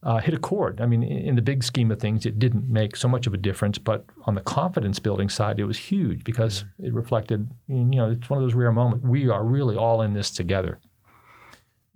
uh, 0.07 0.19
hit 0.19 0.33
a 0.33 0.39
chord. 0.39 0.81
I 0.81 0.87
mean, 0.87 1.03
in 1.03 1.35
the 1.35 1.43
big 1.43 1.65
scheme 1.65 1.91
of 1.91 1.99
things, 1.99 2.25
it 2.25 2.39
didn't 2.39 2.69
make 2.69 2.95
so 2.95 3.09
much 3.09 3.27
of 3.27 3.35
a 3.35 3.37
difference, 3.37 3.77
but 3.77 4.05
on 4.25 4.37
the 4.37 4.41
confidence 4.41 5.01
building 5.01 5.29
side, 5.29 5.59
it 5.59 5.65
was 5.65 5.77
huge 5.77 6.23
because 6.23 6.65
it 6.81 6.95
reflected, 6.95 7.51
you 7.67 7.85
know, 7.85 8.13
it's 8.13 8.31
one 8.31 8.39
of 8.39 8.45
those 8.45 8.55
rare 8.55 8.71
moments. 8.71 9.05
We 9.05 9.29
are 9.29 9.43
really 9.43 9.75
all 9.75 10.03
in 10.03 10.15
this 10.15 10.31
together. 10.31 10.79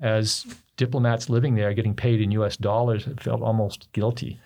As 0.00 0.44
diplomats 0.76 1.30
living 1.30 1.54
there 1.54 1.72
getting 1.72 1.94
paid 1.94 2.20
in 2.20 2.32
U.S. 2.32 2.56
dollars, 2.56 3.06
it 3.06 3.22
felt 3.22 3.42
almost 3.42 3.92
guilty. 3.92 4.40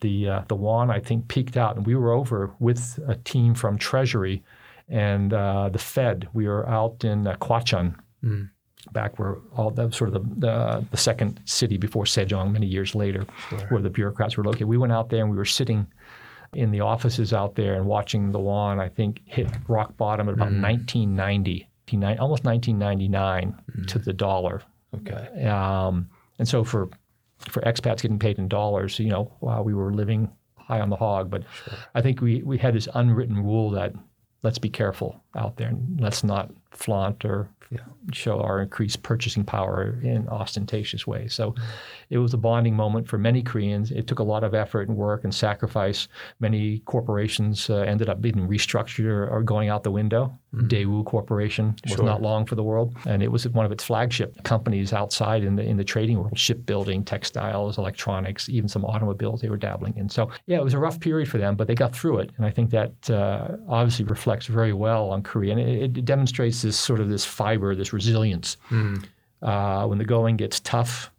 The 0.00 0.28
uh, 0.30 0.42
the 0.48 0.56
yuan, 0.56 0.90
I 0.90 0.98
think, 0.98 1.28
peaked 1.28 1.58
out, 1.58 1.76
and 1.76 1.84
we 1.84 1.94
were 1.94 2.12
over 2.12 2.52
with 2.58 2.98
a 3.06 3.16
team 3.16 3.54
from 3.54 3.76
Treasury 3.76 4.42
and 4.88 5.34
uh, 5.34 5.68
the 5.68 5.78
Fed. 5.78 6.28
We 6.32 6.48
were 6.48 6.66
out 6.66 7.04
in 7.04 7.26
uh. 7.26 7.96
Mm 8.24 8.48
back 8.92 9.18
where 9.18 9.38
all 9.56 9.70
that 9.70 9.86
was 9.86 9.96
sort 9.96 10.14
of 10.14 10.14
the, 10.14 10.46
the, 10.46 10.86
the, 10.90 10.96
second 10.96 11.40
city 11.44 11.76
before 11.76 12.04
Sejong 12.04 12.52
many 12.52 12.66
years 12.66 12.94
later, 12.94 13.24
sure. 13.48 13.66
where 13.68 13.82
the 13.82 13.90
bureaucrats 13.90 14.36
were 14.36 14.44
located. 14.44 14.68
We 14.68 14.76
went 14.76 14.92
out 14.92 15.08
there 15.08 15.22
and 15.22 15.30
we 15.30 15.36
were 15.36 15.44
sitting 15.44 15.86
in 16.52 16.70
the 16.70 16.80
offices 16.80 17.32
out 17.32 17.54
there 17.54 17.74
and 17.74 17.86
watching 17.86 18.32
the 18.32 18.38
won, 18.38 18.80
I 18.80 18.88
think, 18.88 19.22
hit 19.24 19.48
rock 19.68 19.96
bottom 19.96 20.28
at 20.28 20.34
about 20.34 20.50
mm. 20.50 20.62
1990, 20.62 21.68
almost 22.18 22.44
1999 22.44 23.62
mm. 23.70 23.86
to 23.88 23.98
the 23.98 24.12
dollar. 24.12 24.62
Okay. 24.94 25.44
Um, 25.44 26.08
and 26.38 26.48
so 26.48 26.64
for 26.64 26.88
for 27.50 27.60
expats 27.62 28.00
getting 28.02 28.18
paid 28.18 28.38
in 28.38 28.48
dollars, 28.48 28.98
you 28.98 29.08
know, 29.08 29.32
while 29.40 29.62
we 29.64 29.74
were 29.74 29.92
living 29.92 30.30
high 30.56 30.80
on 30.80 30.88
the 30.88 30.96
hog. 30.96 31.30
But 31.30 31.44
sure. 31.64 31.74
I 31.94 32.00
think 32.00 32.20
we, 32.20 32.42
we 32.42 32.58
had 32.58 32.74
this 32.74 32.88
unwritten 32.94 33.36
rule 33.36 33.70
that 33.70 33.92
let's 34.42 34.58
be 34.58 34.70
careful 34.70 35.20
out 35.36 35.56
there 35.56 35.68
and 35.68 36.00
let's 36.00 36.24
not 36.24 36.50
flaunt 36.74 37.24
or 37.24 37.48
show 38.12 38.40
our 38.40 38.60
increased 38.62 39.02
purchasing 39.02 39.44
power 39.44 39.98
in 40.02 40.28
ostentatious 40.28 41.06
ways. 41.06 41.34
So 41.34 41.54
it 42.10 42.18
was 42.18 42.34
a 42.34 42.38
bonding 42.38 42.76
moment 42.76 43.08
for 43.08 43.18
many 43.18 43.42
Koreans. 43.42 43.90
It 43.90 44.06
took 44.06 44.18
a 44.18 44.24
lot 44.24 44.44
of 44.44 44.54
effort 44.54 44.88
and 44.88 44.96
work 44.96 45.24
and 45.24 45.34
sacrifice. 45.34 46.08
Many 46.40 46.80
corporations 46.80 47.68
uh, 47.70 47.78
ended 47.78 48.08
up 48.08 48.20
being 48.20 48.46
restructured 48.48 49.30
or 49.30 49.42
going 49.42 49.68
out 49.68 49.82
the 49.82 49.90
window. 49.90 50.38
Mm-hmm. 50.54 50.68
Daewoo 50.68 51.04
Corporation 51.04 51.74
was 51.84 51.94
sure. 51.94 52.04
not 52.04 52.22
long 52.22 52.46
for 52.46 52.54
the 52.54 52.62
world, 52.62 52.94
and 53.06 53.22
it 53.22 53.32
was 53.32 53.48
one 53.48 53.66
of 53.66 53.72
its 53.72 53.82
flagship 53.82 54.40
companies 54.44 54.92
outside 54.92 55.42
in 55.42 55.56
the 55.56 55.62
in 55.62 55.76
the 55.76 55.84
trading 55.84 56.18
world, 56.18 56.38
shipbuilding, 56.38 57.04
textiles, 57.04 57.76
electronics, 57.76 58.48
even 58.48 58.68
some 58.68 58.84
automobiles 58.84 59.40
they 59.40 59.48
were 59.48 59.56
dabbling 59.56 59.96
in. 59.96 60.08
So 60.08 60.30
yeah, 60.46 60.58
it 60.58 60.64
was 60.64 60.74
a 60.74 60.78
rough 60.78 61.00
period 61.00 61.28
for 61.28 61.38
them, 61.38 61.56
but 61.56 61.66
they 61.66 61.74
got 61.74 61.94
through 61.94 62.18
it, 62.18 62.30
and 62.36 62.46
I 62.46 62.50
think 62.50 62.70
that 62.70 63.10
uh, 63.10 63.56
obviously 63.68 64.04
reflects 64.04 64.46
very 64.46 64.72
well 64.72 65.10
on 65.10 65.22
Korea, 65.22 65.52
and 65.52 65.60
it, 65.60 65.98
it 65.98 66.04
demonstrates 66.04 66.62
this 66.62 66.78
sort 66.78 67.00
of 67.00 67.08
this 67.08 67.24
fiber, 67.24 67.74
this 67.74 67.92
resilience. 67.92 68.56
Mm. 68.70 69.04
Uh, 69.42 69.86
when 69.86 69.98
the 69.98 70.04
going 70.04 70.36
gets 70.36 70.60
tough, 70.60 71.10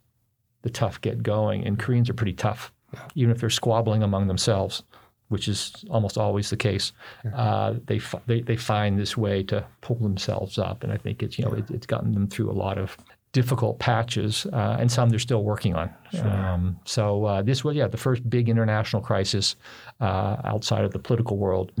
the 0.62 0.70
tough 0.70 1.00
get 1.02 1.22
going, 1.22 1.66
and 1.66 1.78
Koreans 1.78 2.08
are 2.08 2.14
pretty 2.14 2.32
tough, 2.32 2.72
even 3.14 3.30
if 3.30 3.38
they're 3.38 3.50
squabbling 3.50 4.02
among 4.02 4.28
themselves, 4.28 4.82
which 5.28 5.48
is 5.48 5.84
almost 5.90 6.16
always 6.18 6.50
the 6.50 6.56
case. 6.56 6.92
Uh, 7.34 7.74
they, 7.86 8.00
they 8.26 8.40
they 8.40 8.56
find 8.56 8.98
this 8.98 9.16
way 9.16 9.42
to 9.44 9.64
pull 9.80 9.96
themselves 9.96 10.58
up, 10.58 10.82
and 10.82 10.92
I 10.92 10.96
think 10.96 11.22
it's 11.22 11.38
you 11.38 11.44
know 11.44 11.52
it, 11.52 11.70
it's 11.70 11.86
gotten 11.86 12.12
them 12.12 12.28
through 12.28 12.50
a 12.50 12.52
lot 12.52 12.78
of 12.78 12.96
difficult 13.32 13.78
patches, 13.78 14.46
uh, 14.52 14.76
and 14.80 14.90
some 14.90 15.10
they're 15.10 15.18
still 15.18 15.44
working 15.44 15.74
on. 15.74 15.90
Sure. 16.10 16.26
Um, 16.26 16.80
so 16.84 17.24
uh, 17.24 17.42
this 17.42 17.64
was 17.64 17.76
yeah 17.76 17.88
the 17.88 17.96
first 17.96 18.28
big 18.30 18.48
international 18.48 19.02
crisis 19.02 19.56
uh, 20.00 20.36
outside 20.44 20.84
of 20.84 20.92
the 20.92 20.98
political 20.98 21.36
world 21.36 21.72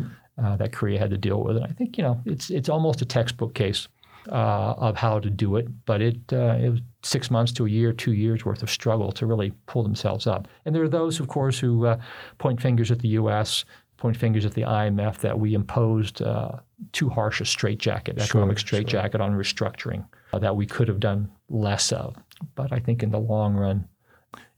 uh, 0.42 0.56
that 0.56 0.72
Korea 0.72 0.98
had 0.98 1.10
to 1.10 1.16
deal 1.16 1.42
with. 1.42 1.56
And 1.56 1.64
I 1.64 1.72
think 1.72 1.96
you 1.96 2.04
know 2.04 2.20
it's 2.26 2.50
it's 2.50 2.68
almost 2.68 3.00
a 3.02 3.04
textbook 3.04 3.54
case 3.54 3.88
uh, 4.28 4.74
of 4.78 4.96
how 4.96 5.18
to 5.18 5.30
do 5.30 5.56
it, 5.56 5.68
but 5.86 6.00
it 6.00 6.16
uh, 6.32 6.56
it 6.60 6.70
was 6.70 6.80
six 7.02 7.30
months 7.30 7.52
to 7.52 7.66
a 7.66 7.68
year, 7.68 7.92
two 7.92 8.12
years 8.12 8.44
worth 8.44 8.62
of 8.62 8.70
struggle 8.70 9.12
to 9.12 9.26
really 9.26 9.52
pull 9.66 9.82
themselves 9.82 10.26
up. 10.26 10.48
And 10.64 10.74
there 10.74 10.82
are 10.82 10.88
those, 10.88 11.20
of 11.20 11.28
course, 11.28 11.58
who 11.58 11.86
uh, 11.86 11.98
point 12.38 12.60
fingers 12.60 12.90
at 12.90 13.00
the 13.00 13.08
U.S., 13.08 13.64
point 13.96 14.16
fingers 14.16 14.44
at 14.44 14.54
the 14.54 14.62
IMF 14.62 15.18
that 15.18 15.38
we 15.38 15.54
imposed 15.54 16.20
uh, 16.22 16.52
too 16.92 17.08
harsh 17.08 17.40
a 17.40 17.44
straitjacket, 17.44 18.18
economic 18.18 18.58
sure, 18.58 18.66
straitjacket 18.66 19.18
sure. 19.18 19.22
on 19.22 19.32
restructuring 19.32 20.06
uh, 20.32 20.38
that 20.38 20.56
we 20.56 20.66
could 20.66 20.88
have 20.88 21.00
done 21.00 21.30
less 21.48 21.92
of. 21.92 22.16
But 22.54 22.72
I 22.72 22.78
think 22.78 23.02
in 23.02 23.10
the 23.10 23.18
long 23.18 23.54
run, 23.54 23.88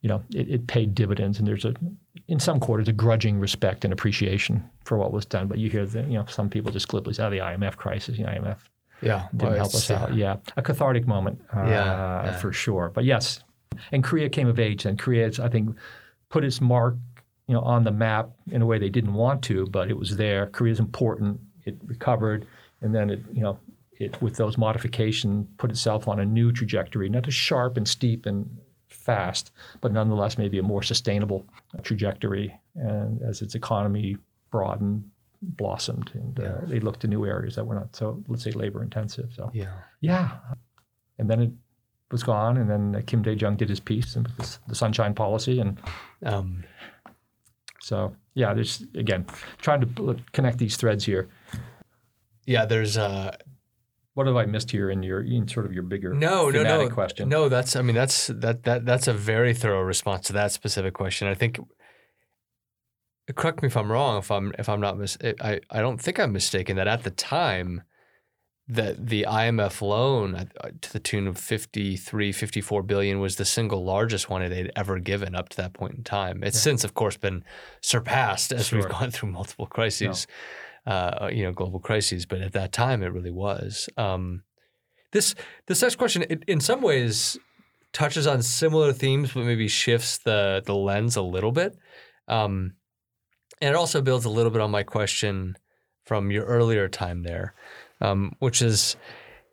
you 0.01 0.09
know, 0.09 0.23
it, 0.35 0.49
it 0.49 0.67
paid 0.67 0.95
dividends, 0.95 1.39
and 1.39 1.47
there's 1.47 1.65
a 1.65 1.75
in 2.29 2.39
some 2.39 2.61
quarters 2.61 2.89
a 2.89 2.93
grudging 2.93 3.39
respect 3.39 3.85
and 3.85 3.93
appreciation 3.93 4.69
for 4.85 4.99
what 4.99 5.13
was 5.13 5.25
done. 5.25 5.49
But 5.49 5.59
you 5.59 5.71
hear 5.71 5.87
that 5.87 6.07
you 6.07 6.15
know 6.15 6.27
some 6.27 6.49
people 6.49 6.73
just 6.73 6.89
glibly 6.89 7.15
say, 7.15 7.25
"Oh, 7.25 7.31
the 7.31 7.39
IMF 7.39 7.77
crisis, 7.77 8.17
the 8.17 8.25
IMF 8.25 8.59
yeah, 9.01 9.29
didn't 9.33 9.51
well, 9.51 9.59
help 9.59 9.75
us 9.75 9.91
out." 9.91 10.15
Yeah, 10.15 10.37
a 10.57 10.63
cathartic 10.63 11.07
moment, 11.07 11.41
uh, 11.55 11.63
yeah, 11.63 12.25
yeah, 12.25 12.37
for 12.39 12.53
sure. 12.53 12.91
But 12.95 13.05
yes, 13.05 13.43
and 13.93 14.03
Korea 14.03 14.29
came 14.29 14.49
of 14.49 14.59
age, 14.59 14.85
and 14.85 14.99
Korea, 14.99 15.31
I 15.43 15.49
think, 15.49 15.77
put 16.29 16.45
its 16.45 16.61
mark, 16.61 16.97
you 17.47 17.55
know, 17.55 17.61
on 17.61 17.85
the 17.85 17.93
map 17.93 18.31
in 18.51 18.63
a 18.63 18.67
way 18.67 18.79
they 18.79 18.91
didn't 18.91 19.15
want 19.15 19.43
to, 19.45 19.67
but 19.67 19.91
it 19.91 19.99
was 19.99 20.17
there. 20.17 20.47
Korea 20.47 20.73
is 20.73 20.81
important. 20.81 21.41
It 21.65 21.77
recovered, 21.85 22.47
and 22.81 22.95
then 22.95 23.11
it, 23.11 23.21
you 23.33 23.43
know, 23.43 23.59
it 23.93 24.21
with 24.23 24.37
those 24.37 24.57
modifications 24.57 25.47
put 25.59 25.71
itself 25.71 26.09
on 26.09 26.21
a 26.21 26.25
new 26.25 26.53
trajectory, 26.53 27.09
not 27.09 27.27
as 27.27 27.35
sharp 27.35 27.77
and 27.77 27.87
steep 27.87 28.27
and 28.27 28.49
fast, 28.89 29.53
but 29.81 29.93
nonetheless 29.93 30.39
maybe 30.39 30.59
a 30.59 30.63
more 30.63 30.83
sustainable 30.83 31.47
trajectory. 31.83 32.55
And 32.75 33.21
as 33.23 33.43
its 33.43 33.55
economy 33.55 34.17
broadened, 34.51 35.11
blossomed, 35.43 36.11
and 36.15 36.41
uh, 36.41 36.43
uh, 36.43 36.61
they 36.67 36.81
looked 36.81 37.01
to 37.01 37.09
new 37.09 37.25
areas 37.25 37.57
that 37.57 37.65
were 37.65 37.75
not 37.75 37.95
so, 37.95 38.23
let's 38.29 38.43
say, 38.43 38.51
labor 38.51 38.83
intensive. 38.83 39.33
So 39.35 39.51
yeah, 39.53 39.73
yeah. 40.01 40.31
And 41.19 41.29
then 41.29 41.41
it 41.41 41.51
was 42.11 42.23
gone, 42.23 42.57
and 42.57 42.71
then 42.71 43.03
Kim 43.07 43.23
Dae 43.23 43.35
Jung 43.35 43.57
did 43.57 43.69
his 43.69 43.81
piece 43.81 44.17
and 44.17 44.29
the 44.67 44.75
Sunshine 44.75 45.15
Policy, 45.15 45.61
and 45.61 45.79
um, 46.25 46.65
so 47.81 48.15
yeah. 48.35 48.55
There's 48.55 48.85
again 48.95 49.27
trying 49.59 49.81
to 49.81 50.17
connect 50.33 50.59
these 50.59 50.77
threads 50.77 51.05
here. 51.05 51.29
Yeah, 52.47 52.65
there's 52.65 52.97
uh, 52.97 53.37
what 54.15 54.27
have 54.27 54.37
I 54.37 54.47
missed 54.47 54.73
here 54.73 54.91
in 54.91 55.05
your 55.05 55.23
in 55.23 55.47
sort 55.47 55.65
of 55.65 55.73
your 55.73 55.85
bigger 55.85 56.13
no 56.13 56.51
no 56.51 56.65
no 56.65 56.89
question? 56.89 57.29
No, 57.29 57.49
that's 57.49 57.77
I 57.77 57.83
mean 57.83 57.95
that's 57.95 58.27
that 58.29 58.65
that 58.65 58.85
that's 58.85 59.07
a 59.07 59.13
very 59.13 59.55
thorough 59.55 59.83
response 59.83 60.27
to 60.27 60.33
that 60.33 60.51
specific 60.51 60.95
question. 60.95 61.29
I 61.29 61.35
think 61.35 61.61
correct 63.35 63.63
me 63.63 63.67
if 63.67 63.77
I'm 63.77 63.91
wrong 63.91 64.19
if 64.19 64.31
I'm 64.31 64.53
if 64.59 64.69
I'm 64.69 64.81
not 64.81 64.99
mis- 64.99 65.19
I 65.41 65.61
I 65.71 65.81
don't 65.81 66.01
think 66.01 66.19
I'm 66.19 66.33
mistaken 66.33 66.77
that 66.77 66.89
at 66.89 67.05
the 67.05 67.11
time 67.11 67.83
that 68.71 69.07
the 69.07 69.25
IMF 69.27 69.81
loan 69.81 70.35
uh, 70.35 70.45
to 70.83 70.93
the 70.93 71.01
tune 71.01 71.27
of 71.27 71.39
53 71.39 72.33
54 72.33 72.83
billion 72.83 73.21
was 73.21 73.37
the 73.37 73.45
single 73.45 73.85
largest 73.85 74.29
one 74.29 74.43
it 74.43 74.53
had 74.53 74.71
ever 74.77 74.99
given 74.99 75.35
up 75.35 75.49
to 75.51 75.57
that 75.57 75.73
point 75.73 75.95
in 75.95 76.05
time. 76.05 76.43
It's 76.43 76.57
yeah. 76.57 76.63
since 76.63 76.85
of 76.85 76.95
course 76.95 77.17
been 77.17 77.45
surpassed 77.81 78.53
as 78.53 78.67
sure. 78.67 78.81
we've 78.81 78.89
gone 78.89 79.11
through 79.11 79.31
multiple 79.31 79.67
crises. 79.67 80.27
No 80.29 80.35
uh, 80.89 81.29
you 81.31 81.43
know, 81.45 81.53
global 81.53 81.79
crises. 81.79 82.27
But 82.27 82.41
at 82.41 82.53
that 82.53 82.73
time, 82.73 83.03
it 83.03 83.13
really 83.13 83.31
was. 83.31 83.89
Um, 83.97 84.43
this 85.13 85.35
this 85.67 85.83
next 85.83 85.97
question, 85.97 86.25
it, 86.29 86.43
in 86.49 86.61
some 86.61 86.81
ways, 86.81 87.39
touches 87.93 88.27
on 88.27 88.43
similar 88.43 88.93
themes, 88.93 89.33
but 89.33 89.45
maybe 89.45 89.69
shifts 89.69 90.19
the 90.19 90.63
the 90.65 90.75
lens 90.75 91.17
a 91.17 91.23
little 91.23 91.53
bit. 91.53 91.77
Um, 92.27 92.75
and 93.61 93.71
it 93.71 93.77
also 93.77 94.01
builds 94.01 94.25
a 94.25 94.31
little 94.31 94.51
bit 94.51 94.61
on 94.61 94.71
my 94.71 94.83
question 94.83 95.57
from 96.07 96.31
your 96.31 96.45
earlier 96.45 96.89
time 96.89 97.23
there, 97.23 97.55
um, 98.01 98.35
which 98.39 98.63
is 98.63 98.97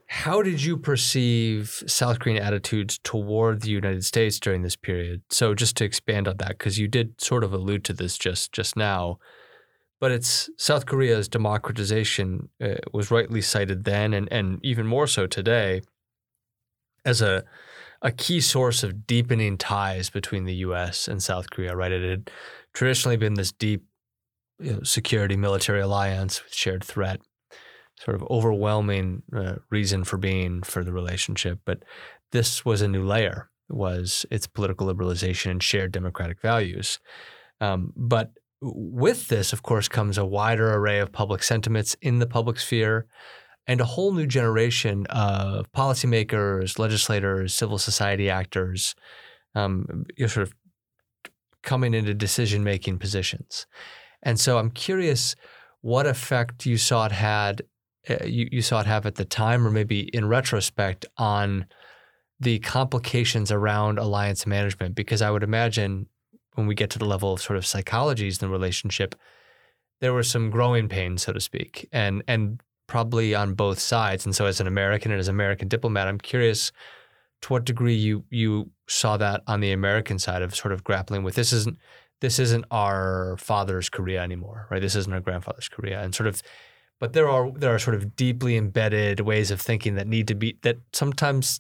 how 0.08 0.42
did 0.42 0.64
you 0.64 0.78
perceive 0.78 1.84
South 1.88 2.20
Korean 2.20 2.42
attitudes 2.42 3.00
toward 3.04 3.62
the 3.62 3.70
United 3.70 4.06
States 4.06 4.40
during 4.40 4.62
this 4.62 4.76
period? 4.76 5.24
So 5.30 5.56
just 5.56 5.76
to 5.78 5.84
expand 5.84 6.28
on 6.28 6.38
that, 6.38 6.50
because 6.50 6.78
you 6.78 6.88
did 6.88 7.20
sort 7.20 7.44
of 7.44 7.54
allude 7.54 7.84
to 7.86 7.94
this 7.94 8.18
just 8.18 8.52
just 8.52 8.76
now, 8.76 9.18
but 10.00 10.12
it's 10.12 10.50
South 10.58 10.86
Korea's 10.86 11.28
democratization 11.28 12.50
uh, 12.62 12.76
was 12.94 13.12
rightly 13.12 13.42
cited 13.42 13.84
then, 13.84 14.14
and 14.14 14.32
and 14.32 14.60
even 14.64 14.86
more 14.86 15.08
so 15.08 15.26
today, 15.26 15.82
as 17.04 17.22
a 17.22 17.44
a 18.02 18.12
key 18.12 18.40
source 18.40 18.84
of 18.84 19.08
deepening 19.08 19.58
ties 19.58 20.12
between 20.12 20.46
the 20.46 20.56
U.S. 20.56 21.08
and 21.08 21.24
South 21.24 21.50
Korea. 21.50 21.76
Right, 21.76 21.92
it 21.92 22.08
had 22.08 22.32
traditionally 22.74 23.18
been 23.18 23.34
this 23.34 23.52
deep 23.52 23.84
you 24.60 24.74
know, 24.74 24.84
security 24.84 25.36
military 25.36 25.82
alliance 25.82 26.44
with 26.44 26.54
shared 26.54 26.84
threat, 26.84 27.22
sort 28.00 28.16
of 28.16 28.24
overwhelming 28.30 29.24
uh, 29.36 29.56
reason 29.70 30.04
for 30.04 30.18
being 30.18 30.64
for 30.64 30.84
the 30.84 30.94
relationship. 30.94 31.60
But 31.66 31.84
this 32.32 32.66
was 32.66 32.82
a 32.82 32.88
new 32.88 33.04
layer. 33.04 33.50
Was 33.68 34.28
its 34.30 34.46
political 34.46 34.86
liberalization 34.86 35.50
and 35.50 35.64
shared 35.64 35.92
democratic 35.92 36.40
values. 36.40 37.00
Um, 37.60 37.94
but 37.96 38.34
with 38.62 39.28
this, 39.28 39.54
of 39.54 39.64
course, 39.64 39.88
comes 39.88 40.20
a 40.20 40.26
wider 40.26 40.72
array 40.72 41.00
of 41.00 41.12
public 41.12 41.42
sentiments 41.42 41.96
in 42.00 42.20
the 42.20 42.28
public 42.28 42.60
sphere 42.60 43.08
and 43.68 43.82
a 43.82 43.86
whole 43.86 44.14
new 44.14 44.28
generation 44.28 45.06
of 45.10 45.72
policymakers, 45.72 46.78
legislators, 46.78 47.54
civil 47.54 47.78
society 47.78 48.30
actors, 48.30 48.96
um, 49.56 50.06
you 50.16 50.26
know, 50.26 50.28
sort 50.28 50.48
of 50.48 50.54
coming 51.64 51.94
into 51.94 52.14
decision 52.14 52.64
making 52.64 53.00
positions. 53.00 53.66
And 54.26 54.40
so 54.40 54.58
I'm 54.58 54.72
curious 54.72 55.36
what 55.82 56.08
effect 56.08 56.66
you 56.66 56.78
saw 56.78 57.06
it 57.06 57.12
had, 57.12 57.62
uh, 58.10 58.26
you, 58.26 58.50
you 58.52 58.62
saw 58.62 58.82
it 58.82 58.88
have 58.88 59.06
at 59.06 59.16
the 59.16 59.26
time, 59.26 59.66
or 59.66 59.72
maybe 59.72 60.10
in 60.14 60.28
retrospect, 60.28 61.06
on 61.18 61.68
the 62.40 62.60
complications 62.60 63.52
around 63.52 63.98
alliance 63.98 64.46
management 64.46 64.96
because 64.96 65.22
I 65.22 65.32
would 65.32 65.44
imagine 65.44 66.08
when 66.56 66.68
we 66.68 66.76
get 66.76 66.90
to 66.92 67.00
the 67.00 67.06
level 67.06 67.34
of 67.34 67.42
sort 67.42 67.58
of 67.58 67.64
psychologies 67.64 68.42
in 68.42 68.48
the 68.48 68.52
relationship, 68.52 69.16
there 70.02 70.14
were 70.14 70.24
some 70.24 70.50
growing 70.50 70.90
pains, 70.90 71.24
so 71.24 71.34
to 71.34 71.40
speak, 71.40 71.88
and 71.92 72.24
and 72.28 72.62
probably 72.88 73.34
on 73.34 73.54
both 73.54 73.80
sides. 73.80 74.26
And 74.26 74.36
so, 74.36 74.46
as 74.46 74.60
an 74.60 74.68
American 74.68 75.12
and 75.12 75.20
as 75.20 75.28
an 75.28 75.36
American 75.36 75.68
diplomat, 75.68 76.08
I'm 76.08 76.18
curious 76.18 76.72
to 77.42 77.54
what 77.54 77.66
degree 77.66 77.96
you 77.96 78.26
you 78.30 78.72
saw 78.88 79.18
that 79.18 79.42
on 79.48 79.60
the 79.62 79.72
American 79.72 80.20
side 80.20 80.42
of 80.42 80.56
sort 80.56 80.74
of 80.74 80.84
grappling 80.84 81.24
with 81.24 81.36
this 81.36 81.54
isn't 81.54 81.78
this 82.22 82.40
isn't 82.40 82.66
our 82.72 83.36
father's 83.38 83.90
Korea 83.90 84.22
anymore, 84.22 84.68
right? 84.72 84.82
This 84.82 84.96
isn't 84.96 85.12
our 85.14 85.20
grandfather's 85.20 85.68
Korea, 85.70 86.02
and 86.02 86.14
sort 86.16 86.28
of. 86.28 86.42
But 87.00 87.12
there 87.14 87.28
are 87.30 87.52
there 87.52 87.74
are 87.76 87.80
sort 87.80 87.96
of 87.96 88.16
deeply 88.16 88.56
embedded 88.56 89.20
ways 89.20 89.52
of 89.52 89.60
thinking 89.60 89.96
that 89.96 90.08
need 90.08 90.28
to 90.30 90.36
be 90.36 90.58
that 90.62 90.78
sometimes, 90.94 91.60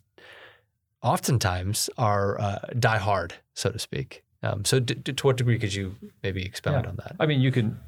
oftentimes, 1.04 1.90
are 1.98 2.40
uh, 2.40 2.60
die 2.80 2.98
hard, 2.98 3.34
so 3.54 3.70
to 3.72 3.80
speak. 3.80 4.24
Um, 4.44 4.64
so, 4.66 4.80
d- 4.80 4.94
d- 4.96 5.14
to 5.14 5.28
what 5.28 5.38
degree 5.38 5.58
could 5.60 5.74
you 5.74 5.96
maybe 6.24 6.44
expound 6.46 6.84
Yeah. 6.86 6.90
on 6.92 6.96
that? 6.98 7.16
I 7.20 7.26
mean, 7.26 7.42
you 7.42 7.52
can. 7.52 7.80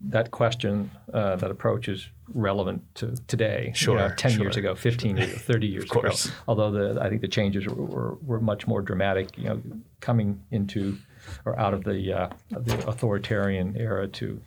That 0.00 0.30
question, 0.30 0.92
uh, 1.12 1.34
that 1.36 1.50
approach 1.50 1.88
is 1.88 2.08
relevant 2.32 2.82
to 2.96 3.16
today. 3.26 3.64
you 3.70 3.74
Sure, 3.74 3.98
know, 3.98 4.14
ten 4.16 4.38
years 4.40 4.56
ago, 4.56 4.76
fifteen 4.76 5.16
years, 5.16 5.30
ago, 5.30 5.38
thirty 5.38 5.66
years 5.66 5.84
course. 5.90 6.26
ago. 6.26 6.34
Although 6.46 6.70
the, 6.70 7.00
I 7.02 7.08
think 7.08 7.20
the 7.20 7.26
changes 7.26 7.66
were, 7.66 7.74
were, 7.74 8.14
were 8.22 8.40
much 8.40 8.68
more 8.68 8.80
dramatic. 8.80 9.36
You 9.36 9.44
know, 9.48 9.62
coming 9.98 10.40
into 10.52 10.98
or 11.44 11.58
out 11.58 11.74
of 11.74 11.84
the, 11.84 12.12
uh, 12.12 12.28
the 12.50 12.86
authoritarian 12.88 13.76
era 13.76 14.08
to 14.08 14.40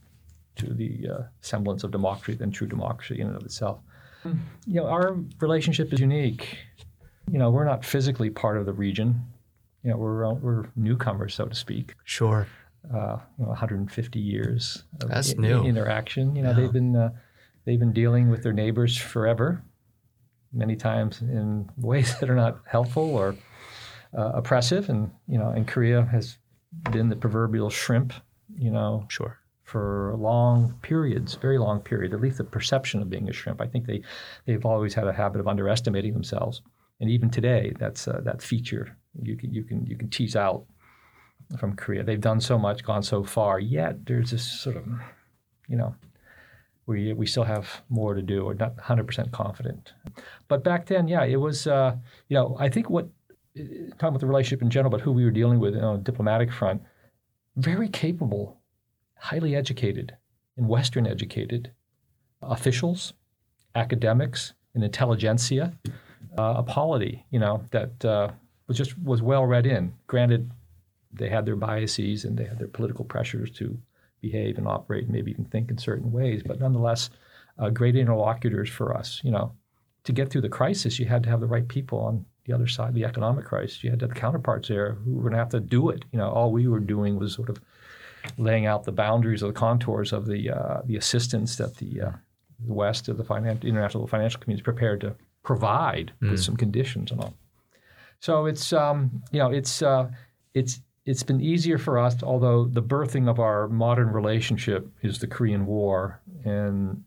to 0.57 0.73
the 0.73 1.07
uh, 1.13 1.23
semblance 1.41 1.83
of 1.83 1.91
democracy 1.91 2.37
than 2.37 2.49
true 2.49 2.65
democracy 2.67 3.19
in 3.19 3.27
and 3.27 3.35
of 3.35 3.43
itself. 3.43 3.79
You 4.23 4.75
know, 4.81 4.87
our 4.87 5.17
relationship 5.41 5.91
is 5.93 5.99
unique. 5.99 6.57
You 7.29 7.37
know, 7.39 7.51
we're 7.51 7.65
not 7.65 7.83
physically 7.83 8.29
part 8.29 8.57
of 8.57 8.65
the 8.65 8.71
region. 8.73 9.21
You 9.83 9.91
know, 9.91 9.97
we're 9.97 10.33
we're 10.33 10.65
newcomers, 10.75 11.35
so 11.35 11.45
to 11.45 11.53
speak 11.53 11.93
Sure. 12.05 12.47
uh, 12.91 13.17
you 13.37 13.43
know, 13.43 13.49
150 13.49 14.19
years 14.19 14.83
of 15.03 15.09
That's 15.09 15.31
i- 15.31 15.41
new. 15.41 15.63
interaction. 15.63 16.35
You 16.35 16.43
know, 16.43 16.49
Yeah. 16.51 16.55
they've 16.55 16.71
been 16.73 16.95
uh, 16.95 17.09
they've 17.65 17.79
been 17.79 17.93
dealing 17.93 18.29
with 18.29 18.41
their 18.41 18.53
neighbors 18.53 18.97
forever, 18.97 19.61
many 20.53 20.75
times 20.75 21.21
in 21.21 21.69
ways 21.77 22.17
that 22.19 22.29
are 22.29 22.35
not 22.35 22.59
helpful 22.65 23.03
or 23.13 23.35
uh, 24.17 24.31
oppressive. 24.35 24.89
And 24.89 25.11
you 25.27 25.37
know, 25.37 25.49
and 25.49 25.67
Korea 25.67 26.03
has 26.05 26.37
been 26.91 27.09
the 27.09 27.15
proverbial 27.15 27.69
shrimp. 27.69 28.13
You 28.57 28.71
know, 28.71 29.05
Sure. 29.09 29.37
for 29.63 30.15
long 30.17 30.75
periods, 30.81 31.35
very 31.35 31.57
long 31.57 31.79
period. 31.81 32.13
At 32.13 32.21
least 32.21 32.37
the 32.37 32.43
perception 32.43 33.01
of 33.01 33.09
being 33.09 33.27
a 33.29 33.33
shrimp. 33.33 33.59
I 33.61 33.67
think 33.67 33.85
they 33.85 34.01
they've 34.45 34.65
always 34.65 34.93
had 34.93 35.07
a 35.07 35.13
habit 35.13 35.39
of 35.41 35.47
underestimating 35.47 36.13
themselves, 36.13 36.61
and 36.99 37.09
even 37.09 37.29
today, 37.29 37.73
that's 37.79 38.07
uh, 38.07 38.21
that 38.23 38.41
feature 38.41 38.95
you 39.21 39.35
can 39.35 39.53
you 39.53 39.63
can 39.63 39.85
you 39.85 39.97
can 39.97 40.09
tease 40.09 40.35
out 40.35 40.65
from 41.59 41.75
Korea. 41.75 42.03
They've 42.03 42.19
done 42.21 42.39
so 42.41 42.57
much, 42.57 42.83
gone 42.83 43.03
so 43.03 43.23
far, 43.23 43.59
yet 43.59 44.05
there's 44.05 44.31
this 44.31 44.43
sort 44.43 44.77
of, 44.77 44.85
you 45.67 45.77
know, 45.77 45.95
we 46.87 47.13
we 47.13 47.25
still 47.25 47.43
have 47.43 47.81
more 47.89 48.13
to 48.13 48.21
do. 48.21 48.45
We're 48.45 48.53
not 48.53 48.77
100% 48.77 49.31
confident. 49.31 49.93
But 50.47 50.63
back 50.63 50.85
then, 50.85 51.07
yeah, 51.07 51.23
it 51.23 51.37
was, 51.37 51.67
uh, 51.67 51.95
you 52.29 52.35
know, 52.35 52.55
I 52.59 52.69
think 52.69 52.89
what 52.89 53.09
talking 53.55 54.09
about 54.09 54.19
the 54.19 54.27
relationship 54.27 54.61
in 54.61 54.69
general, 54.69 54.91
but 54.91 55.01
who 55.01 55.11
we 55.11 55.23
were 55.23 55.31
dealing 55.31 55.59
with 55.59 55.75
on 55.75 55.95
a 55.95 55.97
diplomatic 55.99 56.51
front, 56.51 56.81
very 57.55 57.87
capable, 57.87 58.57
highly 59.15 59.55
educated, 59.55 60.15
and 60.57 60.67
Western 60.67 61.07
educated 61.07 61.71
officials, 62.41 63.13
academics, 63.75 64.53
and 64.73 64.83
intelligentsia, 64.83 65.73
uh, 66.37 66.55
a 66.57 66.63
polity, 66.63 67.25
you 67.31 67.39
know, 67.39 67.63
that 67.71 68.03
uh, 68.03 68.29
was 68.67 68.77
just 68.77 68.97
was 68.99 69.21
well 69.21 69.45
read 69.45 69.65
in. 69.65 69.93
Granted, 70.07 70.51
they 71.13 71.29
had 71.29 71.45
their 71.45 71.55
biases 71.55 72.25
and 72.25 72.37
they 72.37 72.43
had 72.43 72.59
their 72.59 72.67
political 72.67 73.05
pressures 73.05 73.49
to 73.51 73.77
behave 74.21 74.57
and 74.57 74.67
operate 74.67 75.03
and 75.03 75.13
maybe 75.13 75.31
even 75.31 75.45
think 75.45 75.69
in 75.69 75.77
certain 75.77 76.11
ways, 76.11 76.41
but 76.45 76.59
nonetheless, 76.59 77.09
uh, 77.59 77.69
great 77.69 77.95
interlocutors 77.95 78.69
for 78.69 78.95
us. 78.95 79.21
You 79.23 79.31
know, 79.31 79.53
to 80.03 80.11
get 80.11 80.29
through 80.29 80.41
the 80.41 80.49
crisis, 80.49 80.99
you 80.99 81.05
had 81.05 81.23
to 81.23 81.29
have 81.29 81.39
the 81.39 81.47
right 81.47 81.67
people 81.67 81.99
on 81.99 82.25
the 82.45 82.53
other 82.53 82.67
side, 82.67 82.93
the 82.93 83.05
economic 83.05 83.45
crisis. 83.45 83.83
You 83.83 83.89
had 83.89 83.99
to 83.99 84.07
have 84.07 84.15
counterparts 84.15 84.67
there 84.67 84.93
who 84.93 85.13
were 85.13 85.21
going 85.21 85.33
to 85.33 85.39
have 85.39 85.49
to 85.49 85.59
do 85.59 85.89
it. 85.89 86.05
You 86.11 86.19
know, 86.19 86.29
all 86.29 86.51
we 86.51 86.67
were 86.67 86.79
doing 86.79 87.17
was 87.17 87.33
sort 87.33 87.49
of 87.49 87.59
laying 88.37 88.65
out 88.65 88.83
the 88.83 88.91
boundaries 88.91 89.43
or 89.43 89.47
the 89.47 89.53
contours 89.53 90.13
of 90.13 90.25
the 90.25 90.51
uh, 90.51 90.81
the 90.85 90.97
assistance 90.97 91.55
that 91.57 91.75
the 91.77 92.01
uh, 92.01 92.11
the 92.65 92.73
West 92.73 93.09
of 93.09 93.17
the 93.17 93.23
finan- 93.23 93.63
international 93.63 94.07
financial 94.07 94.39
community 94.39 94.61
is 94.61 94.63
prepared 94.63 95.01
to 95.01 95.15
provide 95.43 96.11
with 96.31 96.41
some 96.41 96.55
conditions 96.55 97.11
and 97.11 97.21
all. 97.21 97.33
So 98.19 98.45
it's 98.45 98.73
um, 98.73 99.23
you 99.31 99.39
know 99.39 99.51
it's 99.51 99.81
uh, 99.81 100.09
it's 100.53 100.81
it's 101.05 101.23
been 101.23 101.41
easier 101.41 101.77
for 101.77 101.99
us, 101.99 102.23
although 102.23 102.65
the 102.65 102.81
birthing 102.81 103.29
of 103.29 103.39
our 103.39 103.67
modern 103.67 104.09
relationship 104.09 104.87
is 105.01 105.19
the 105.19 105.27
Korean 105.27 105.65
War, 105.65 106.19
and 106.43 107.03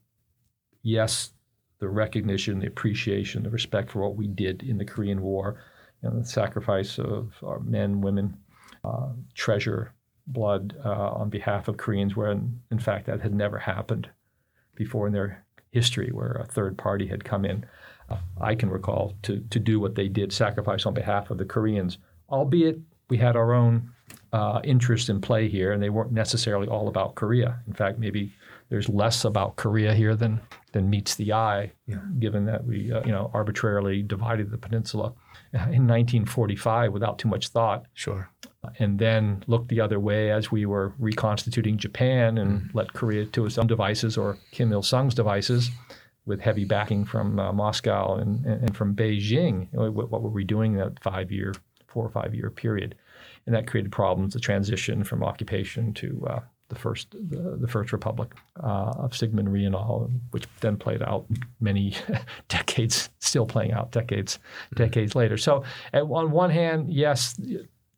yes, 0.82 1.30
the 1.78 1.88
recognition, 1.88 2.60
the 2.60 2.66
appreciation, 2.66 3.42
the 3.42 3.50
respect 3.50 3.90
for 3.90 4.00
what 4.00 4.16
we 4.16 4.26
did 4.26 4.62
in 4.62 4.78
the 4.78 4.84
Korean 4.84 5.22
War, 5.22 5.62
and 6.02 6.20
the 6.20 6.26
sacrifice 6.26 6.98
of 6.98 7.32
our 7.42 7.60
men, 7.60 8.00
women, 8.00 8.36
uh, 8.84 9.10
treasure, 9.34 9.92
blood 10.26 10.76
uh, 10.84 11.10
on 11.12 11.30
behalf 11.30 11.68
of 11.68 11.76
Koreans, 11.76 12.14
when 12.14 12.60
in 12.70 12.78
fact 12.78 13.06
that 13.06 13.20
had 13.20 13.34
never 13.34 13.58
happened 13.58 14.08
before 14.74 15.06
in 15.06 15.12
their 15.12 15.44
history, 15.70 16.10
where 16.12 16.32
a 16.32 16.46
third 16.46 16.76
party 16.76 17.06
had 17.06 17.24
come 17.24 17.44
in. 17.44 17.64
Uh, 18.08 18.16
I 18.40 18.54
can 18.54 18.70
recall 18.70 19.14
to 19.22 19.40
to 19.50 19.58
do 19.58 19.80
what 19.80 19.94
they 19.94 20.08
did, 20.08 20.32
sacrifice 20.32 20.86
on 20.86 20.94
behalf 20.94 21.30
of 21.30 21.38
the 21.38 21.44
Koreans, 21.44 21.98
albeit 22.30 22.78
we 23.08 23.16
had 23.16 23.36
our 23.36 23.52
own 23.52 23.90
uh, 24.32 24.60
interest 24.64 25.08
in 25.08 25.20
play 25.20 25.48
here, 25.48 25.72
and 25.72 25.82
they 25.82 25.90
weren't 25.90 26.12
necessarily 26.12 26.68
all 26.68 26.88
about 26.88 27.14
Korea. 27.14 27.60
In 27.66 27.72
fact, 27.72 27.98
maybe 27.98 28.32
there's 28.70 28.88
less 28.88 29.24
about 29.24 29.56
Korea 29.56 29.94
here 29.94 30.14
than 30.16 30.40
than 30.72 30.90
meets 30.90 31.14
the 31.14 31.32
eye, 31.32 31.72
given 32.18 32.44
that 32.46 32.64
we 32.64 32.92
uh, 32.92 33.02
you 33.04 33.12
know 33.12 33.30
arbitrarily 33.34 34.02
divided 34.02 34.50
the 34.50 34.58
peninsula 34.58 35.12
in 35.52 35.86
1945 35.86 36.92
without 36.92 37.18
too 37.18 37.28
much 37.28 37.48
thought 37.48 37.86
Sure. 37.94 38.28
and 38.78 38.98
then 38.98 39.42
looked 39.46 39.68
the 39.68 39.80
other 39.80 39.98
way 39.98 40.30
as 40.30 40.50
we 40.52 40.66
were 40.66 40.92
reconstituting 40.98 41.78
Japan 41.78 42.36
and 42.38 42.60
Mm. 42.62 42.74
let 42.74 42.92
Korea 42.92 43.24
to 43.26 43.46
its 43.46 43.56
own 43.56 43.66
devices 43.66 44.18
or 44.18 44.36
Kim 44.50 44.72
Il 44.72 44.82
sung's 44.82 45.14
devices 45.14 45.70
with 46.26 46.40
heavy 46.42 46.66
backing 46.66 47.06
from 47.06 47.38
uh, 47.38 47.50
Moscow 47.52 48.16
and, 48.16 48.44
and, 48.44 48.64
and 48.64 48.76
from 48.76 48.94
Beijing. 48.94 49.68
You 49.72 49.78
know, 49.78 49.90
What, 49.90 50.10
what 50.10 50.20
were 50.22 50.28
we 50.28 50.44
doing 50.44 50.72
in 50.72 50.78
that 50.80 51.02
five 51.02 51.32
year, 51.32 51.54
four 51.86 52.04
or 52.04 52.10
five 52.10 52.34
year 52.34 52.50
period? 52.50 52.94
And 53.46 53.54
that 53.54 53.66
created 53.66 53.90
problems, 53.90 54.34
the 54.34 54.40
transition 54.40 55.04
from 55.04 55.24
occupation 55.24 55.94
to 55.94 56.26
uh, 56.28 56.40
the 56.68 56.74
first 56.74 57.10
the, 57.12 57.56
the 57.60 57.68
first 57.68 57.92
republic 57.92 58.32
uh, 58.62 58.92
of 58.96 59.12
Syngman 59.12 59.48
Rhee 59.48 59.64
and 59.64 59.74
all, 59.74 60.10
which 60.30 60.44
then 60.60 60.76
played 60.76 61.02
out 61.02 61.26
many 61.60 61.94
decades, 62.48 63.10
still 63.18 63.46
playing 63.46 63.72
out 63.72 63.90
decades 63.90 64.38
decades 64.74 65.14
later. 65.14 65.36
So, 65.36 65.64
at, 65.92 66.02
on 66.02 66.30
one 66.30 66.50
hand, 66.50 66.92
yes, 66.92 67.38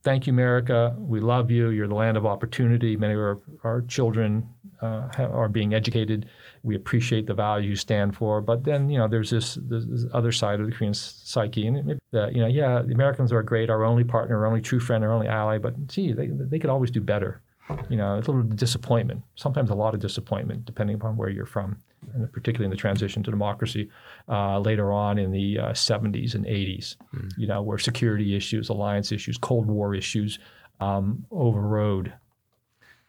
thank 0.03 0.27
you, 0.27 0.33
America. 0.33 0.95
We 0.99 1.21
love 1.21 1.51
you. 1.51 1.71
You're 1.71 1.89
the 1.89 1.95
land 1.95 2.17
of 2.17 2.27
opportunity. 2.27 2.97
Many 2.97 3.15
of 3.15 3.21
our, 3.21 3.39
our 3.65 3.83
children 3.83 4.49
uh, 4.81 5.09
ha- 5.15 5.25
are 5.25 5.49
being 5.49 5.75
educated. 5.75 6.27
We 6.63 6.75
appreciate 6.75 7.27
the 7.27 7.35
values 7.35 7.69
you 7.69 7.77
stand 7.77 8.17
for. 8.17 8.41
But 8.41 8.65
then, 8.65 8.89
you 8.89 8.99
know, 8.99 9.09
there's 9.09 9.31
this, 9.31 9.59
this, 9.63 9.85
this 9.87 10.07
other 10.13 10.33
side 10.33 10.61
of 10.61 10.67
the 10.67 10.73
Korean 10.73 10.95
psyche. 10.95 11.67
And 11.67 11.91
it, 11.91 12.01
you 12.13 12.41
know, 12.41 12.47
yeah, 12.47 12.83
the 12.83 12.95
Americans 12.95 13.33
are 13.33 13.43
great, 13.43 13.71
our 13.71 13.85
only 13.85 14.05
partner, 14.05 14.39
our 14.39 14.47
only 14.47 14.63
true 14.63 14.81
friend, 14.81 15.05
our 15.05 15.13
only 15.13 15.29
ally. 15.29 15.59
But 15.59 15.87
gee, 15.87 16.13
they, 16.13 16.29
they 16.29 16.59
could 16.59 16.71
always 16.71 16.91
do 16.91 17.01
better. 17.01 17.43
You 17.89 17.97
know, 17.97 18.19
it's 18.19 18.29
a 18.29 18.31
little 18.31 18.49
disappointment, 18.49 19.23
sometimes 19.35 19.71
a 19.71 19.75
lot 19.75 19.95
of 19.95 20.01
disappointment, 20.01 20.65
depending 20.65 20.97
upon 20.97 21.17
where 21.17 21.29
you're 21.29 21.47
from, 21.47 21.77
and 22.15 22.33
particularly 22.33 22.65
in 22.67 22.71
the 22.71 22.77
transition 22.77 23.23
to 23.25 23.31
democracy 23.31 23.91
uh, 24.29 24.59
later 24.61 24.93
on 24.93 25.19
in 25.19 25.31
the 25.33 25.59
uh, 25.59 25.69
70s 25.71 26.35
and 26.35 26.45
80s, 26.47 26.97
you 27.37 27.47
know, 27.47 27.63
where 27.63 27.79
security 27.79 28.37
issues, 28.37 28.69
alliance 28.69 29.13
issues, 29.13 29.37
Cold 29.39 29.67
War 29.67 29.95
issues 29.95 30.39
um, 30.81 31.27
overrode, 31.31 32.13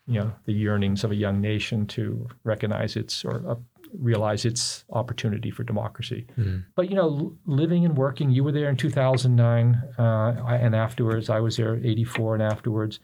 you 0.07 0.19
know, 0.19 0.31
the 0.45 0.53
yearnings 0.53 1.03
of 1.03 1.11
a 1.11 1.15
young 1.15 1.39
nation 1.39 1.85
to 1.87 2.27
recognize 2.43 2.95
its 2.95 3.23
or 3.23 3.43
uh, 3.47 3.55
realize 3.97 4.45
its 4.45 4.83
opportunity 4.91 5.51
for 5.51 5.63
democracy. 5.63 6.25
But 6.75 6.89
you 6.89 6.95
know, 6.95 7.07
l- 7.07 7.35
living 7.45 7.85
and 7.85 7.95
working, 7.97 8.29
you 8.31 8.43
were 8.43 8.51
there 8.51 8.69
in 8.69 8.75
2009, 8.77 9.81
uh, 9.97 10.01
and 10.49 10.75
afterwards, 10.75 11.29
I 11.29 11.39
was 11.39 11.57
there 11.57 11.75
84 11.75 12.35
and 12.35 12.43
afterwards. 12.43 12.99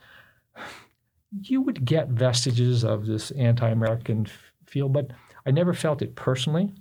You 1.42 1.62
would 1.62 1.84
get 1.86 2.10
vestiges 2.10 2.84
of 2.84 3.06
this 3.06 3.32
anti-American 3.32 4.28
f- 4.28 4.52
feel, 4.66 4.90
but 4.90 5.12
I 5.46 5.52
never 5.52 5.74
felt 5.74 6.02
it 6.02 6.16
personally. 6.16 6.74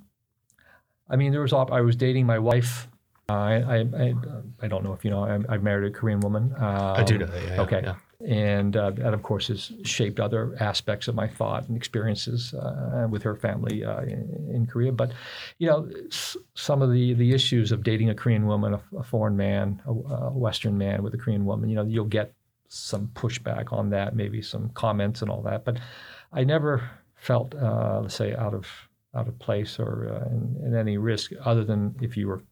I 1.09 1.16
mean, 1.16 1.32
there 1.32 1.40
was 1.40 1.53
I 1.53 1.80
was 1.80 1.97
dating 1.97 2.26
my 2.26 2.38
wife 2.38 2.88
I, 3.28 3.34
I, 3.34 3.76
I, 3.78 4.14
I 4.62 4.68
don't 4.68 4.84
know 4.84 4.92
if 4.92 5.05
you 5.05 5.11
know, 5.11 5.24
I, 5.24 5.55
I 5.55 5.59
married 5.59 5.90
a 5.90 5.94
Korean 5.94 6.20
woman. 6.20 6.55
Um, 6.59 6.97
I 6.97 7.03
do 7.03 7.18
know 7.18 7.26
that. 7.26 7.42
Yeah, 7.42 7.55
yeah, 7.55 7.61
okay. 7.62 7.80
yeah. 7.82 7.94
And 8.26 8.76
uh, 8.76 8.90
that, 8.92 9.12
of 9.12 9.22
course, 9.22 9.49
has 9.49 9.72
shaped 9.82 10.20
other 10.20 10.57
aspects 10.61 11.07
of 11.07 11.14
my 11.14 11.28
thought 11.28 11.68
and 11.68 11.76
experiences 11.76 12.55
uh, 12.55 13.07
with 13.11 13.22
her 13.24 13.34
family 13.34 13.84
uh, 13.84 14.03
in, 14.03 14.49
in, 14.55 14.66
Korea. 14.66 14.90
But, 14.92 15.12
you 15.59 15.68
know, 15.68 15.88
s- 16.07 16.36
some 16.55 16.82
of 16.82 16.92
the, 16.92 17.12
the 17.14 17.32
issues 17.32 17.72
of 17.72 17.82
dating 17.82 18.09
a 18.11 18.14
Korean 18.14 18.47
woman, 18.47 18.74
a, 18.74 18.80
a 18.97 19.03
foreign 19.03 19.36
man, 19.36 19.82
a, 19.86 19.90
a 19.90 20.32
Western 20.32 20.78
man 20.78 21.03
with 21.03 21.12
a 21.14 21.18
Korean 21.18 21.44
woman, 21.44 21.68
you 21.68 21.76
know, 21.76 21.84
you'll 21.84 22.07
get 22.07 22.32
some 22.69 23.09
pushback 23.14 23.73
on 23.73 23.91
that, 23.91 24.14
maybe 24.14 24.43
some 24.43 24.71
comments 24.71 25.23
and 25.23 25.31
all 25.31 25.43
that. 25.43 25.64
But 25.64 25.79
I 26.33 26.45
never 26.45 26.89
felt, 27.14 27.55
uh, 27.55 28.01
let's 28.03 28.14
say, 28.14 28.35
out 28.35 28.55
of 28.55 28.67
out 29.14 29.29
of 29.29 29.39
place 29.39 29.79
or 29.81 30.11
uh, 30.11 30.29
in, 30.31 30.57
in, 30.67 30.77
any 30.77 30.99
risk, 30.99 31.33
other 31.43 31.64
than 31.64 31.97
if 32.03 32.19
you 32.19 32.29
were 32.29 32.43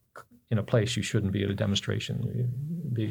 in 0.49 0.57
a 0.57 0.63
place 0.63 0.95
you 0.95 1.03
shouldn't 1.03 1.31
be 1.31 1.43
at 1.43 1.49
a 1.49 1.53
demonstration. 1.53 2.51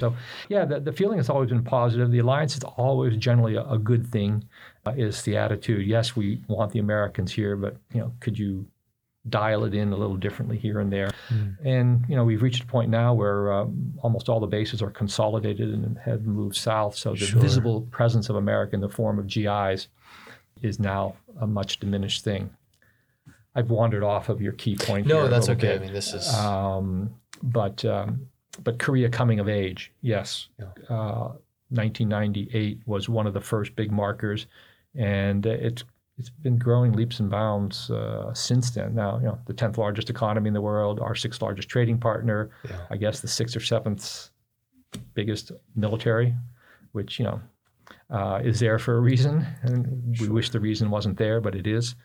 So, 0.01 0.17
yeah, 0.49 0.65
the, 0.65 0.81
the 0.81 0.93
feeling 0.93 1.19
has 1.19 1.29
always 1.29 1.51
been 1.51 1.63
positive. 1.63 2.11
The 2.11 2.21
alliance 2.21 2.57
is 2.57 2.65
always 2.65 3.17
generally 3.17 3.57
a, 3.57 3.65
a 3.65 3.79
good 3.79 4.11
thing. 4.11 4.45
Uh, 4.87 4.93
is 4.97 5.23
the 5.23 5.37
attitude? 5.37 5.87
Yes, 5.87 6.17
we 6.17 6.43
want 6.49 6.73
the 6.73 6.79
Americans 6.79 7.33
here, 7.33 7.57
but 7.57 7.77
you 7.93 8.01
know, 8.01 8.13
could 8.21 8.39
you 8.39 8.67
dial 9.29 9.65
it 9.65 9.75
in 9.75 9.93
a 9.93 9.97
little 9.97 10.17
differently 10.17 10.59
here 10.59 10.81
and 10.81 10.93
there. 10.93 11.11
Mm. 11.31 11.57
And 11.65 12.05
you 12.09 12.17
know, 12.17 12.25
we've 12.25 12.43
reached 12.43 12.63
a 12.63 12.67
point 12.67 12.91
now 12.91 13.15
where 13.15 13.53
um, 13.53 13.95
almost 14.03 14.29
all 14.29 14.41
the 14.41 14.47
bases 14.47 14.83
are 14.83 14.91
consolidated 14.91 15.71
and 15.71 15.99
have 15.99 16.27
moved 16.27 16.57
south. 16.57 16.97
So 16.97 17.13
the 17.13 17.27
sure. 17.27 17.41
visible 17.41 17.83
presence 17.91 18.29
of 18.29 18.37
America 18.37 18.75
in 18.75 18.81
the 18.81 18.89
form 18.89 19.19
of 19.19 19.27
GIs 19.27 19.89
is 20.63 20.79
now 20.79 21.17
a 21.41 21.47
much 21.47 21.81
diminished 21.81 22.25
thing. 22.25 22.51
I've 23.55 23.71
wandered 23.71 24.03
off 24.03 24.29
of 24.29 24.43
your 24.43 24.53
key 24.53 24.77
point. 24.77 25.07
No, 25.07 25.29
that's 25.29 25.49
okay. 25.49 25.69
Bit. 25.69 25.81
I 25.81 25.85
mean, 25.85 25.93
this 25.93 26.13
is. 26.13 26.33
Um, 26.35 27.15
but 27.43 27.85
um, 27.85 28.27
but 28.63 28.79
Korea 28.79 29.09
coming 29.09 29.41
of 29.41 29.49
age, 29.49 29.93
yes. 30.03 30.49
Yeah. 30.59 30.67
Uh, 30.89 31.33
1998 31.71 32.81
was 32.87 33.09
one 33.09 33.27
of 33.27 33.35
the 33.35 33.41
first 33.41 33.75
big 33.75 33.91
markers, 33.91 34.47
and 34.95 35.45
it's 35.47 35.85
it's 36.17 36.31
been 36.31 36.57
growing 36.57 36.93
leaps 36.93 37.19
and 37.21 37.29
bounds 37.29 37.91
uh, 37.91 38.33
since 38.35 38.71
then. 38.71 38.95
Now, 38.95 39.19
you 39.19 39.25
know, 39.25 39.39
the 39.47 39.55
10th 39.55 39.79
largest 39.79 40.11
economy 40.11 40.49
in 40.49 40.55
the 40.55 40.61
world, 40.61 41.01
our 41.01 41.15
sixth 41.15 41.43
largest 41.43 41.69
trading 41.69 41.99
partner, 41.99 42.51
yeah. 42.69 42.87
I 42.91 42.97
guess 42.97 43.21
the 43.21 43.29
sixth 43.29 43.57
or 43.57 43.61
seventh 43.61 44.31
biggest 45.15 45.51
military, 45.75 46.35
which, 46.93 47.19
you 47.19 47.25
know, 47.25 47.41
uh, 48.11 48.41
is 48.45 48.61
there 48.61 48.79
for 48.79 48.97
a 48.97 49.01
reason. 49.01 49.45
And 49.63 50.17
we 50.21 50.29
wish 50.29 50.51
the 50.51 50.61
reason 50.61 50.91
wasn't 50.91 51.19
there, 51.19 51.41
but 51.41 51.57
it 51.57 51.67
is. 51.67 51.97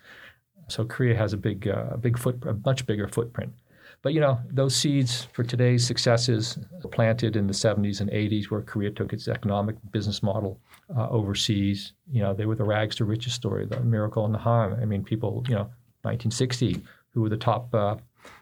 So 0.69 0.85
Korea 0.85 1.15
has 1.15 1.33
a 1.33 1.37
big, 1.37 1.67
uh, 1.67 1.97
big 1.97 2.17
foot, 2.17 2.43
a 2.47 2.55
much 2.65 2.85
bigger 2.87 3.07
footprint. 3.07 3.53
But 4.01 4.13
you 4.13 4.21
know, 4.21 4.39
those 4.49 4.75
seeds 4.75 5.27
for 5.33 5.43
today's 5.43 5.85
successes 5.85 6.57
planted 6.91 7.35
in 7.35 7.47
the 7.47 7.53
70s 7.53 7.99
and 7.99 8.09
80s, 8.09 8.45
where 8.45 8.61
Korea 8.61 8.91
took 8.91 9.11
its 9.11 9.27
economic 9.27 9.75
business 9.91 10.23
model 10.23 10.59
uh, 10.95 11.09
overseas. 11.09 11.93
You 12.09 12.21
know, 12.21 12.33
they 12.33 12.45
were 12.45 12.55
the 12.55 12.63
rags 12.63 12.95
to 12.97 13.05
riches 13.05 13.33
story, 13.33 13.65
the 13.65 13.81
miracle 13.81 14.25
in 14.25 14.31
the 14.31 14.37
Han. 14.37 14.77
I 14.81 14.85
mean, 14.85 15.03
people, 15.03 15.43
you 15.47 15.55
know, 15.55 15.69
1960, 16.03 16.81
who 17.13 17.21
were 17.21 17.29
the 17.29 17.37
top 17.37 17.73
uh, 17.73 17.95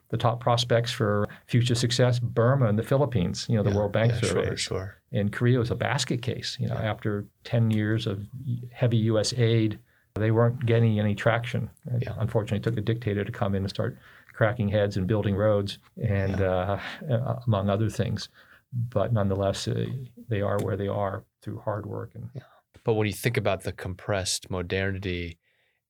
the 0.10 0.18
top 0.18 0.40
prospects 0.40 0.92
for 0.92 1.28
future 1.48 1.76
success? 1.76 2.20
Burma 2.20 2.68
and 2.68 2.78
the 2.78 2.84
Philippines. 2.84 3.48
You 3.50 3.58
know, 3.58 3.64
the 3.64 3.72
yeah, 3.72 3.76
World 3.76 3.92
Bank 3.92 4.14
yeah, 4.14 4.22
survey. 4.22 4.46
Sure, 4.46 4.58
sure. 4.58 4.98
And 5.12 5.34
Korea 5.34 5.58
was 5.58 5.72
a 5.72 5.76
basket 5.76 6.22
case. 6.22 6.58
You 6.60 6.68
know, 6.68 6.76
yeah. 6.76 6.92
after 6.92 7.26
10 7.46 7.72
years 7.72 8.06
of 8.06 8.26
heavy 8.72 8.98
U.S. 8.98 9.34
aid, 9.34 9.80
they 10.16 10.32
weren't 10.32 10.66
getting 10.66 11.00
any 11.00 11.16
traction. 11.16 11.70
Yeah. 12.00 12.14
Unfortunately, 12.18 12.58
it 12.58 12.64
took 12.64 12.78
a 12.78 12.82
dictator 12.82 13.24
to 13.24 13.32
come 13.32 13.56
in 13.56 13.64
and 13.64 13.70
start 13.70 13.98
cracking 14.38 14.70
heads 14.70 14.98
and 14.98 15.08
building 15.08 15.36
roads, 15.36 15.80
and 15.98 16.40
yeah. 16.40 16.80
uh, 17.10 17.40
among 17.48 17.70
other 17.70 17.90
things. 17.90 18.30
But 18.72 19.12
nonetheless, 19.12 19.68
uh, 19.68 19.86
they 20.30 20.42
are 20.42 20.60
where 20.60 20.78
they 20.78 20.88
are 20.88 21.24
through 21.42 21.60
hard 21.60 21.88
work. 21.88 22.12
And 22.14 22.30
yeah. 22.36 22.44
but 22.84 22.94
when 22.94 23.08
you 23.08 23.14
think 23.14 23.36
about 23.36 23.64
the 23.64 23.72
compressed 23.72 24.52
modernity 24.52 25.40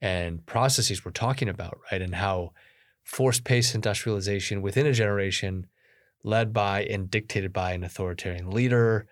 and 0.02 0.46
processes 0.46 1.04
we're 1.04 1.12
talking 1.12 1.50
about, 1.50 1.78
right, 1.92 2.02
and 2.02 2.16
how 2.16 2.54
forced 3.04 3.44
paced 3.44 3.76
industrialization 3.76 4.62
within 4.62 4.86
a 4.86 4.94
generation, 4.94 5.68
led 6.24 6.54
by 6.54 6.84
and 6.84 7.12
dictated 7.12 7.52
by 7.52 7.74
an 7.74 7.84
authoritarian 7.84 8.50
leader. 8.52 9.08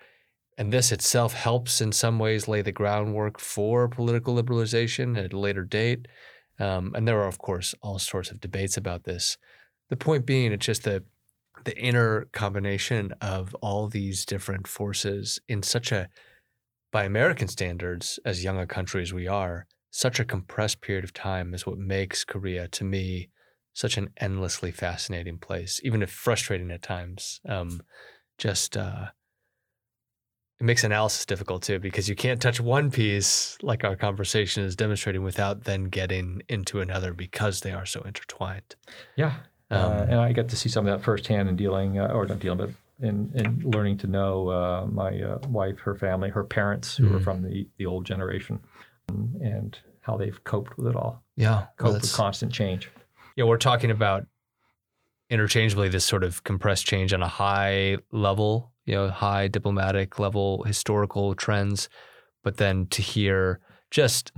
And 0.57 0.71
this 0.71 0.93
itself 0.93 1.33
helps 1.33 1.81
in 1.81 1.91
some 1.91 2.19
ways 2.19 2.47
lay 2.47 2.61
the 2.61 2.71
groundwork 2.71 3.39
for 3.39 3.89
political 3.89 4.35
liberalization 4.35 5.21
at 5.21 5.33
a 5.33 5.39
later 5.39 5.65
date. 5.65 6.07
Um, 6.59 6.93
and 6.95 7.07
there 7.07 7.19
are, 7.21 7.27
of 7.27 7.37
course, 7.37 7.75
all 7.81 7.99
sorts 7.99 8.31
of 8.31 8.39
debates 8.39 8.77
about 8.77 9.03
this. 9.03 9.37
The 9.89 9.97
point 9.97 10.25
being, 10.25 10.51
it's 10.51 10.65
just 10.65 10.83
the 10.83 11.03
the 11.63 11.77
inner 11.77 12.27
combination 12.33 13.13
of 13.21 13.55
all 13.55 13.87
these 13.87 14.25
different 14.25 14.67
forces 14.67 15.39
in 15.47 15.63
such 15.63 15.91
a, 15.91 16.09
by 16.91 17.05
American 17.05 17.47
standards, 17.47 18.19
as 18.25 18.43
young 18.43 18.59
a 18.59 18.67
country 18.67 19.01
as 19.01 19.13
we 19.13 19.27
are, 19.27 19.65
such 19.89 20.19
a 20.19 20.25
compressed 20.25 20.81
period 20.81 21.03
of 21.03 21.13
time 21.13 21.53
is 21.53 21.65
what 21.65 21.77
makes 21.77 22.25
Korea, 22.25 22.67
to 22.67 22.83
me, 22.83 23.29
such 23.73 23.97
an 23.97 24.09
endlessly 24.17 24.71
fascinating 24.71 25.37
place, 25.37 25.79
even 25.83 26.01
if 26.01 26.11
frustrating 26.11 26.71
at 26.71 26.81
times. 26.81 27.39
Um, 27.47 27.81
just 28.37 28.75
uh, 28.75 29.07
it 30.59 30.63
makes 30.63 30.83
analysis 30.83 31.25
difficult 31.25 31.63
too 31.63 31.79
because 31.79 32.07
you 32.07 32.15
can't 32.15 32.41
touch 32.41 32.61
one 32.61 32.89
piece 32.89 33.57
like 33.61 33.83
our 33.83 33.95
conversation 33.95 34.63
is 34.63 34.75
demonstrating 34.75 35.23
without 35.23 35.65
then 35.65 35.85
getting 35.85 36.41
into 36.47 36.79
another 36.79 37.13
because 37.13 37.61
they 37.61 37.71
are 37.71 37.85
so 37.85 38.01
intertwined. 38.01 38.75
Yeah, 39.15 39.33
uh, 39.69 39.75
um, 39.75 39.91
uh, 39.91 40.03
and 40.03 40.15
I 40.15 40.31
get 40.31 40.49
to 40.49 40.55
see 40.55 40.69
some 40.69 40.87
of 40.87 40.97
that 40.97 41.03
firsthand 41.03 41.49
in 41.49 41.55
dealing, 41.55 41.99
uh, 41.99 42.07
or 42.07 42.25
not 42.25 42.39
dealing, 42.39 42.57
but 42.57 42.69
in, 43.01 43.31
in 43.35 43.69
learning 43.69 43.97
to 43.99 44.07
know 44.07 44.49
uh, 44.49 44.87
my 44.89 45.21
uh, 45.21 45.39
wife, 45.49 45.79
her 45.79 45.95
family, 45.95 46.29
her 46.29 46.43
parents, 46.43 46.95
who 46.95 47.05
mm-hmm. 47.05 47.15
are 47.17 47.19
from 47.19 47.41
the 47.41 47.67
the 47.77 47.85
old 47.85 48.05
generation, 48.05 48.59
and 49.09 49.77
how 50.01 50.15
they've 50.15 50.41
coped 50.45 50.77
with 50.77 50.87
it 50.87 50.95
all. 50.95 51.23
Yeah, 51.35 51.65
cope 51.77 51.85
well, 51.85 51.93
with 51.99 52.13
constant 52.13 52.53
change. 52.53 52.89
Yeah, 53.35 53.43
we're 53.43 53.57
talking 53.57 53.91
about 53.91 54.25
interchangeably 55.29 55.89
this 55.89 56.05
sort 56.05 56.23
of 56.23 56.43
compressed 56.43 56.85
change 56.85 57.11
on 57.11 57.21
a 57.21 57.27
high 57.27 57.97
level 58.11 58.71
you 58.85 58.95
know, 58.95 59.09
high 59.09 59.47
diplomatic 59.47 60.19
level 60.19 60.63
historical 60.63 61.35
trends, 61.35 61.89
but 62.43 62.57
then 62.57 62.87
to 62.87 63.01
hear 63.01 63.59
just 63.91 64.31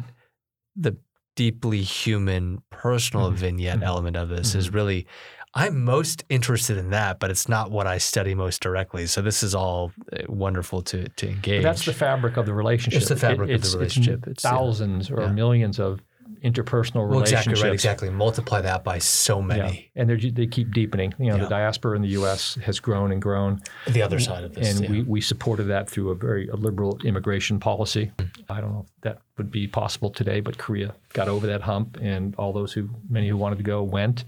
the 0.76 0.98
deeply 1.36 1.82
human 1.82 2.62
personal 2.70 3.28
mm-hmm. 3.28 3.36
vignette 3.36 3.76
mm-hmm. 3.76 3.84
element 3.84 4.18
of 4.18 4.30
this 4.30 4.50
mm-hmm. 4.50 4.60
is 4.60 4.74
really 4.74 5.08
I'm 5.54 5.84
most 5.84 6.24
interested 6.30 6.78
in 6.78 6.92
that, 6.92 7.20
but 7.20 7.32
it's 7.32 7.50
not 7.50 7.72
what 7.72 7.88
I 7.88 7.98
study 7.98 8.36
most 8.36 8.62
directly. 8.62 9.08
So 9.08 9.24
this 9.24 9.42
is 9.42 9.56
all 9.56 9.92
uh, 10.14 10.18
wonderful 10.28 10.84
to 10.84 11.08
to 11.10 11.28
engage. 11.28 11.64
But 11.64 11.70
that's 11.70 11.86
the 11.86 11.94
fabric 11.94 12.38
of 12.38 12.46
the 12.46 12.54
relationship. 12.54 13.02
It's 13.02 13.10
the 13.10 13.16
fabric 13.16 13.50
it, 13.50 13.56
of 13.56 13.64
the 13.64 13.78
relationship. 13.78 14.28
It's, 14.28 14.34
it's 14.34 14.44
thousands 14.44 15.10
yeah. 15.10 15.16
or 15.16 15.22
yeah. 15.24 15.32
millions 15.32 15.80
of 15.80 16.02
interpersonal 16.50 16.96
well, 16.96 17.20
relationships. 17.20 17.48
Exactly 17.48 17.70
right. 17.70 17.74
Exactly. 17.74 18.10
Multiply 18.10 18.62
that 18.62 18.84
by 18.84 18.98
so 19.00 19.42
many. 19.42 19.92
Yeah. 19.96 20.02
And 20.02 20.36
they 20.36 20.48
keep 20.48 20.74
deepening. 20.74 21.14
You 21.20 21.28
know, 21.28 21.36
yeah. 21.36 21.44
the 21.44 21.50
diaspora 21.50 21.96
in 21.96 22.02
the 22.02 22.10
U.S. 22.10 22.56
has 22.64 22.80
grown 22.80 23.12
and 23.12 23.22
grown. 23.22 23.62
The 23.88 24.02
other 24.02 24.20
side 24.20 24.44
of 24.44 24.54
this. 24.54 24.72
And 24.72 24.84
yeah. 24.84 24.92
we, 24.92 25.04
we 25.04 25.22
supported 25.22 25.66
that 25.66 25.90
through 25.90 26.10
a 26.12 26.16
very 26.16 26.48
a 26.48 26.56
liberal 26.56 27.00
immigration 27.04 27.60
policy. 27.60 28.12
Mm-hmm. 28.18 28.52
I 28.52 28.62
don't 28.62 28.74
know 28.74 28.86
if 28.88 29.02
that 29.02 29.22
would 29.38 29.52
be 29.52 29.68
possible 29.68 30.10
today, 30.10 30.40
but 30.40 30.58
Korea 30.58 30.96
got 31.14 31.28
over 31.28 31.48
that 31.48 31.62
hump, 31.62 31.98
and 32.02 32.36
all 32.36 32.54
those 32.54 32.74
who 32.74 32.90
many 33.10 33.30
who 33.30 33.38
wanted 33.38 33.58
to 33.58 33.64
go 33.64 33.84
went, 33.84 34.26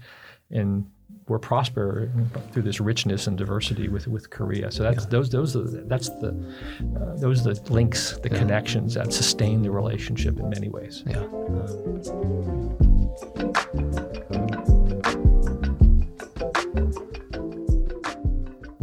and 0.50 0.90
we're 1.30 1.38
prosper 1.38 2.10
through 2.50 2.62
this 2.62 2.80
richness 2.80 3.28
and 3.28 3.38
diversity 3.38 3.86
with, 3.86 4.08
with 4.08 4.28
Korea. 4.30 4.68
So 4.72 4.82
that's 4.82 5.04
yeah. 5.04 5.10
those 5.10 5.30
those 5.30 5.54
are, 5.54 5.62
that's 5.62 6.08
the 6.08 6.30
uh, 6.30 7.14
those 7.16 7.46
are 7.46 7.54
the 7.54 7.72
links, 7.72 8.18
the 8.18 8.28
yeah. 8.28 8.38
connections 8.38 8.94
that 8.94 9.12
sustain 9.12 9.62
the 9.62 9.70
relationship 9.70 10.40
in 10.40 10.50
many 10.50 10.68
ways. 10.68 11.04
Yeah. 11.06 11.24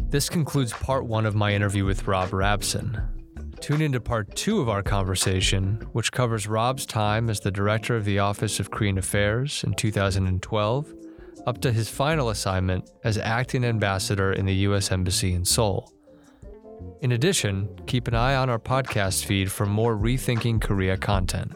This 0.10 0.30
concludes 0.30 0.72
part 0.72 1.06
one 1.06 1.26
of 1.26 1.36
my 1.36 1.54
interview 1.54 1.84
with 1.84 2.08
Rob 2.08 2.30
Rapson. 2.30 3.04
Tune 3.60 3.82
into 3.82 4.00
part 4.00 4.34
two 4.38 4.62
of 4.62 4.70
our 4.70 4.82
conversation, 4.82 5.86
which 5.92 6.14
covers 6.14 6.48
Rob's 6.48 6.86
time 6.86 7.30
as 7.30 7.42
the 7.42 7.52
director 7.52 7.98
of 7.98 8.06
the 8.06 8.20
Office 8.20 8.62
of 8.62 8.72
Korean 8.72 8.98
Affairs 8.98 9.66
in 9.66 9.74
2012 9.74 10.94
up 11.46 11.62
to 11.62 11.72
his 11.72 11.90
final 11.90 12.30
assignment 12.30 12.90
as 13.04 13.18
acting 13.18 13.64
ambassador 13.64 14.34
in 14.34 14.46
the 14.46 14.56
U.S. 14.56 14.92
Embassy 14.92 15.34
in 15.34 15.46
Seoul. 15.46 15.92
In 17.02 17.12
addition, 17.12 17.70
keep 17.86 18.08
an 18.08 18.16
eye 18.16 18.36
on 18.36 18.50
our 18.50 18.60
podcast 18.60 19.26
feed 19.26 19.52
for 19.52 19.66
more 19.66 19.96
Rethinking 19.96 20.62
Korea 20.62 20.98
content. 20.98 21.54